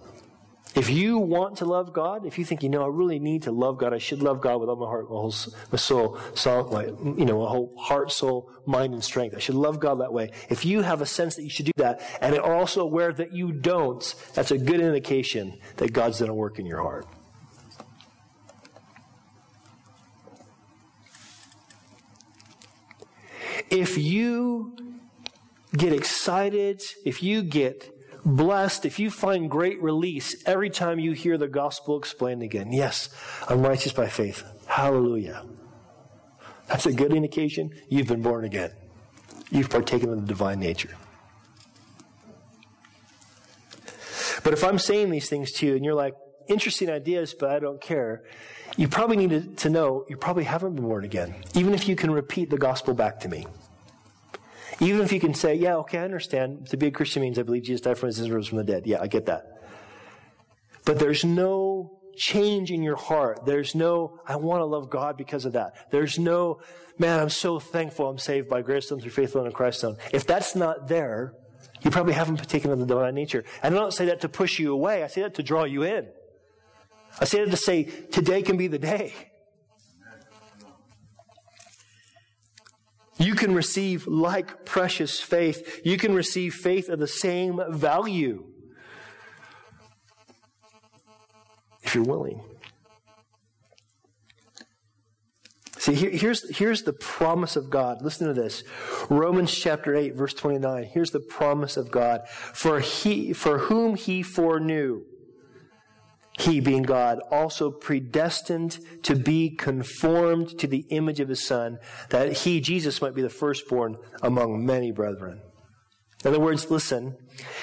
If 0.74 0.90
you 0.90 1.18
want 1.18 1.56
to 1.58 1.64
love 1.64 1.92
God, 1.92 2.24
if 2.24 2.38
you 2.38 2.44
think, 2.44 2.62
you 2.62 2.68
know, 2.68 2.84
I 2.84 2.88
really 2.88 3.18
need 3.18 3.44
to 3.44 3.52
love 3.52 3.78
God, 3.78 3.92
I 3.92 3.98
should 3.98 4.22
love 4.22 4.40
God 4.40 4.58
with 4.58 4.68
all 4.68 4.76
my 4.76 4.86
heart, 4.86 5.10
my 5.10 5.16
whole 5.16 5.34
my 5.72 5.78
soul, 5.78 6.18
soul 6.34 6.70
my, 6.70 6.84
you 6.84 7.24
know, 7.24 7.42
my 7.42 7.50
whole 7.50 7.74
heart, 7.76 8.12
soul, 8.12 8.50
mind, 8.64 8.94
and 8.94 9.02
strength. 9.02 9.34
I 9.34 9.40
should 9.40 9.56
love 9.56 9.80
God 9.80 9.96
that 10.00 10.12
way. 10.12 10.30
If 10.48 10.64
you 10.64 10.82
have 10.82 11.00
a 11.00 11.06
sense 11.06 11.34
that 11.36 11.42
you 11.42 11.50
should 11.50 11.66
do 11.66 11.72
that, 11.78 12.00
and 12.20 12.36
are 12.38 12.54
also 12.54 12.82
aware 12.82 13.12
that 13.12 13.32
you 13.32 13.50
don't, 13.50 14.14
that's 14.34 14.52
a 14.52 14.58
good 14.58 14.80
indication 14.80 15.58
that 15.78 15.92
God's 15.92 16.20
done 16.20 16.28
a 16.28 16.34
work 16.34 16.60
in 16.60 16.66
your 16.66 16.82
heart. 16.82 17.06
If 23.70 23.98
you 23.98 24.76
get 25.76 25.92
excited, 25.92 26.82
if 27.04 27.22
you 27.22 27.42
get 27.42 27.90
blessed 28.24 28.84
if 28.84 28.98
you 28.98 29.10
find 29.10 29.50
great 29.50 29.82
release 29.82 30.42
every 30.46 30.70
time 30.70 30.98
you 30.98 31.12
hear 31.12 31.38
the 31.38 31.48
gospel 31.48 31.98
explained 31.98 32.42
again. 32.42 32.72
Yes, 32.72 33.08
I'm 33.48 33.62
righteous 33.62 33.92
by 33.92 34.08
faith. 34.08 34.44
Hallelujah. 34.66 35.44
That's 36.66 36.84
a 36.86 36.92
good 36.92 37.14
indication 37.14 37.72
you've 37.88 38.08
been 38.08 38.22
born 38.22 38.44
again. 38.44 38.72
You've 39.50 39.70
partaken 39.70 40.10
of 40.10 40.20
the 40.20 40.26
divine 40.26 40.60
nature. 40.60 40.94
But 44.44 44.52
if 44.52 44.62
I'm 44.62 44.78
saying 44.78 45.10
these 45.10 45.28
things 45.28 45.50
to 45.52 45.66
you 45.66 45.76
and 45.76 45.84
you're 45.84 45.94
like, 45.94 46.14
interesting 46.48 46.90
ideas, 46.90 47.34
but 47.38 47.50
I 47.50 47.58
don't 47.58 47.80
care, 47.80 48.22
you 48.76 48.88
probably 48.88 49.16
need 49.16 49.56
to, 49.58 49.70
know 49.70 50.04
you 50.08 50.16
probably 50.16 50.44
haven't 50.44 50.74
been 50.74 50.84
born 50.84 51.04
again, 51.04 51.34
even 51.54 51.74
if 51.74 51.88
you 51.88 51.96
can 51.96 52.10
repeat 52.10 52.50
the 52.50 52.58
gospel 52.58 52.94
back 52.94 53.20
to 53.20 53.28
me. 53.28 53.46
Even 54.80 55.00
if 55.00 55.12
you 55.12 55.18
can 55.18 55.34
say, 55.34 55.54
yeah, 55.54 55.76
okay, 55.76 55.98
I 55.98 56.04
understand. 56.04 56.68
To 56.68 56.76
be 56.76 56.86
a 56.86 56.90
Christian 56.90 57.22
means 57.22 57.38
I 57.38 57.42
believe 57.42 57.64
Jesus 57.64 57.80
died 57.80 57.98
for 57.98 58.06
my 58.06 58.12
sins 58.12 58.26
and 58.26 58.34
rose 58.34 58.46
from 58.46 58.58
the 58.58 58.64
dead. 58.64 58.86
Yeah, 58.86 59.00
I 59.00 59.08
get 59.08 59.26
that. 59.26 59.60
But 60.84 61.00
there's 61.00 61.24
no 61.24 61.98
change 62.16 62.70
in 62.70 62.82
your 62.82 62.96
heart. 62.96 63.44
There's 63.44 63.74
no, 63.74 64.20
I 64.26 64.36
want 64.36 64.60
to 64.60 64.64
love 64.64 64.88
God 64.88 65.16
because 65.16 65.44
of 65.44 65.54
that. 65.54 65.90
There's 65.90 66.18
no, 66.18 66.60
man, 66.98 67.18
I'm 67.18 67.28
so 67.28 67.58
thankful 67.58 68.08
I'm 68.08 68.18
saved 68.18 68.48
by 68.48 68.62
grace 68.62 68.90
alone 68.90 69.00
through 69.00 69.10
faith 69.10 69.34
alone 69.34 69.46
in 69.46 69.52
Christ 69.52 69.82
alone. 69.82 69.96
If 70.12 70.26
that's 70.26 70.54
not 70.54 70.88
there, 70.88 71.34
you 71.82 71.90
probably 71.90 72.12
haven't 72.12 72.36
partaken 72.36 72.70
of 72.70 72.78
the 72.78 72.86
divine 72.86 73.14
nature. 73.14 73.44
And 73.62 73.74
I 73.74 73.78
don't 73.78 73.92
say 73.92 74.06
that 74.06 74.20
to 74.22 74.28
push 74.28 74.58
you 74.58 74.72
away. 74.72 75.02
I 75.02 75.06
say 75.08 75.22
that 75.22 75.34
to 75.34 75.42
draw 75.42 75.64
you 75.64 75.82
in. 75.82 76.08
I 77.20 77.24
say 77.24 77.44
that 77.44 77.50
to 77.50 77.56
say, 77.56 77.84
today 77.84 78.42
can 78.42 78.56
be 78.56 78.68
the 78.68 78.78
day. 78.78 79.12
You 83.18 83.34
can 83.34 83.52
receive 83.54 84.06
like 84.06 84.64
precious 84.64 85.20
faith. 85.20 85.80
You 85.84 85.96
can 85.96 86.14
receive 86.14 86.54
faith 86.54 86.88
of 86.88 87.00
the 87.00 87.08
same 87.08 87.60
value 87.68 88.44
if 91.82 91.94
you're 91.94 92.04
willing. 92.04 92.40
See, 95.78 95.94
here, 95.94 96.10
here's, 96.10 96.56
here's 96.56 96.82
the 96.82 96.92
promise 96.92 97.56
of 97.56 97.70
God. 97.70 98.02
Listen 98.02 98.26
to 98.28 98.34
this. 98.34 98.62
Romans 99.08 99.54
chapter 99.54 99.96
8, 99.96 100.14
verse 100.14 100.34
29. 100.34 100.84
Here's 100.84 101.10
the 101.10 101.20
promise 101.20 101.76
of 101.76 101.90
God. 101.90 102.28
For 102.28 102.80
he, 102.80 103.32
for 103.32 103.58
whom 103.58 103.94
he 103.94 104.22
foreknew, 104.22 105.04
he, 106.38 106.60
being 106.60 106.84
God, 106.84 107.20
also 107.30 107.70
predestined 107.70 108.78
to 109.02 109.16
be 109.16 109.50
conformed 109.50 110.58
to 110.60 110.66
the 110.66 110.86
image 110.90 111.18
of 111.20 111.28
his 111.28 111.44
Son, 111.44 111.78
that 112.10 112.32
he, 112.32 112.60
Jesus, 112.60 113.02
might 113.02 113.14
be 113.14 113.22
the 113.22 113.28
firstborn 113.28 113.98
among 114.22 114.64
many 114.64 114.92
brethren. 114.92 115.40
In 116.24 116.28
other 116.28 116.40
words, 116.40 116.70
listen, 116.70 117.16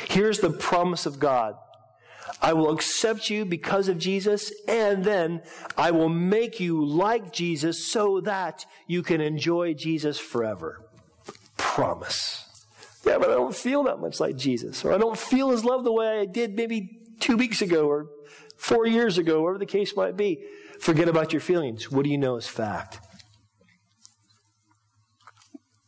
here's 0.09 0.39
the 0.39 0.49
promise 0.49 1.05
of 1.05 1.19
God. 1.19 1.55
I 2.41 2.53
will 2.53 2.71
accept 2.71 3.30
you 3.30 3.45
because 3.45 3.88
of 3.88 3.97
Jesus, 3.97 4.51
and 4.67 5.03
then 5.03 5.41
I 5.78 5.91
will 5.91 6.09
make 6.09 6.59
you 6.59 6.84
like 6.86 7.32
Jesus 7.32 7.89
so 7.91 8.19
that 8.21 8.65
you 8.88 9.03
can 9.03 9.21
enjoy 9.21 9.73
Jesus 9.73 10.19
forever. 10.19 10.82
Promise. 11.57 12.41
Yeah, 13.05 13.19
but 13.19 13.30
I 13.30 13.36
don't 13.36 13.55
feel 13.55 13.84
that 13.84 13.99
much 13.99 14.19
like 14.19 14.36
Jesus, 14.36 14.84
or 14.84 14.91
I 14.91 14.97
don't 14.97 15.17
feel 15.17 15.51
his 15.51 15.63
love 15.63 15.84
the 15.84 15.93
way 15.93 16.19
I 16.19 16.26
did 16.26 16.55
maybe 16.55 16.99
two 17.19 17.38
weeks 17.38 17.61
ago, 17.61 17.88
or 17.88 18.07
four 18.57 18.85
years 18.85 19.17
ago, 19.17 19.41
whatever 19.41 19.59
the 19.59 19.65
case 19.65 19.95
might 19.95 20.17
be. 20.17 20.43
Forget 20.79 21.07
about 21.07 21.33
your 21.33 21.39
feelings. 21.39 21.91
What 21.91 22.03
do 22.03 22.09
you 22.09 22.17
know 22.17 22.35
is 22.35 22.47
fact? 22.47 22.99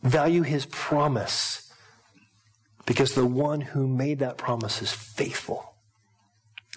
Value 0.02 0.44
his 0.44 0.66
promise 0.68 1.72
because 2.88 3.14
the 3.14 3.26
one 3.26 3.60
who 3.62 3.86
made 3.86 4.20
that 4.20 4.38
promise 4.38 4.82
is 4.82 4.92
faithful. 4.92 5.74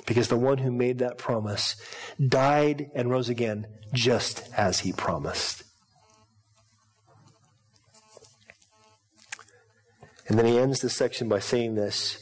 Because 0.07 0.28
the 0.28 0.36
one 0.36 0.59
who 0.59 0.72
made 0.72 0.99
that 0.99 1.18
promise 1.18 1.76
died 2.18 2.91
and 2.95 3.11
rose 3.11 3.28
again 3.28 3.66
just 3.95 4.49
as 4.57 4.80
he 4.80 4.93
promised. 4.93 5.62
And 10.26 10.38
then 10.38 10.47
he 10.47 10.59
ends 10.59 10.80
this 10.80 10.97
section 10.97 11.28
by 11.28 11.38
saying 11.38 11.76
this 11.76 12.18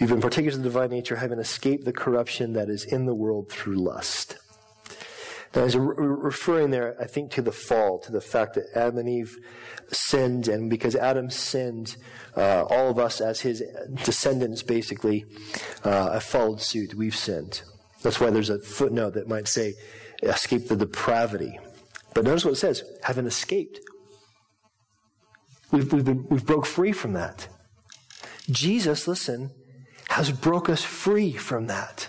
You've 0.00 0.08
been 0.08 0.22
partakers 0.22 0.56
of 0.56 0.62
the 0.62 0.70
divine 0.70 0.88
nature, 0.88 1.16
having 1.16 1.38
escaped 1.38 1.84
the 1.84 1.92
corruption 1.92 2.54
that 2.54 2.70
is 2.70 2.84
in 2.84 3.04
the 3.04 3.14
world 3.14 3.50
through 3.50 3.76
lust. 3.76 4.38
Now, 5.54 5.64
he's 5.64 5.76
referring 5.76 6.70
there, 6.70 6.96
I 6.98 7.04
think, 7.04 7.32
to 7.32 7.42
the 7.42 7.52
fall, 7.52 7.98
to 8.00 8.12
the 8.12 8.20
fact 8.22 8.54
that 8.54 8.64
Adam 8.74 8.96
and 8.96 9.08
Eve 9.08 9.36
sinned, 9.92 10.48
and 10.48 10.70
because 10.70 10.96
Adam 10.96 11.28
sinned, 11.28 11.96
uh, 12.34 12.64
all 12.64 12.88
of 12.88 12.98
us 12.98 13.20
as 13.20 13.40
his 13.40 13.62
descendants 14.04 14.62
basically 14.62 15.26
uh, 15.84 16.12
have 16.12 16.22
followed 16.22 16.62
suit. 16.62 16.94
We've 16.94 17.16
sinned. 17.16 17.62
That's 18.02 18.20
why 18.20 18.30
there's 18.30 18.48
a 18.48 18.58
footnote 18.58 19.14
that 19.14 19.28
might 19.28 19.48
say, 19.48 19.74
escape 20.22 20.68
the 20.68 20.76
depravity. 20.76 21.58
But 22.14 22.24
notice 22.24 22.46
what 22.46 22.54
it 22.54 22.56
says, 22.56 22.84
having 23.02 23.26
escaped. 23.26 23.80
We've, 25.72 25.92
we've, 25.92 26.04
been, 26.04 26.26
we've 26.30 26.46
broke 26.46 26.64
free 26.64 26.92
from 26.92 27.12
that. 27.12 27.48
Jesus, 28.50 29.06
listen, 29.06 29.50
has 30.10 30.32
broke 30.32 30.68
us 30.68 30.82
free 30.82 31.32
from 31.32 31.68
that. 31.68 32.08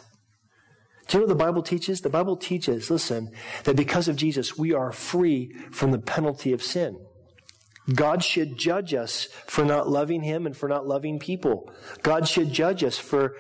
Do 1.08 1.18
you 1.18 1.20
know 1.20 1.28
what 1.28 1.38
the 1.38 1.45
Bible 1.45 1.62
teaches? 1.62 2.02
The 2.02 2.10
Bible 2.10 2.36
teaches, 2.36 2.89
listen, 2.89 3.32
that 3.64 3.76
because 3.76 4.08
of 4.08 4.16
Jesus, 4.16 4.58
we 4.58 4.74
are 4.74 4.91
free 4.91 5.54
from 5.72 5.91
the 5.91 5.99
penalty 5.99 6.52
of 6.52 6.64
sin. 6.64 6.97
God 7.93 8.24
should 8.24 8.58
judge 8.58 8.95
us 8.95 9.26
for 9.45 9.64
not 9.64 9.88
loving 9.88 10.24
Him 10.24 10.47
and 10.47 10.58
for 10.58 10.68
not 10.68 10.88
loving 10.88 11.20
people. 11.20 11.72
God 12.02 12.28
should 12.28 12.52
judge 12.52 12.84
us 12.84 12.97
for 12.97 13.36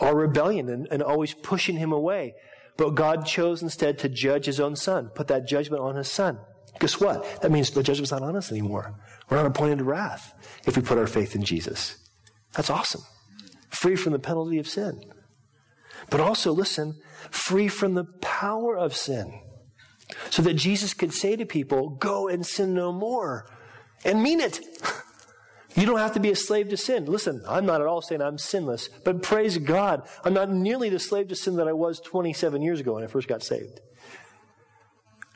our 0.00 0.16
rebellion 0.16 0.68
and, 0.68 0.88
and 0.90 1.02
always 1.04 1.34
pushing 1.34 1.76
Him 1.76 1.92
away. 1.92 2.34
But 2.76 2.96
God 2.96 3.26
chose 3.26 3.62
instead 3.62 3.98
to 4.00 4.08
judge 4.08 4.46
His 4.46 4.58
own 4.58 4.74
Son, 4.74 5.10
put 5.14 5.28
that 5.28 5.46
judgment 5.46 5.82
on 5.82 5.94
His 5.94 6.08
Son. 6.08 6.40
Guess 6.80 7.00
what? 7.00 7.42
That 7.42 7.52
means 7.52 7.70
the 7.70 7.82
judgment's 7.82 8.10
not 8.10 8.22
on 8.22 8.34
us 8.34 8.50
anymore. 8.50 8.92
We're 9.28 9.36
not 9.36 9.46
appointed 9.46 9.78
to 9.78 9.84
wrath 9.84 10.34
if 10.66 10.76
we 10.76 10.82
put 10.82 10.98
our 10.98 11.06
faith 11.06 11.36
in 11.36 11.44
Jesus. 11.44 11.96
That's 12.54 12.70
awesome 12.70 13.02
free 13.80 13.96
from 13.96 14.12
the 14.12 14.18
penalty 14.18 14.58
of 14.58 14.68
sin. 14.68 15.00
But 16.10 16.20
also, 16.20 16.52
listen, 16.52 16.96
free 17.30 17.66
from 17.66 17.94
the 17.94 18.04
power 18.20 18.76
of 18.76 18.94
sin. 18.94 19.40
So 20.28 20.42
that 20.42 20.54
Jesus 20.54 20.92
could 20.92 21.14
say 21.14 21.34
to 21.36 21.46
people, 21.46 21.88
go 21.88 22.28
and 22.28 22.44
sin 22.44 22.74
no 22.74 22.92
more. 22.92 23.46
And 24.04 24.22
mean 24.22 24.40
it. 24.40 24.60
You 25.76 25.86
don't 25.86 25.98
have 25.98 26.14
to 26.14 26.20
be 26.20 26.32
a 26.32 26.36
slave 26.36 26.68
to 26.70 26.76
sin. 26.76 27.04
Listen, 27.04 27.44
I'm 27.46 27.64
not 27.64 27.80
at 27.80 27.86
all 27.86 28.02
saying 28.02 28.20
I'm 28.20 28.38
sinless, 28.38 28.88
but 29.04 29.22
praise 29.22 29.56
God, 29.56 30.02
I'm 30.24 30.34
not 30.34 30.50
nearly 30.50 30.88
the 30.88 30.98
slave 30.98 31.28
to 31.28 31.36
sin 31.36 31.54
that 31.56 31.68
I 31.68 31.72
was 31.72 32.00
27 32.00 32.60
years 32.60 32.80
ago 32.80 32.94
when 32.94 33.04
I 33.04 33.06
first 33.06 33.28
got 33.28 33.44
saved. 33.44 33.80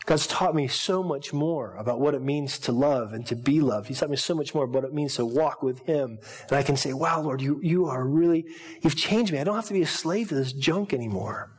God's 0.06 0.26
taught 0.26 0.54
me 0.54 0.68
so 0.68 1.02
much 1.02 1.32
more 1.32 1.74
about 1.76 1.98
what 1.98 2.14
it 2.14 2.20
means 2.20 2.58
to 2.60 2.72
love 2.72 3.14
and 3.14 3.26
to 3.26 3.34
be 3.34 3.60
loved. 3.60 3.88
He's 3.88 4.00
taught 4.00 4.10
me 4.10 4.16
so 4.16 4.34
much 4.34 4.54
more 4.54 4.64
about 4.64 4.82
what 4.82 4.84
it 4.84 4.94
means 4.94 5.16
to 5.16 5.24
walk 5.24 5.62
with 5.62 5.80
Him. 5.86 6.18
And 6.48 6.58
I 6.58 6.62
can 6.62 6.76
say, 6.76 6.92
wow, 6.92 7.22
Lord, 7.22 7.40
you, 7.40 7.58
you 7.62 7.86
are 7.86 8.04
really, 8.04 8.44
you've 8.82 8.96
changed 8.96 9.32
me. 9.32 9.38
I 9.38 9.44
don't 9.44 9.54
have 9.54 9.66
to 9.66 9.72
be 9.72 9.82
a 9.82 9.86
slave 9.86 10.28
to 10.28 10.34
this 10.34 10.52
junk 10.52 10.92
anymore. 10.92 11.50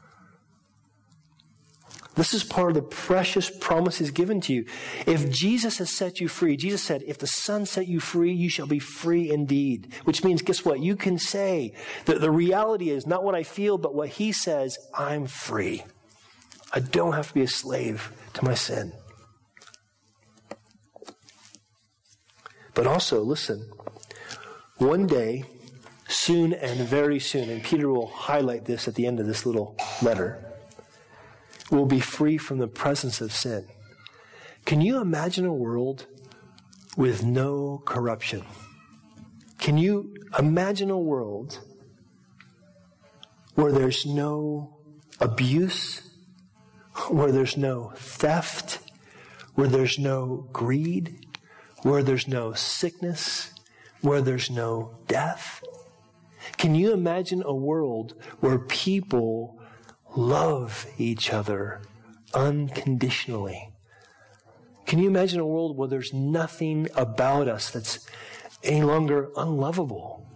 This 2.14 2.34
is 2.34 2.44
part 2.44 2.70
of 2.70 2.76
the 2.76 2.82
precious 2.82 3.50
promises 3.50 4.12
given 4.12 4.40
to 4.42 4.54
you. 4.54 4.66
If 5.06 5.30
Jesus 5.30 5.80
has 5.80 5.90
set 5.90 6.22
you 6.22 6.30
free, 6.30 6.56
Jesus 6.56 6.82
said, 6.82 7.04
if 7.08 7.18
the 7.18 7.28
Son 7.28 7.66
set 7.66 7.88
you 7.88 8.00
free, 8.00 8.32
you 8.32 8.50
shall 8.50 8.68
be 8.68 8.80
free 8.80 9.30
indeed. 9.32 9.92
Which 10.06 10.24
means, 10.24 10.42
guess 10.42 10.64
what? 10.64 10.80
You 10.80 10.96
can 10.96 11.18
say 11.18 11.74
that 12.06 12.22
the 12.22 12.32
reality 12.32 12.90
is 12.90 13.06
not 13.06 13.24
what 13.24 13.36
I 13.36 13.44
feel, 13.44 13.78
but 13.78 13.96
what 13.96 14.10
He 14.10 14.32
says, 14.32 14.78
I'm 14.94 15.26
free. 15.26 15.84
I 16.76 16.82
don't 16.82 17.14
have 17.14 17.30
to 17.30 17.34
be 17.34 17.42
a 17.42 17.48
slave 17.48 18.12
to 18.34 18.44
my 18.44 18.54
sin. 18.54 18.92
But 22.74 22.86
also, 22.86 23.24
listen, 23.24 23.72
one 24.78 25.08
day, 25.08 25.46
soon 26.10 26.52
and 26.54 26.82
very 26.82 27.20
soon, 27.20 27.50
and 27.50 27.64
Peter 27.64 27.90
will 27.90 28.08
highlight 28.08 28.66
this 28.66 28.90
at 28.90 28.96
the 28.96 29.08
end 29.08 29.22
of 29.22 29.26
this 29.26 29.46
little 29.46 29.78
letter, 30.02 30.46
we'll 31.72 31.86
be 31.86 32.02
free 32.02 32.38
from 32.38 32.58
the 32.58 32.68
presence 32.68 33.22
of 33.22 33.32
sin. 33.32 33.66
Can 34.66 34.82
you 34.82 35.00
imagine 35.00 35.46
a 35.46 35.54
world 35.54 36.08
with 36.98 37.24
no 37.24 37.82
corruption? 37.86 38.44
Can 39.60 39.78
you 39.78 40.14
imagine 40.38 40.90
a 40.90 41.00
world 41.00 41.60
where 43.54 43.72
there's 43.72 44.06
no 44.06 44.78
abuse, 45.22 46.02
where 47.10 47.32
there's 47.32 47.58
no 47.58 47.92
theft, 47.96 48.80
where 49.56 49.68
there's 49.68 50.00
no 50.00 50.48
greed, 50.52 51.28
where 51.84 52.04
there's 52.04 52.28
no 52.28 52.54
sickness, 52.54 53.54
where 54.02 54.22
there's 54.22 54.50
no 54.50 54.98
death? 55.08 55.64
Can 56.58 56.76
you 56.76 56.94
imagine 56.94 57.44
a 57.46 57.54
world 57.54 58.14
where 58.40 58.60
people 58.60 59.60
love 60.16 60.86
each 60.98 61.32
other 61.32 61.82
unconditionally? 62.34 63.70
Can 64.86 65.00
you 65.00 65.08
imagine 65.10 65.40
a 65.40 65.46
world 65.46 65.78
where 65.78 65.88
there's 65.88 66.14
nothing 66.14 66.88
about 66.96 67.48
us 67.48 67.72
that's 67.72 68.08
any 68.64 68.84
longer 68.84 69.30
unlovable? 69.36 70.28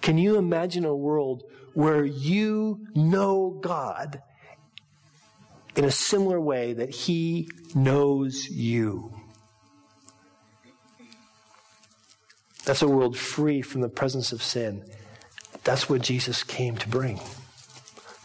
Can 0.00 0.18
you 0.18 0.36
imagine 0.36 0.84
a 0.84 0.94
world 0.94 1.42
where 1.74 2.04
you 2.04 2.86
know 2.94 3.58
God 3.62 4.22
in 5.76 5.84
a 5.84 5.90
similar 5.90 6.40
way 6.40 6.72
that 6.72 6.90
He 6.90 7.48
knows 7.74 8.48
you? 8.48 9.14
That's 12.64 12.82
a 12.82 12.88
world 12.88 13.16
free 13.16 13.62
from 13.62 13.80
the 13.80 13.88
presence 13.88 14.32
of 14.32 14.42
sin. 14.42 14.84
That's 15.62 15.88
what 15.88 16.02
Jesus 16.02 16.42
came 16.42 16.76
to 16.78 16.88
bring. 16.88 17.20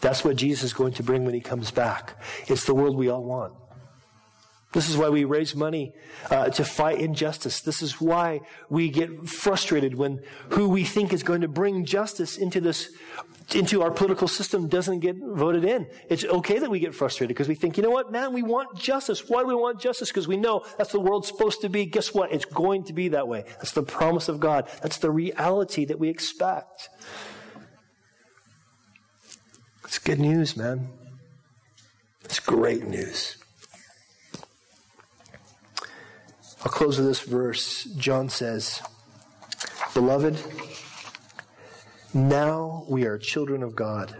That's 0.00 0.24
what 0.24 0.34
Jesus 0.36 0.64
is 0.64 0.72
going 0.72 0.94
to 0.94 1.02
bring 1.04 1.24
when 1.24 1.32
he 1.32 1.40
comes 1.40 1.70
back. 1.70 2.20
It's 2.48 2.66
the 2.66 2.74
world 2.74 2.96
we 2.96 3.08
all 3.08 3.22
want. 3.22 3.54
This 4.72 4.88
is 4.88 4.96
why 4.96 5.10
we 5.10 5.24
raise 5.24 5.54
money 5.54 5.92
uh, 6.30 6.48
to 6.50 6.64
fight 6.64 6.98
injustice. 6.98 7.60
This 7.60 7.82
is 7.82 8.00
why 8.00 8.40
we 8.70 8.88
get 8.88 9.28
frustrated 9.28 9.94
when 9.94 10.22
who 10.50 10.68
we 10.68 10.84
think 10.84 11.12
is 11.12 11.22
going 11.22 11.42
to 11.42 11.48
bring 11.48 11.84
justice 11.84 12.38
into 12.38 12.58
this, 12.58 12.90
into 13.54 13.82
our 13.82 13.90
political 13.90 14.26
system 14.28 14.68
doesn't 14.68 15.00
get 15.00 15.16
voted 15.16 15.64
in. 15.66 15.86
It's 16.08 16.24
okay 16.24 16.58
that 16.58 16.70
we 16.70 16.80
get 16.80 16.94
frustrated 16.94 17.28
because 17.28 17.48
we 17.48 17.54
think, 17.54 17.76
you 17.76 17.82
know 17.82 17.90
what, 17.90 18.10
man, 18.10 18.32
we 18.32 18.42
want 18.42 18.78
justice. 18.78 19.28
Why 19.28 19.42
do 19.42 19.48
we 19.48 19.54
want 19.54 19.78
justice? 19.78 20.08
Because 20.08 20.26
we 20.26 20.38
know 20.38 20.64
that's 20.78 20.92
the 20.92 21.00
world's 21.00 21.28
supposed 21.28 21.60
to 21.60 21.68
be. 21.68 21.84
Guess 21.84 22.14
what? 22.14 22.32
It's 22.32 22.46
going 22.46 22.84
to 22.84 22.94
be 22.94 23.08
that 23.08 23.28
way. 23.28 23.44
That's 23.56 23.72
the 23.72 23.82
promise 23.82 24.30
of 24.30 24.40
God. 24.40 24.70
That's 24.80 24.96
the 24.96 25.10
reality 25.10 25.84
that 25.84 25.98
we 25.98 26.08
expect. 26.08 26.88
It's 29.84 29.98
good 29.98 30.18
news, 30.18 30.56
man. 30.56 30.88
It's 32.24 32.40
great 32.40 32.84
news. 32.84 33.36
I'll 36.64 36.70
close 36.70 36.96
with 36.96 37.08
this 37.08 37.22
verse. 37.22 37.84
John 37.96 38.28
says, 38.28 38.80
Beloved, 39.94 40.40
now 42.14 42.84
we 42.88 43.04
are 43.04 43.18
children 43.18 43.64
of 43.64 43.74
God, 43.74 44.16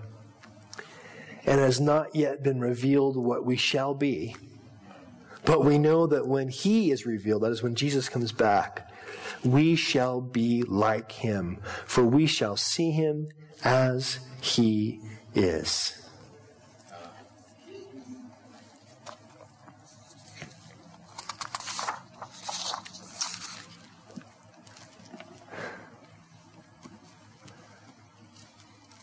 and 1.47 1.61
has 1.61 1.80
not 1.80 2.16
yet 2.16 2.43
been 2.43 2.61
revealed 2.61 3.16
what 3.16 3.47
we 3.47 3.57
shall 3.57 3.95
be. 3.95 4.34
But 5.45 5.64
we 5.64 5.78
know 5.78 6.09
that 6.09 6.26
when 6.26 6.49
He 6.49 6.90
is 6.90 7.07
revealed, 7.07 7.43
that 7.43 7.53
is 7.53 7.62
when 7.62 7.76
Jesus 7.76 8.09
comes 8.09 8.32
back, 8.32 8.90
we 9.45 9.76
shall 9.76 10.20
be 10.20 10.64
like 10.64 11.12
Him, 11.12 11.59
for 11.86 12.03
we 12.03 12.26
shall 12.26 12.57
see 12.57 12.90
Him 12.90 13.28
as 13.62 14.18
He 14.40 15.01
is. 15.32 16.01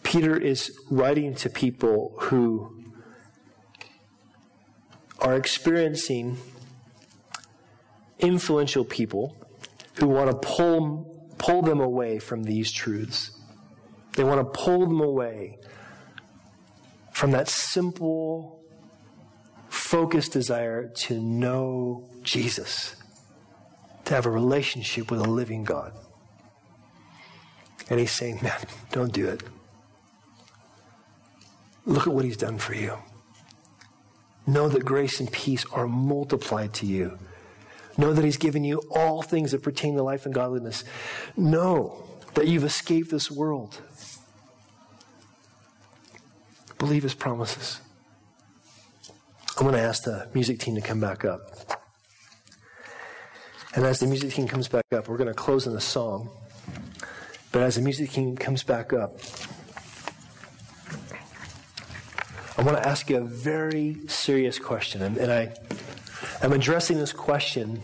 Peter 0.10 0.36
is 0.36 0.76
writing 0.90 1.36
to 1.36 1.52
people 1.52 2.16
who 2.20 2.84
are 5.20 5.36
experiencing 5.36 6.36
influential 8.18 8.84
people 8.84 9.38
who 10.00 10.08
want 10.08 10.32
to 10.32 10.36
pull, 10.36 11.30
pull 11.38 11.62
them 11.62 11.80
away 11.80 12.18
from 12.18 12.42
these 12.42 12.72
truths. 12.72 13.30
They 14.14 14.24
want 14.24 14.40
to 14.40 14.60
pull 14.60 14.80
them 14.80 15.00
away 15.00 15.60
from 17.12 17.30
that 17.30 17.48
simple, 17.48 18.64
focused 19.70 20.32
desire 20.32 20.88
to 20.88 21.22
know 21.22 22.10
Jesus, 22.24 22.96
to 24.06 24.16
have 24.16 24.26
a 24.26 24.32
relationship 24.32 25.12
with 25.12 25.20
a 25.20 25.30
living 25.30 25.64
God. 25.64 25.94
And 27.92 28.00
he's 28.00 28.12
saying, 28.12 28.40
man, 28.42 28.60
don't 28.92 29.14
do 29.14 29.28
it. 29.28 29.44
Look 31.86 32.08
at 32.08 32.14
what 32.14 32.26
he's 32.26 32.38
done 32.38 32.58
for 32.58 32.74
you. 32.74 32.98
Know 34.46 34.68
that 34.70 34.86
grace 34.86 35.20
and 35.20 35.32
peace 35.32 35.66
are 35.72 35.88
multiplied 35.88 36.74
to 36.76 36.86
you. 36.86 37.18
Know 37.98 38.14
that 38.14 38.24
he's 38.24 38.38
given 38.38 38.64
you 38.64 38.82
all 38.90 39.22
things 39.22 39.52
that 39.52 39.62
pertain 39.62 39.96
to 39.96 40.04
life 40.04 40.26
and 40.26 40.34
godliness. 40.34 40.84
Know 41.36 42.04
that 42.34 42.48
you've 42.48 42.64
escaped 42.64 43.12
this 43.12 43.30
world. 43.30 43.82
Believe 46.78 47.04
his 47.04 47.14
promises. 47.14 47.82
I'm 49.58 49.66
going 49.66 49.74
to 49.76 49.82
ask 49.82 50.04
the 50.04 50.30
music 50.34 50.60
team 50.60 50.76
to 50.76 50.82
come 50.82 51.02
back 51.02 51.26
up. 51.26 51.42
And 53.76 53.86
as 53.86 54.00
the 54.00 54.08
music 54.08 54.32
team 54.32 54.48
comes 54.48 54.68
back 54.68 54.86
up, 54.94 55.10
we're 55.10 55.18
going 55.18 55.28
to 55.28 55.34
close 55.34 55.68
in 55.68 55.76
a 55.76 55.82
song. 55.82 56.30
But 57.52 57.64
as 57.64 57.76
the 57.76 57.82
music 57.82 58.12
team 58.12 58.38
comes 58.38 58.64
back 58.64 58.94
up, 58.94 59.20
I 62.60 62.62
want 62.62 62.76
to 62.76 62.86
ask 62.86 63.10
you 63.10 63.16
a 63.16 63.22
very 63.22 63.96
serious 64.08 64.60
question. 64.60 65.02
And, 65.02 65.32
I, 65.32 65.56
I'm 66.42 66.52
addressing 66.52 66.98
this 66.98 67.14
question 67.14 67.82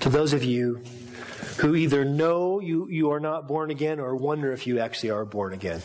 to 0.00 0.08
those 0.08 0.32
of 0.32 0.42
you 0.42 0.82
who 1.58 1.76
either 1.76 2.04
know 2.04 2.58
you, 2.58 2.88
you 2.88 3.12
are 3.12 3.20
not 3.20 3.46
born 3.46 3.70
again 3.70 4.00
or 4.00 4.16
wonder 4.16 4.50
if 4.50 4.66
you 4.66 4.80
actually 4.80 5.10
are 5.10 5.24
born 5.24 5.52
again. 5.52 5.80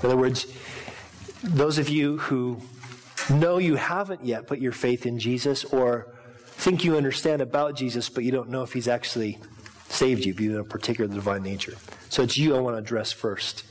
In 0.00 0.06
other 0.06 0.18
words, 0.18 0.46
those 1.42 1.78
of 1.78 1.88
you 1.88 2.18
who 2.18 2.60
know 3.30 3.56
you 3.56 3.76
haven't 3.76 4.22
yet 4.22 4.46
put 4.46 4.58
your 4.58 4.72
faith 4.72 5.06
in 5.06 5.18
Jesus 5.18 5.64
or 5.64 6.12
think 6.44 6.84
you 6.84 6.98
understand 6.98 7.40
about 7.40 7.74
Jesus, 7.74 8.10
but 8.10 8.22
you 8.22 8.30
don't 8.30 8.50
know 8.50 8.62
if 8.64 8.74
he's 8.74 8.86
actually 8.86 9.38
saved 9.88 10.26
you, 10.26 10.34
be 10.34 10.48
in 10.48 10.56
a 10.56 10.62
particular 10.62 11.10
divine 11.10 11.42
nature. 11.42 11.76
So 12.10 12.22
it's 12.22 12.36
you 12.36 12.54
I 12.54 12.60
want 12.60 12.74
to 12.74 12.80
address 12.80 13.12
first. 13.12 13.64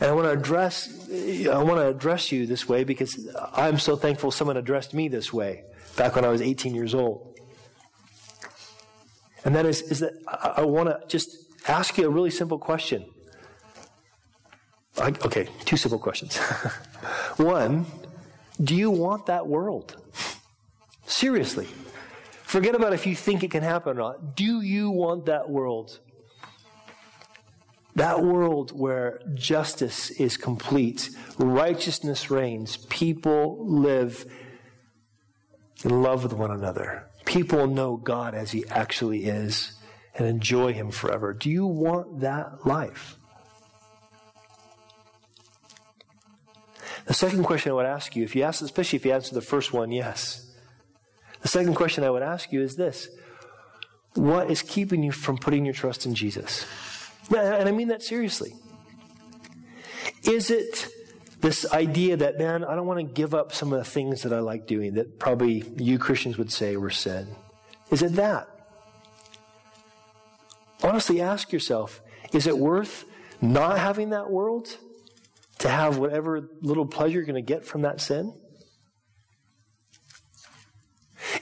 And 0.00 0.08
I 0.08 0.12
want 0.12 0.26
to 0.26 0.32
address, 0.32 0.88
I 1.46 1.62
want 1.62 1.76
to 1.76 1.88
address 1.88 2.32
you 2.32 2.46
this 2.46 2.66
way 2.66 2.84
because 2.84 3.28
I'm 3.52 3.78
so 3.78 3.96
thankful 3.96 4.30
someone 4.30 4.56
addressed 4.56 4.94
me 4.94 5.08
this 5.08 5.30
way 5.30 5.64
back 5.96 6.14
when 6.14 6.24
I 6.24 6.28
was 6.28 6.40
18 6.40 6.74
years 6.74 6.94
old. 6.94 7.38
And 9.44 9.54
that 9.54 9.66
is, 9.66 9.82
is 9.82 10.00
that 10.00 10.12
I, 10.26 10.62
want 10.62 10.88
to 10.88 11.00
just 11.06 11.36
ask 11.68 11.98
you 11.98 12.06
a 12.06 12.10
really 12.10 12.30
simple 12.30 12.58
question. 12.58 13.06
I, 14.98 15.08
okay, 15.08 15.48
two 15.64 15.76
simple 15.76 15.98
questions. 15.98 16.36
One, 17.36 17.86
do 18.62 18.74
you 18.74 18.90
want 18.90 19.26
that 19.26 19.46
world? 19.46 19.96
Seriously. 21.06 21.68
Forget 22.42 22.74
about 22.74 22.92
if 22.92 23.06
you 23.06 23.14
think 23.14 23.42
it 23.42 23.50
can 23.50 23.62
happen 23.62 23.92
or 23.92 24.00
not. 24.00 24.34
Do 24.34 24.60
you 24.62 24.90
want 24.90 25.26
that 25.26 25.48
world? 25.48 26.00
That 27.96 28.22
world 28.22 28.70
where 28.70 29.20
justice 29.34 30.10
is 30.12 30.36
complete, 30.36 31.10
righteousness 31.38 32.30
reigns, 32.30 32.76
people 32.76 33.64
live 33.66 34.30
in 35.84 36.02
love 36.02 36.22
with 36.22 36.32
one 36.32 36.50
another. 36.50 37.06
People 37.24 37.66
know 37.66 37.96
God 37.96 38.34
as 38.34 38.52
He 38.52 38.64
actually 38.68 39.24
is 39.24 39.72
and 40.14 40.26
enjoy 40.26 40.72
Him 40.72 40.90
forever. 40.90 41.32
Do 41.32 41.50
you 41.50 41.66
want 41.66 42.20
that 42.20 42.66
life? 42.66 43.16
The 47.06 47.14
second 47.14 47.44
question 47.44 47.72
I 47.72 47.74
would 47.74 47.86
ask 47.86 48.14
you, 48.14 48.22
if 48.22 48.36
you 48.36 48.42
ask, 48.42 48.62
especially 48.62 48.98
if 48.98 49.04
you 49.04 49.12
answer 49.12 49.34
the 49.34 49.40
first 49.40 49.72
one, 49.72 49.90
yes. 49.90 50.48
The 51.42 51.48
second 51.48 51.74
question 51.74 52.04
I 52.04 52.10
would 52.10 52.22
ask 52.22 52.52
you 52.52 52.62
is 52.62 52.76
this 52.76 53.08
What 54.14 54.50
is 54.50 54.62
keeping 54.62 55.02
you 55.02 55.10
from 55.10 55.38
putting 55.38 55.64
your 55.64 55.74
trust 55.74 56.06
in 56.06 56.14
Jesus? 56.14 56.66
And 57.36 57.68
I 57.68 57.72
mean 57.72 57.88
that 57.88 58.02
seriously. 58.02 58.54
Is 60.24 60.50
it 60.50 60.88
this 61.40 61.70
idea 61.72 62.16
that, 62.18 62.38
man, 62.38 62.64
I 62.64 62.74
don't 62.74 62.86
want 62.86 63.00
to 63.00 63.14
give 63.14 63.34
up 63.34 63.52
some 63.52 63.72
of 63.72 63.78
the 63.78 63.84
things 63.84 64.22
that 64.22 64.32
I 64.32 64.40
like 64.40 64.66
doing 64.66 64.94
that 64.94 65.18
probably 65.18 65.64
you 65.78 65.98
Christians 65.98 66.36
would 66.36 66.52
say 66.52 66.76
were 66.76 66.90
sin? 66.90 67.28
Is 67.90 68.02
it 68.02 68.12
that? 68.14 68.48
Honestly, 70.82 71.20
ask 71.20 71.52
yourself 71.52 72.02
is 72.32 72.46
it 72.46 72.56
worth 72.56 73.04
not 73.40 73.78
having 73.78 74.10
that 74.10 74.30
world 74.30 74.76
to 75.58 75.68
have 75.68 75.98
whatever 75.98 76.48
little 76.62 76.86
pleasure 76.86 77.14
you're 77.14 77.24
going 77.24 77.34
to 77.34 77.42
get 77.42 77.64
from 77.64 77.82
that 77.82 78.00
sin? 78.00 78.34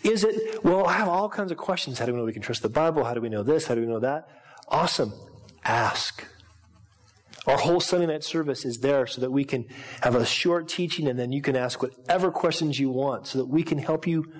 Is 0.02 0.24
it, 0.24 0.64
well, 0.64 0.86
I 0.86 0.92
have 0.92 1.08
all 1.08 1.28
kinds 1.28 1.50
of 1.50 1.58
questions. 1.58 1.98
How 1.98 2.06
do 2.06 2.12
we 2.12 2.18
know 2.18 2.24
we 2.24 2.32
can 2.32 2.42
trust 2.42 2.62
the 2.62 2.68
Bible? 2.68 3.04
How 3.04 3.14
do 3.14 3.20
we 3.20 3.28
know 3.28 3.42
this? 3.42 3.66
How 3.66 3.74
do 3.74 3.80
we 3.80 3.86
know 3.86 4.00
that? 4.00 4.28
Awesome. 4.68 5.12
Ask. 5.64 6.24
Our 7.46 7.56
whole 7.56 7.80
Sunday 7.80 8.06
night 8.06 8.24
service 8.24 8.64
is 8.64 8.78
there 8.78 9.06
so 9.06 9.20
that 9.22 9.30
we 9.30 9.44
can 9.44 9.66
have 10.02 10.14
a 10.14 10.26
short 10.26 10.68
teaching 10.68 11.08
and 11.08 11.18
then 11.18 11.32
you 11.32 11.40
can 11.40 11.56
ask 11.56 11.82
whatever 11.82 12.30
questions 12.30 12.78
you 12.78 12.90
want 12.90 13.26
so 13.26 13.38
that 13.38 13.46
we 13.46 13.62
can 13.62 13.78
help 13.78 14.06
you 14.06 14.30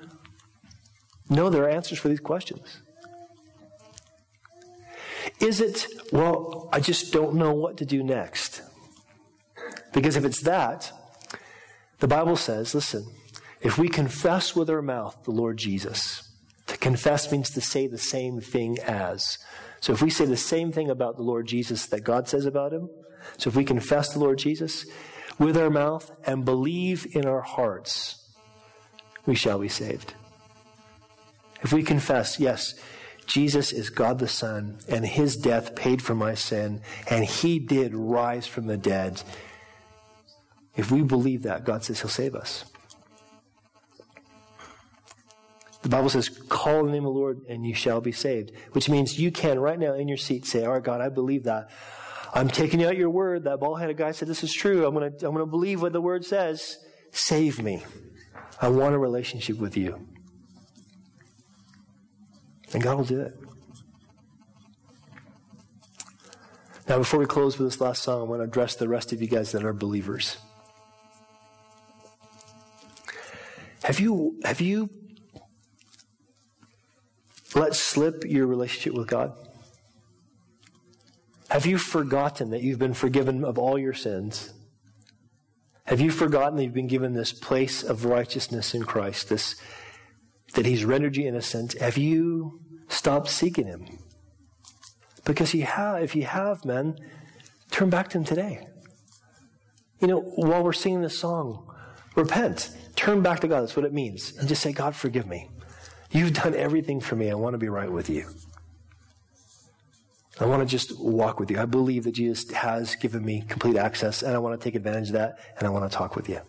know 1.31 1.49
there 1.49 1.65
are 1.65 1.71
answers 1.71 1.99
for 1.99 2.09
these 2.09 2.21
questions. 2.21 2.83
Is 5.41 5.61
it, 5.61 5.87
well, 6.13 6.69
I 6.73 6.81
just 6.81 7.13
don't 7.13 7.35
know 7.35 7.53
what 7.53 7.77
to 7.79 7.85
do 7.85 8.03
next? 8.03 8.63
Because 9.93 10.17
if 10.17 10.25
it's 10.25 10.43
that, 10.43 10.93
the 12.01 12.09
Bible 12.09 12.37
says, 12.37 12.75
listen, 12.75 13.07
if 13.61 13.79
we 13.79 13.89
confess 13.89 14.55
with 14.55 14.69
our 14.69 14.83
mouth 14.83 15.17
the 15.25 15.31
Lord 15.31 15.57
Jesus, 15.57 16.29
to 16.67 16.77
confess 16.77 17.31
means 17.31 17.51
to 17.51 17.61
say 17.61 17.87
the 17.87 17.99
same 17.99 18.41
thing 18.41 18.79
as. 18.81 19.39
So 19.81 19.93
if 19.93 20.03
we 20.03 20.11
say 20.11 20.25
the 20.25 20.37
same 20.37 20.73
thing 20.73 20.91
about 20.91 21.17
the 21.17 21.23
Lord 21.23 21.47
Jesus 21.47 21.87
that 21.87 22.01
God 22.05 22.29
says 22.29 22.47
about 22.47 22.73
him, 22.73 22.91
so 23.37 23.49
if 23.49 23.57
we 23.57 23.65
confess 23.65 24.13
the 24.13 24.19
Lord 24.19 24.39
Jesus 24.39 24.87
with 25.39 25.57
our 25.57 25.71
mouth 25.71 26.11
and 26.25 26.45
believe 26.45 27.07
in 27.15 27.27
our 27.27 27.43
hearts, 27.43 28.29
we 29.27 29.35
shall 29.35 29.59
be 29.59 29.69
saved. 29.69 30.15
If 31.63 31.73
we 31.73 31.83
confess, 31.83 32.41
yes, 32.41 32.75
Jesus 33.27 33.73
is 33.73 33.91
God 33.91 34.19
the 34.19 34.29
Son, 34.29 34.79
and 34.89 35.05
his 35.05 35.37
death 35.37 35.77
paid 35.77 36.01
for 36.01 36.15
my 36.15 36.35
sin, 36.35 36.81
and 37.11 37.25
he 37.25 37.59
did 37.59 37.95
rise 37.95 38.47
from 38.47 38.67
the 38.67 38.79
dead. 38.79 39.23
If 40.77 40.91
we 40.91 41.03
believe 41.03 41.43
that, 41.43 41.65
God 41.65 41.85
says 41.85 42.01
he'll 42.01 42.09
save 42.09 42.35
us. 42.35 42.65
The 45.89 45.97
Bible 45.97 46.11
says, 46.11 46.29
call 46.29 46.85
the 46.85 46.93
name 46.93 47.07
of 47.07 47.15
the 47.15 47.19
Lord 47.19 47.47
and 47.49 47.65
you 47.65 47.73
shall 47.73 48.03
be 48.03 48.13
saved, 48.13 48.53
which 48.73 48.91
means 48.91 49.19
you 49.19 49.33
can 49.33 49.59
right 49.59 49.79
now 49.79 49.95
in 49.95 50.07
your 50.07 50.19
seat 50.19 50.45
say, 50.45 50.67
all 50.67 50.75
right, 50.75 50.83
God, 50.83 51.01
I 51.01 51.09
believe 51.09 51.45
that. 51.45 51.71
I'm 52.35 52.49
taking 52.49 52.85
out 52.85 52.99
your 52.99 53.09
word. 53.09 53.45
That 53.45 53.59
bald 53.59 53.81
headed 53.81 53.97
guy 53.97 54.11
said, 54.11 54.29
this 54.29 54.45
is 54.45 54.53
true. 54.53 54.87
I'm 54.87 54.93
going 54.93 55.11
to, 55.11 55.27
I'm 55.27 55.33
going 55.33 55.47
to 55.47 55.51
believe 55.51 55.81
what 55.81 55.95
the 55.95 56.03
word 56.03 56.27
says. 56.27 56.77
Save 57.11 57.63
me. 57.63 57.85
I 58.61 58.69
want 58.69 58.95
a 58.95 58.99
relationship 58.99 59.57
with 59.57 59.79
you. 59.79 60.07
And 62.75 62.83
God 62.83 62.99
will 62.99 63.05
do 63.05 63.23
it. 63.23 63.35
Now, 66.87 66.99
before 66.99 67.19
we 67.19 67.25
close 67.25 67.59
with 67.59 67.67
this 67.67 67.81
last 67.81 68.03
song, 68.03 68.21
I 68.21 68.25
want 68.25 68.41
to 68.41 68.45
address 68.45 68.75
the 68.75 68.89
rest 68.91 69.15
of 69.15 69.23
you 69.23 69.27
guys 69.27 69.53
that 69.53 69.65
are 69.65 69.73
believers. 69.73 70.37
Have 73.85 74.01
you, 74.01 74.39
have 74.45 74.61
you 74.61 74.91
let 77.55 77.75
slip 77.75 78.25
your 78.25 78.47
relationship 78.47 78.95
with 78.95 79.09
God? 79.09 79.33
Have 81.51 81.65
you 81.65 81.79
forgotten 81.79 82.51
that 82.51 82.63
you've 82.63 82.79
been 82.79 82.95
forgiven 82.95 83.45
of 83.45 83.59
all 83.59 83.79
your 83.79 83.95
sins? 83.95 84.53
Have 85.85 86.01
you 86.01 86.11
forgotten 86.11 86.57
that 86.57 86.65
you've 86.65 86.75
been 86.75 86.87
given 86.87 87.15
this 87.15 87.33
place 87.33 87.83
of 87.83 88.05
righteousness 88.05 88.75
in 88.75 88.83
Christ, 88.83 89.31
this 89.31 89.57
that 90.55 90.67
He's 90.67 90.85
rendered 90.85 91.17
you 91.17 91.27
innocent? 91.27 91.79
Have 91.81 91.97
you 91.97 92.61
stopped 92.89 93.29
seeking 93.29 93.67
Him? 93.67 93.99
Because 95.25 95.55
you 95.55 95.65
have, 95.65 96.03
if 96.03 96.15
you 96.15 96.25
have, 96.25 96.65
man, 96.67 96.99
turn 97.71 97.89
back 97.89 98.11
to 98.11 98.19
Him 98.19 98.25
today. 98.25 98.67
You 100.01 100.09
know, 100.09 100.21
while 100.21 100.63
we're 100.63 100.75
singing 100.75 101.01
this 101.01 101.19
song, 101.19 101.67
repent, 102.15 102.71
turn 102.95 103.23
back 103.23 103.41
to 103.41 103.49
God. 103.49 103.63
That's 103.63 103.77
what 103.77 103.87
it 103.87 103.93
means, 103.95 104.37
and 104.37 104.47
just 104.47 104.63
say, 104.63 104.73
God, 104.73 104.95
forgive 104.95 105.27
me. 105.27 105.49
You've 106.11 106.33
done 106.33 106.55
everything 106.55 107.01
for 107.01 107.17
me. 107.17 107.31
I 107.31 107.35
want 107.35 107.55
to 107.55 107.59
be 107.59 107.69
right 107.69 107.91
with 107.91 108.09
you. 108.09 108.27
I 110.41 110.47
want 110.47 110.63
to 110.63 110.67
just 110.67 110.99
walk 110.99 111.41
with 111.41 111.51
you. 111.51 111.59
I 111.59 111.65
believe 111.65 112.05
that 112.05 112.13
Jesus 112.13 112.51
has 112.53 112.95
given 112.95 113.25
me 113.25 113.45
complete 113.49 113.77
access, 113.77 114.23
and 114.23 114.35
I 114.35 114.39
want 114.39 114.59
to 114.59 114.65
take 114.65 114.77
advantage 114.77 115.09
of 115.09 115.15
that, 115.15 115.39
and 115.59 115.67
I 115.67 115.71
want 115.71 115.91
to 115.91 115.97
talk 115.97 116.15
with 116.15 116.29
you. 116.29 116.41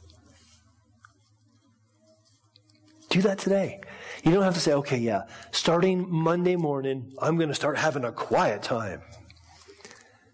Do 3.10 3.24
that 3.24 3.40
today. 3.40 3.82
You 4.24 4.32
don't 4.32 4.44
have 4.44 4.54
to 4.54 4.60
say, 4.60 4.74
okay, 4.74 4.98
yeah, 4.98 5.24
starting 5.52 6.06
Monday 6.10 6.56
morning, 6.56 7.12
I'm 7.20 7.38
going 7.38 7.50
to 7.50 7.56
start 7.56 7.78
having 7.78 8.04
a 8.04 8.12
quiet 8.12 8.62
time. 8.62 9.02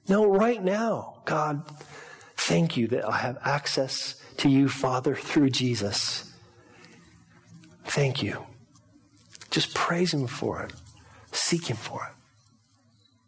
No, 0.09 0.25
right 0.25 0.61
now, 0.61 1.21
God, 1.23 1.63
thank 2.35 2.75
you 2.75 2.87
that 2.89 3.07
I 3.07 3.17
have 3.17 3.37
access 3.43 4.15
to 4.37 4.49
you, 4.49 4.67
Father, 4.67 5.15
through 5.15 5.51
Jesus. 5.51 6.31
Thank 7.85 8.21
you. 8.21 8.45
Just 9.55 9.73
praise 9.73 10.13
Him 10.13 10.27
for 10.27 10.61
it. 10.63 10.73
Seek 11.31 11.67
Him 11.67 11.77
for 11.77 12.01
it. 12.05 12.14